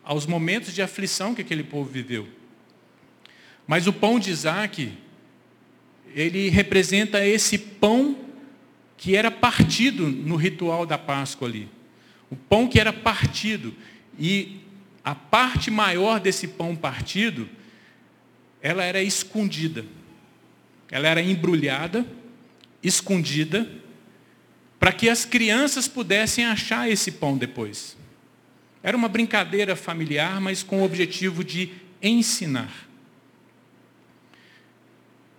aos 0.07 0.25
momentos 0.25 0.73
de 0.73 0.81
aflição 0.81 1.35
que 1.35 1.41
aquele 1.41 1.65
povo 1.65 1.89
viveu. 1.89 2.25
Mas 3.67 3.87
o 3.87 3.91
pão 3.91 4.17
de 4.17 4.31
Isaac, 4.31 4.89
ele 6.15 6.47
representa 6.47 7.25
esse 7.25 7.57
pão 7.57 8.17
que 8.95 9.17
era 9.17 9.29
partido 9.29 10.07
no 10.07 10.37
ritual 10.37 10.85
da 10.85 10.97
Páscoa 10.97 11.49
ali. 11.49 11.67
O 12.31 12.37
pão 12.37 12.69
que 12.69 12.79
era 12.79 12.93
partido. 12.93 13.75
E 14.17 14.61
a 15.03 15.13
parte 15.13 15.69
maior 15.69 16.21
desse 16.21 16.47
pão 16.47 16.73
partido, 16.73 17.49
ela 18.61 18.85
era 18.85 19.03
escondida. 19.03 19.85
Ela 20.89 21.09
era 21.09 21.21
embrulhada, 21.21 22.07
escondida, 22.81 23.69
para 24.79 24.93
que 24.93 25.09
as 25.09 25.25
crianças 25.25 25.85
pudessem 25.85 26.45
achar 26.45 26.89
esse 26.89 27.11
pão 27.11 27.37
depois. 27.37 27.97
Era 28.87 28.95
uma 28.95 29.09
brincadeira 29.09 29.75
familiar, 29.75 30.39
mas 30.39 30.63
com 30.63 30.79
o 30.79 30.85
objetivo 30.85 31.43
de 31.43 31.71
ensinar. 32.01 32.87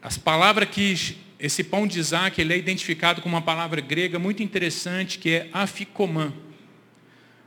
As 0.03 0.19
palavras 0.19 0.69
que 0.69 1.17
esse 1.41 1.65
pão 1.65 1.87
de 1.87 1.99
Isaac 1.99 2.39
ele 2.39 2.53
é 2.53 2.59
identificado 2.59 3.23
com 3.23 3.29
uma 3.31 3.41
palavra 3.41 3.81
grega 3.81 4.19
muito 4.19 4.43
interessante 4.43 5.19
que 5.19 5.31
é 5.31 5.49
aficomã. 5.51 6.31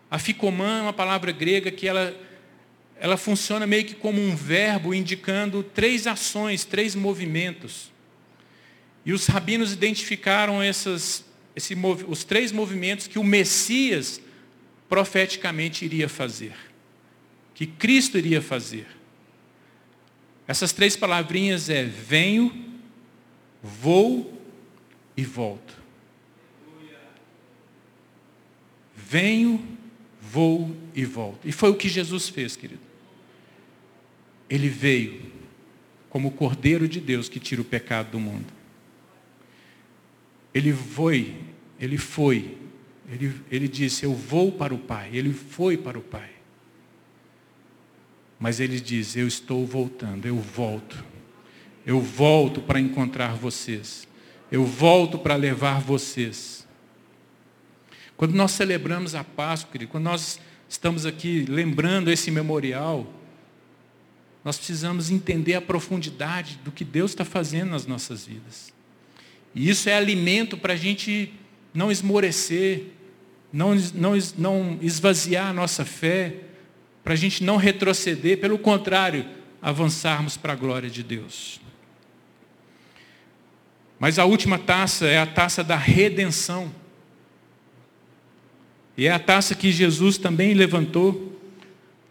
Aficomã 0.10 0.80
é 0.80 0.82
uma 0.82 0.94
palavra 0.94 1.32
grega 1.32 1.70
que 1.70 1.88
ela, 1.88 2.20
ela 3.00 3.16
funciona 3.16 3.68
meio 3.68 3.86
que 3.86 3.94
como 3.94 4.20
um 4.20 4.36
verbo 4.36 4.96
indicando 4.96 5.62
três 5.62 6.08
ações, 6.08 6.66
três 6.66 6.96
movimentos. 6.96 7.92
E 9.06 9.14
os 9.14 9.28
rabinos 9.28 9.72
identificaram 9.72 10.64
essas, 10.64 11.24
esse, 11.56 11.78
os 12.08 12.24
três 12.24 12.52
movimentos 12.52 13.06
que 13.06 13.20
o 13.20 13.24
Messias 13.24 14.20
profeticamente 14.92 15.86
iria 15.86 16.10
fazer, 16.10 16.54
que 17.56 17.66
Cristo 17.66 18.18
iria 18.18 18.42
fazer. 18.42 18.86
Essas 20.46 20.74
três 20.74 20.98
palavrinhas 20.98 21.70
é 21.70 21.86
venho, 21.86 22.74
vou 23.64 24.38
e 25.16 25.24
volto. 25.24 25.74
Venho, 28.94 29.66
vou 30.22 30.76
e 30.94 31.06
volto. 31.06 31.48
E 31.48 31.54
foi 31.54 31.70
o 31.70 31.76
que 31.76 31.88
Jesus 31.88 32.28
fez, 32.28 32.58
querido. 32.58 32.82
Ele 34.50 34.68
veio 34.68 35.32
como 36.10 36.28
o 36.28 36.32
Cordeiro 36.32 36.86
de 36.86 37.00
Deus 37.00 37.30
que 37.30 37.40
tira 37.40 37.62
o 37.62 37.66
pecado 37.66 38.12
do 38.12 38.20
mundo. 38.20 38.52
Ele 40.54 40.74
foi, 40.74 41.38
ele 41.80 41.98
foi, 41.98 42.58
ele, 43.12 43.36
ele 43.52 43.68
disse, 43.68 44.06
eu 44.06 44.14
vou 44.14 44.52
para 44.52 44.74
o 44.74 44.78
Pai. 44.78 45.10
Ele 45.12 45.34
foi 45.34 45.78
para 45.78 46.00
o 46.00 46.02
Pai. 46.02 46.30
Mas 48.40 48.60
ele 48.60 48.80
diz, 48.80 49.16
eu 49.16 49.28
estou 49.28 49.66
voltando, 49.66 50.26
eu 50.26 50.38
volto. 50.38 51.04
Eu 51.86 52.00
volto 52.00 52.62
para 52.62 52.80
encontrar 52.80 53.36
vocês. 53.36 54.08
Eu 54.52 54.66
volto 54.66 55.20
para 55.20 55.36
levar 55.36 55.82
vocês. 55.82 56.66
Quando 58.16 58.34
nós 58.34 58.52
celebramos 58.52 59.14
a 59.14 59.24
Páscoa, 59.24 59.72
querido, 59.72 59.92
quando 59.92 60.06
nós 60.06 60.40
estamos 60.70 61.06
aqui 61.06 61.46
lembrando 61.50 62.10
esse 62.10 62.32
memorial, 62.32 63.12
nós 64.44 64.58
precisamos 64.58 65.12
entender 65.12 65.56
a 65.56 65.62
profundidade 65.62 66.60
do 66.64 66.72
que 66.72 66.86
Deus 66.86 67.12
está 67.12 67.26
fazendo 67.26 67.72
nas 67.72 67.86
nossas 67.86 68.26
vidas. 68.26 68.74
E 69.54 69.70
isso 69.70 69.90
é 69.90 69.96
alimento 69.96 70.58
para 70.58 70.74
a 70.74 70.78
gente 70.78 71.34
não 71.74 71.92
esmorecer, 71.92 72.88
não, 73.52 73.76
não, 73.94 74.14
não 74.38 74.80
esvaziar 74.82 75.48
a 75.48 75.54
nossa 75.54 75.84
fé, 75.84 76.36
para 77.04 77.14
a 77.14 77.18
gente 77.18 77.44
não 77.44 77.58
retroceder, 77.58 78.40
pelo 78.40 78.58
contrário, 78.58 79.26
avançarmos 79.62 80.38
para 80.38 80.54
a 80.54 80.56
glória 80.56 80.90
de 80.90 81.04
Deus. 81.04 81.60
Mas 84.00 84.18
a 84.18 84.26
última 84.26 84.58
taça 84.58 85.06
é 85.08 85.18
a 85.18 85.26
taça 85.26 85.64
da 85.64 85.76
redenção. 85.76 86.74
E 88.98 89.08
é 89.08 89.12
a 89.12 89.20
taça 89.20 89.56
que 89.56 89.72
Jesus 89.72 90.18
também 90.18 90.54
levantou, 90.54 91.40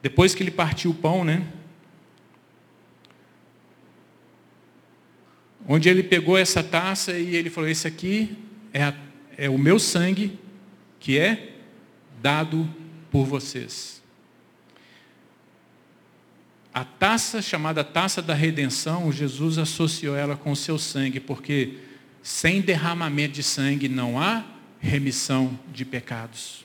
depois 0.02 0.34
que 0.34 0.42
ele 0.42 0.50
partiu 0.50 0.92
o 0.92 0.94
pão, 0.94 1.24
né? 1.24 1.46
Onde 5.66 5.88
ele 5.88 6.02
pegou 6.02 6.36
essa 6.38 6.62
taça 6.62 7.18
e 7.18 7.36
ele 7.36 7.50
falou: 7.50 7.68
Esse 7.68 7.86
aqui 7.86 8.36
é, 8.72 8.84
a, 8.84 8.94
é 9.36 9.48
o 9.48 9.58
meu 9.58 9.78
sangue 9.78 10.38
que 11.00 11.18
é 11.18 11.56
dado 12.22 12.68
por 13.10 13.24
vocês. 13.24 14.00
A 16.72 16.84
taça 16.84 17.42
chamada 17.42 17.82
taça 17.82 18.22
da 18.22 18.34
redenção, 18.34 19.10
Jesus 19.10 19.58
associou 19.58 20.14
ela 20.14 20.36
com 20.36 20.52
o 20.52 20.56
seu 20.56 20.78
sangue, 20.78 21.18
porque 21.18 21.78
sem 22.22 22.60
derramamento 22.60 23.34
de 23.34 23.42
sangue 23.42 23.88
não 23.88 24.20
há 24.20 24.44
remissão 24.78 25.58
de 25.72 25.84
pecados. 25.84 26.64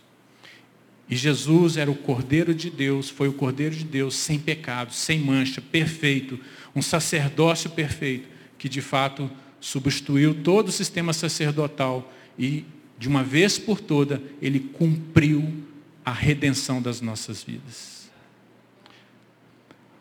E 1.09 1.15
Jesus 1.15 1.77
era 1.77 1.89
o 1.89 1.95
Cordeiro 1.95 2.53
de 2.53 2.69
Deus, 2.69 3.09
foi 3.09 3.27
o 3.27 3.33
Cordeiro 3.33 3.75
de 3.75 3.83
Deus 3.83 4.15
sem 4.15 4.39
pecado, 4.39 4.93
sem 4.93 5.19
mancha, 5.19 5.61
perfeito, 5.61 6.39
um 6.75 6.81
sacerdócio 6.81 7.69
perfeito, 7.69 8.27
que 8.57 8.67
de 8.67 8.81
fato 8.81 9.29
substituiu 9.59 10.33
todo 10.33 10.69
o 10.69 10.71
sistema 10.71 11.13
sacerdotal 11.13 12.11
e, 12.37 12.65
de 12.97 13.07
uma 13.07 13.23
vez 13.23 13.57
por 13.57 13.79
toda, 13.79 14.21
ele 14.41 14.59
cumpriu 14.59 15.63
a 16.03 16.11
redenção 16.11 16.81
das 16.81 17.01
nossas 17.01 17.43
vidas. 17.43 18.09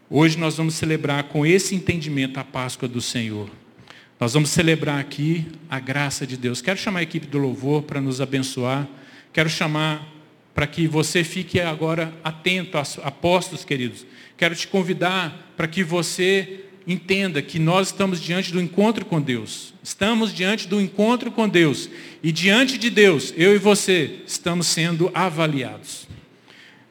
Hoje 0.08 0.38
nós 0.38 0.56
vamos 0.56 0.74
celebrar 0.74 1.24
com 1.24 1.44
esse 1.44 1.74
entendimento 1.74 2.38
a 2.38 2.44
Páscoa 2.44 2.86
do 2.86 3.00
Senhor. 3.00 3.50
Nós 4.20 4.34
vamos 4.34 4.50
celebrar 4.50 5.00
aqui 5.00 5.46
a 5.68 5.80
graça 5.80 6.26
de 6.26 6.36
Deus. 6.36 6.62
Quero 6.62 6.78
chamar 6.78 7.00
a 7.00 7.02
equipe 7.02 7.26
do 7.26 7.38
louvor 7.38 7.82
para 7.82 8.00
nos 8.00 8.20
abençoar. 8.20 8.86
Quero 9.32 9.48
chamar 9.48 10.06
para 10.54 10.66
que 10.66 10.86
você 10.86 11.24
fique 11.24 11.60
agora 11.60 12.12
atento, 12.22 12.78
apostos 13.02 13.64
queridos. 13.64 14.06
Quero 14.36 14.54
te 14.54 14.68
convidar 14.68 15.52
para 15.56 15.66
que 15.66 15.82
você 15.82 16.64
entenda 16.86 17.40
que 17.40 17.58
nós 17.58 17.88
estamos 17.88 18.20
diante 18.20 18.52
do 18.52 18.60
encontro 18.60 19.04
com 19.04 19.20
Deus. 19.20 19.74
Estamos 19.82 20.32
diante 20.32 20.68
do 20.68 20.80
encontro 20.80 21.30
com 21.30 21.48
Deus. 21.48 21.88
E 22.22 22.30
diante 22.30 22.78
de 22.78 22.90
Deus, 22.90 23.32
eu 23.36 23.54
e 23.54 23.58
você 23.58 24.20
estamos 24.26 24.66
sendo 24.66 25.10
avaliados. 25.14 26.06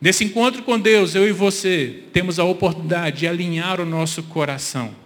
Nesse 0.02 0.24
encontro 0.24 0.64
com 0.64 0.80
Deus, 0.80 1.16
eu 1.16 1.28
e 1.28 1.32
você 1.32 2.04
temos 2.12 2.40
a 2.40 2.44
oportunidade 2.44 3.20
de 3.20 3.28
alinhar 3.28 3.80
o 3.80 3.86
nosso 3.86 4.24
coração 4.24 5.04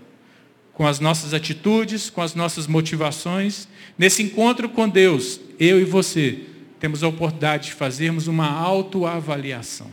com 0.78 0.86
as 0.86 1.00
nossas 1.00 1.34
atitudes, 1.34 2.08
com 2.08 2.22
as 2.22 2.36
nossas 2.36 2.68
motivações. 2.68 3.68
Nesse 3.98 4.22
encontro 4.22 4.70
com 4.70 4.88
Deus, 4.88 5.40
eu 5.60 5.82
e 5.82 5.84
você 5.84 6.42
temos 6.80 7.02
a 7.02 7.08
oportunidade 7.08 7.70
de 7.70 7.74
fazermos 7.74 8.28
uma 8.28 8.48
autoavaliação. 8.48 9.90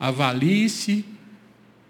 Avalie-se, 0.00 1.04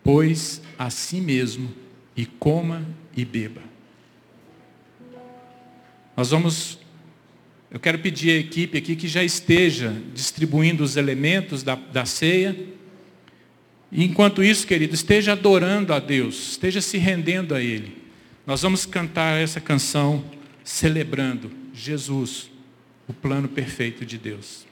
pois, 0.04 0.60
a 0.78 0.90
si 0.90 1.20
mesmo 1.20 1.72
e 2.16 2.26
coma 2.26 2.86
e 3.16 3.24
beba. 3.24 3.62
Nós 6.16 6.30
vamos 6.30 6.78
eu 7.70 7.80
quero 7.80 7.98
pedir 7.98 8.30
à 8.30 8.36
equipe 8.36 8.78
aqui 8.78 8.94
que 8.94 9.08
já 9.08 9.24
esteja 9.24 9.94
distribuindo 10.14 10.84
os 10.84 10.96
elementos 10.96 11.62
da, 11.62 11.74
da 11.74 12.04
ceia. 12.04 12.56
E 13.90 14.04
enquanto 14.04 14.42
isso, 14.42 14.66
querido, 14.66 14.94
esteja 14.94 15.32
adorando 15.32 15.92
a 15.92 15.98
Deus, 15.98 16.52
esteja 16.52 16.80
se 16.80 16.96
rendendo 16.96 17.54
a 17.54 17.60
Ele. 17.60 17.96
Nós 18.46 18.62
vamos 18.62 18.86
cantar 18.86 19.40
essa 19.40 19.60
canção 19.60 20.24
celebrando 20.62 21.50
Jesus, 21.74 22.48
o 23.08 23.12
plano 23.12 23.48
perfeito 23.48 24.06
de 24.06 24.16
Deus. 24.16 24.66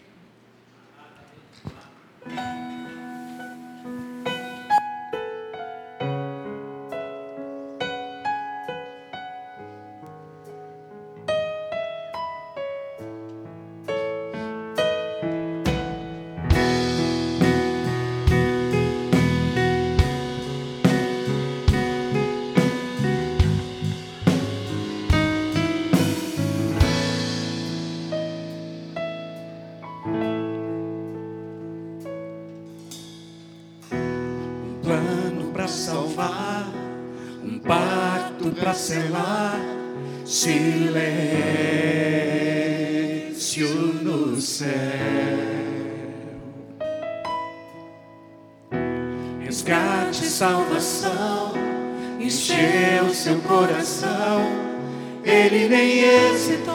Ele 55.46 55.68
fez 55.68 56.48
foi 56.48 56.73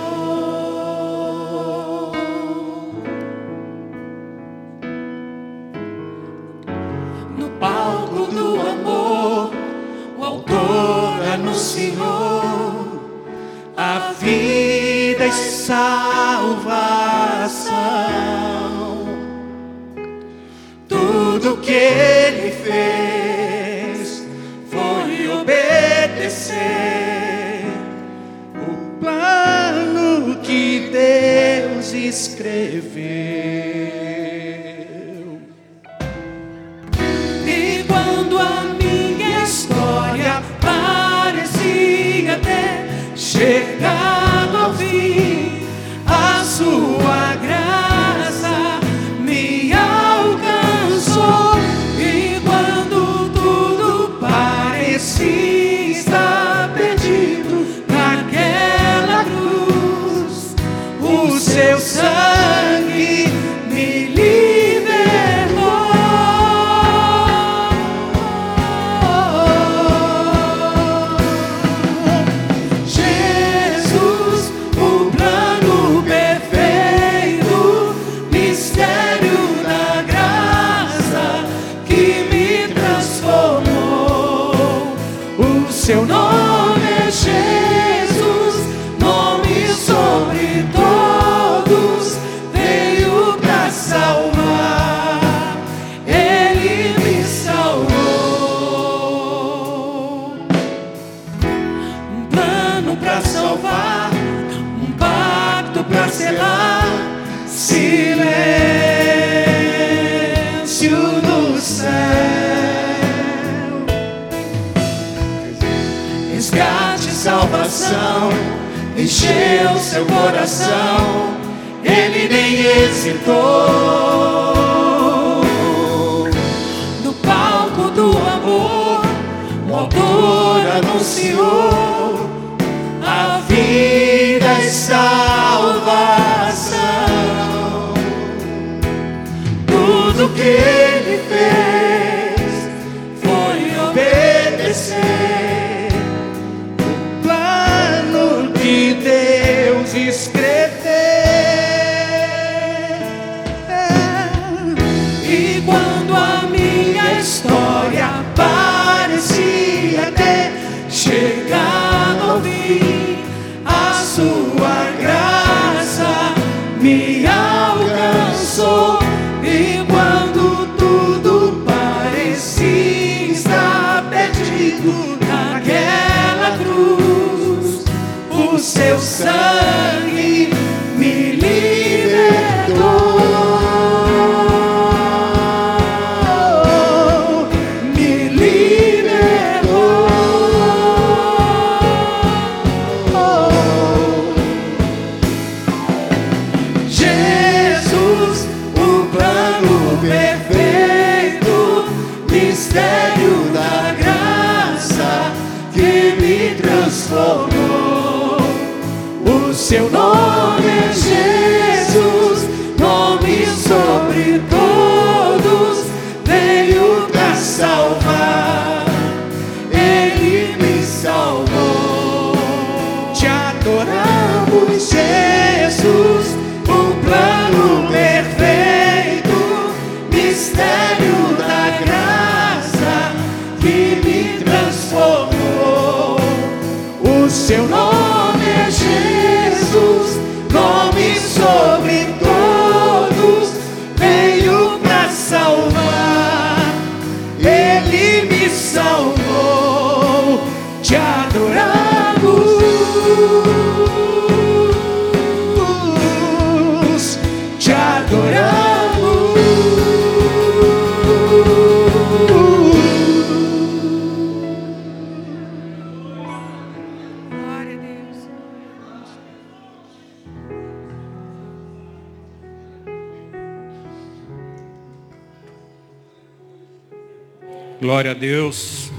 Glória 277.79 278.11
a 278.11 278.13
Deus. 278.13 278.91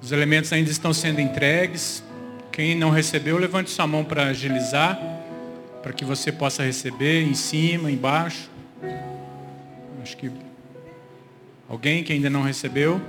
Os 0.00 0.10
elementos 0.10 0.50
ainda 0.54 0.70
estão 0.70 0.90
sendo 0.94 1.20
entregues. 1.20 2.02
Quem 2.50 2.74
não 2.74 2.88
recebeu, 2.88 3.36
levante 3.36 3.68
sua 3.68 3.86
mão 3.86 4.02
para 4.02 4.28
agilizar, 4.28 4.98
para 5.82 5.92
que 5.92 6.02
você 6.02 6.32
possa 6.32 6.62
receber 6.62 7.24
em 7.24 7.34
cima, 7.34 7.90
embaixo. 7.90 8.50
Acho 10.02 10.16
que 10.16 10.30
alguém 11.68 12.02
que 12.02 12.14
ainda 12.14 12.30
não 12.30 12.40
recebeu. 12.40 13.02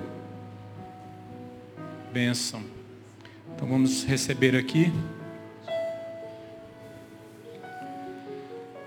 Benção. 2.12 2.62
Então 3.56 3.66
vamos 3.66 4.04
receber 4.04 4.58
aqui. 4.58 4.92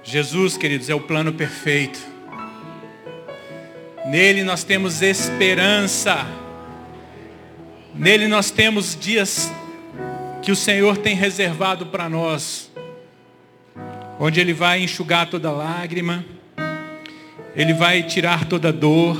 Jesus, 0.04 0.58
queridos, 0.58 0.90
é 0.90 0.94
o 0.94 1.00
plano 1.00 1.32
perfeito. 1.32 2.19
Nele 4.10 4.42
nós 4.42 4.64
temos 4.64 5.02
esperança. 5.02 6.26
Nele 7.94 8.26
nós 8.26 8.50
temos 8.50 8.98
dias 8.98 9.48
que 10.42 10.50
o 10.50 10.56
Senhor 10.56 10.96
tem 10.96 11.14
reservado 11.14 11.86
para 11.86 12.08
nós. 12.08 12.72
Onde 14.18 14.40
Ele 14.40 14.52
vai 14.52 14.82
enxugar 14.82 15.30
toda 15.30 15.52
lágrima. 15.52 16.24
Ele 17.54 17.72
vai 17.72 18.02
tirar 18.02 18.46
toda 18.46 18.72
dor. 18.72 19.16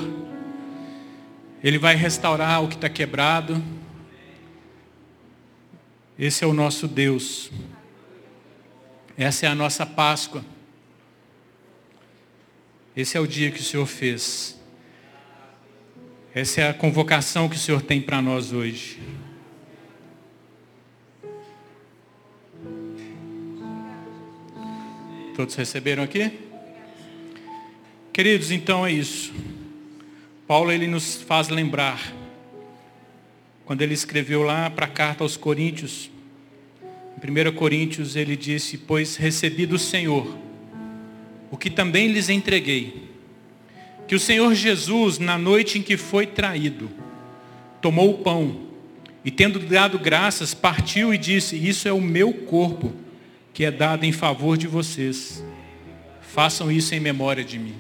Ele 1.63 1.79
vai 1.79 1.95
restaurar 1.95 2.61
o 2.61 2.67
que 2.67 2.75
está 2.75 2.89
quebrado. 2.89 3.63
Esse 6.19 6.43
é 6.43 6.47
o 6.49 6.53
nosso 6.53 6.89
Deus. 6.89 7.49
Essa 9.17 9.47
é 9.47 9.49
a 9.49 9.55
nossa 9.55 9.87
Páscoa. 9.87 10.45
Esse 12.97 13.17
é 13.17 13.21
o 13.21 13.27
dia 13.27 13.53
que 13.53 13.61
o 13.61 13.63
Senhor 13.63 13.87
fez. 13.87 14.59
Essa 16.33 16.61
é 16.61 16.69
a 16.69 16.75
convocação 16.75 17.49
que 17.49 17.57
o 17.57 17.59
Senhor 17.59 17.83
tem 17.83 18.01
para 18.01 18.23
nós 18.23 18.53
hoje. 18.53 19.01
Todos 25.35 25.57
receberam 25.57 26.05
aqui? 26.05 26.31
Queridos, 28.13 28.53
então 28.53 28.87
é 28.87 28.93
isso. 28.93 29.35
Paulo 30.47 30.71
ele 30.71 30.87
nos 30.87 31.21
faz 31.21 31.49
lembrar 31.49 32.01
quando 33.65 33.83
ele 33.83 33.95
escreveu 33.95 34.45
lá 34.45 34.71
para 34.71 34.87
a 34.87 34.89
carta 34.89 35.25
aos 35.25 35.37
Coríntios, 35.37 36.13
em 36.81 37.49
1 37.51 37.53
Coríntios 37.57 38.15
ele 38.15 38.37
disse: 38.37 38.79
"Pois 38.79 39.17
recebi 39.17 39.67
do 39.67 39.81
Senhor 39.81 40.39
o 41.51 41.57
que 41.57 41.71
também 41.71 42.07
lhes 42.13 42.29
entreguei, 42.29 43.10
que 44.11 44.17
o 44.17 44.19
Senhor 44.19 44.53
Jesus, 44.57 45.21
na 45.21 45.39
noite 45.39 45.79
em 45.79 45.83
que 45.83 45.97
foi 45.97 46.27
traído, 46.27 46.91
tomou 47.81 48.11
o 48.11 48.19
pão 48.19 48.63
e 49.25 49.31
tendo 49.31 49.61
dado 49.61 50.01
graças, 50.01 50.53
partiu 50.53 51.15
e 51.15 51.17
disse: 51.17 51.55
Isso 51.55 51.87
é 51.87 51.93
o 51.93 52.01
meu 52.01 52.33
corpo 52.33 52.93
que 53.55 53.65
é 53.65 53.71
dado 53.71 54.05
em 54.05 54.11
favor 54.11 54.59
de 54.59 54.67
vocês. 54.67 55.45
Façam 56.23 56.73
isso 56.73 56.93
em 56.93 56.99
memória 56.99 57.45
de 57.45 57.57
mim. 57.57 57.77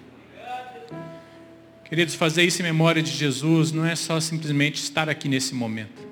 Queridos, 1.86 2.14
fazer 2.14 2.44
isso 2.44 2.62
em 2.62 2.64
memória 2.64 3.02
de 3.02 3.10
Jesus 3.10 3.72
não 3.72 3.84
é 3.84 3.96
só 3.96 4.20
simplesmente 4.20 4.76
estar 4.76 5.08
aqui 5.08 5.28
nesse 5.28 5.52
momento. 5.52 6.06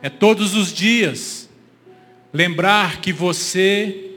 É 0.00 0.08
todos 0.08 0.54
os 0.54 0.72
dias 0.72 1.48
lembrar 2.32 3.00
que 3.00 3.12
você 3.12 4.08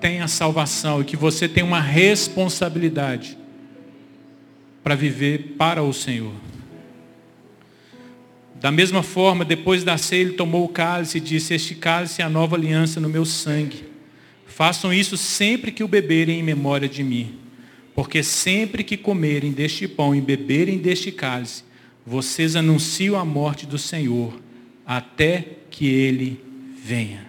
tem 0.00 0.22
a 0.22 0.26
salvação 0.26 1.02
e 1.02 1.04
que 1.04 1.16
você 1.16 1.48
tem 1.48 1.62
uma 1.62 1.80
responsabilidade 1.80 3.38
para 4.86 4.94
viver 4.94 5.56
para 5.58 5.82
o 5.82 5.92
Senhor. 5.92 6.32
Da 8.54 8.70
mesma 8.70 9.02
forma, 9.02 9.44
depois 9.44 9.82
da 9.82 9.98
ceia, 9.98 10.20
ele 10.20 10.34
tomou 10.34 10.64
o 10.64 10.68
cálice 10.68 11.18
e 11.18 11.20
disse: 11.20 11.54
Este 11.54 11.74
cálice 11.74 12.22
é 12.22 12.24
a 12.24 12.30
nova 12.30 12.54
aliança 12.54 13.00
no 13.00 13.08
meu 13.08 13.24
sangue. 13.24 13.82
Façam 14.46 14.94
isso 14.94 15.16
sempre 15.16 15.72
que 15.72 15.82
o 15.82 15.88
beberem 15.88 16.38
em 16.38 16.42
memória 16.44 16.88
de 16.88 17.02
mim. 17.02 17.34
Porque 17.96 18.22
sempre 18.22 18.84
que 18.84 18.96
comerem 18.96 19.50
deste 19.50 19.88
pão 19.88 20.14
e 20.14 20.20
beberem 20.20 20.78
deste 20.78 21.10
cálice, 21.10 21.64
vocês 22.06 22.54
anunciam 22.54 23.18
a 23.18 23.24
morte 23.24 23.66
do 23.66 23.78
Senhor, 23.78 24.40
até 24.86 25.44
que 25.68 25.88
ele 25.88 26.40
venha. 26.80 27.26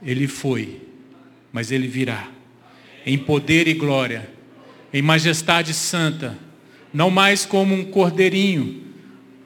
Ele 0.00 0.28
foi, 0.28 0.82
mas 1.52 1.72
ele 1.72 1.88
virá. 1.88 2.30
Em 3.04 3.18
poder 3.18 3.66
e 3.66 3.74
glória, 3.74 4.38
em 4.92 5.02
majestade 5.02 5.72
santa, 5.72 6.36
não 6.92 7.10
mais 7.10 7.46
como 7.46 7.74
um 7.74 7.84
cordeirinho, 7.84 8.82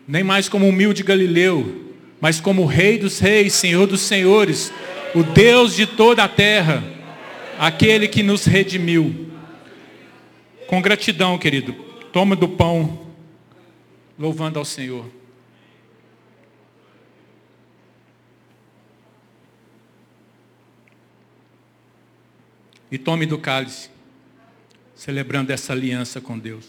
nem 0.06 0.22
mais 0.22 0.48
como 0.48 0.66
um 0.66 0.70
humilde 0.70 1.02
Galileu, 1.02 1.92
mas 2.20 2.40
como 2.40 2.64
Rei 2.64 2.98
dos 2.98 3.18
Reis, 3.18 3.52
Senhor 3.52 3.86
dos 3.86 4.00
Senhores, 4.00 4.72
o 5.14 5.22
Deus 5.22 5.74
de 5.74 5.86
toda 5.86 6.24
a 6.24 6.28
terra, 6.28 6.82
aquele 7.58 8.08
que 8.08 8.22
nos 8.22 8.44
redimiu. 8.44 9.30
Com 10.66 10.80
gratidão, 10.80 11.38
querido, 11.38 11.72
toma 12.12 12.34
do 12.34 12.48
pão, 12.48 13.06
louvando 14.18 14.58
ao 14.58 14.64
Senhor. 14.64 15.04
E 22.90 22.98
tome 22.98 23.26
do 23.26 23.36
cálice, 23.38 23.90
celebrando 24.94 25.52
essa 25.52 25.72
aliança 25.72 26.20
com 26.20 26.38
Deus. 26.38 26.64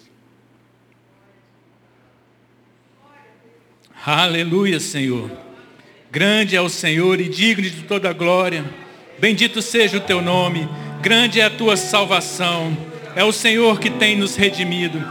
Aleluia, 4.05 4.79
Senhor. 4.79 5.31
Grande 6.11 6.55
é 6.55 6.61
o 6.61 6.69
Senhor 6.69 7.19
e 7.19 7.27
digno 7.27 7.69
de 7.69 7.83
toda 7.83 8.13
glória. 8.13 8.63
Bendito 9.19 9.61
seja 9.61 9.97
o 9.97 10.01
teu 10.01 10.21
nome. 10.21 10.67
Grande 11.01 11.39
é 11.39 11.45
a 11.45 11.49
tua 11.49 11.75
salvação. 11.75 12.77
É 13.15 13.23
o 13.23 13.31
Senhor 13.31 13.79
que 13.79 13.89
tem 13.89 14.15
nos 14.15 14.35
redimido. 14.35 15.03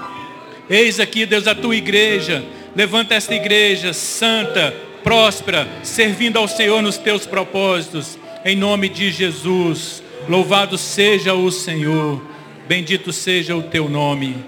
Eis 0.68 1.00
aqui, 1.00 1.26
Deus, 1.26 1.46
a 1.46 1.54
tua 1.54 1.76
igreja. 1.76 2.44
Levanta 2.76 3.14
esta 3.14 3.34
igreja 3.34 3.92
santa, 3.92 4.74
próspera, 5.02 5.68
servindo 5.82 6.38
ao 6.38 6.48
Senhor 6.48 6.80
nos 6.82 6.96
teus 6.96 7.26
propósitos. 7.26 8.18
Em 8.44 8.56
nome 8.56 8.88
de 8.88 9.10
Jesus. 9.10 10.02
Louvado 10.28 10.78
seja 10.78 11.34
o 11.34 11.50
Senhor. 11.50 12.33
Bendito 12.66 13.12
seja 13.12 13.54
o 13.54 13.62
teu 13.62 13.88
nome. 13.88 14.42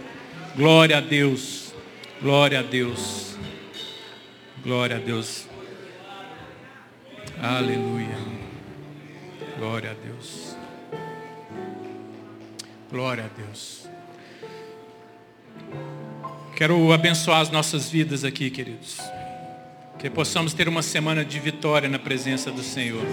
Glória 0.57 0.99
a 0.99 1.01
Deus. 1.01 1.75
Glória 2.23 2.61
a 2.61 2.62
Deus. 2.62 3.37
Glória 4.62 4.97
a 4.97 4.99
Deus. 4.99 5.47
Aleluia. 7.41 8.17
Glória 9.59 9.91
a 9.91 9.95
Deus. 9.95 10.57
Glória 12.91 13.25
a 13.25 13.41
Deus. 13.43 13.87
Quero 16.57 16.91
abençoar 16.93 17.43
as 17.43 17.51
nossas 17.51 17.91
vidas 17.91 18.25
aqui, 18.25 18.51
queridos. 18.51 18.99
Que 19.99 20.09
possamos 20.09 20.55
ter 20.55 20.69
uma 20.69 20.83
semana 20.83 21.23
de 21.23 21.39
vitória 21.39 21.89
na 21.89 21.99
presença 21.99 22.51
do 22.51 22.62
Senhor. 22.62 23.05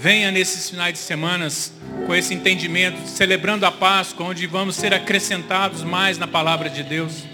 Venha 0.00 0.30
nesses 0.30 0.70
finais 0.70 0.92
de 0.92 1.00
semanas 1.00 1.72
com 2.06 2.14
esse 2.14 2.32
entendimento, 2.32 3.08
celebrando 3.08 3.66
a 3.66 3.72
Páscoa, 3.72 4.28
onde 4.28 4.46
vamos 4.46 4.76
ser 4.76 4.94
acrescentados 4.94 5.82
mais 5.82 6.16
na 6.16 6.26
palavra 6.28 6.70
de 6.70 6.84
Deus. 6.84 7.24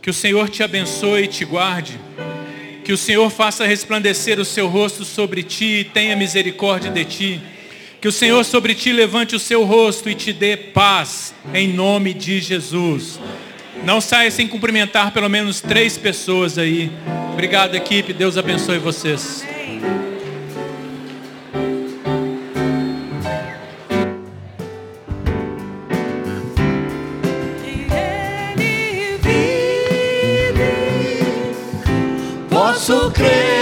Que 0.00 0.08
o 0.08 0.14
Senhor 0.14 0.48
te 0.48 0.62
abençoe 0.62 1.24
e 1.24 1.26
te 1.26 1.44
guarde. 1.44 2.00
Que 2.82 2.94
o 2.94 2.96
Senhor 2.96 3.28
faça 3.28 3.66
resplandecer 3.66 4.40
o 4.40 4.44
seu 4.44 4.68
rosto 4.68 5.04
sobre 5.04 5.42
ti 5.42 5.80
e 5.80 5.84
tenha 5.84 6.16
misericórdia 6.16 6.90
de 6.90 7.04
ti. 7.04 7.42
Que 8.00 8.08
o 8.08 8.12
Senhor 8.12 8.42
sobre 8.42 8.74
ti 8.74 8.90
levante 8.90 9.36
o 9.36 9.40
seu 9.40 9.64
rosto 9.64 10.08
e 10.08 10.14
te 10.14 10.32
dê 10.32 10.56
paz, 10.56 11.34
em 11.52 11.68
nome 11.68 12.14
de 12.14 12.40
Jesus. 12.40 13.20
Não 13.84 14.00
saia 14.00 14.30
sem 14.30 14.48
cumprimentar 14.48 15.10
pelo 15.12 15.28
menos 15.28 15.60
três 15.60 15.98
pessoas 15.98 16.56
aí. 16.56 16.90
Obrigado, 17.34 17.74
equipe. 17.74 18.14
Deus 18.14 18.38
abençoe 18.38 18.78
vocês. 18.78 19.55
cree. 33.16 33.55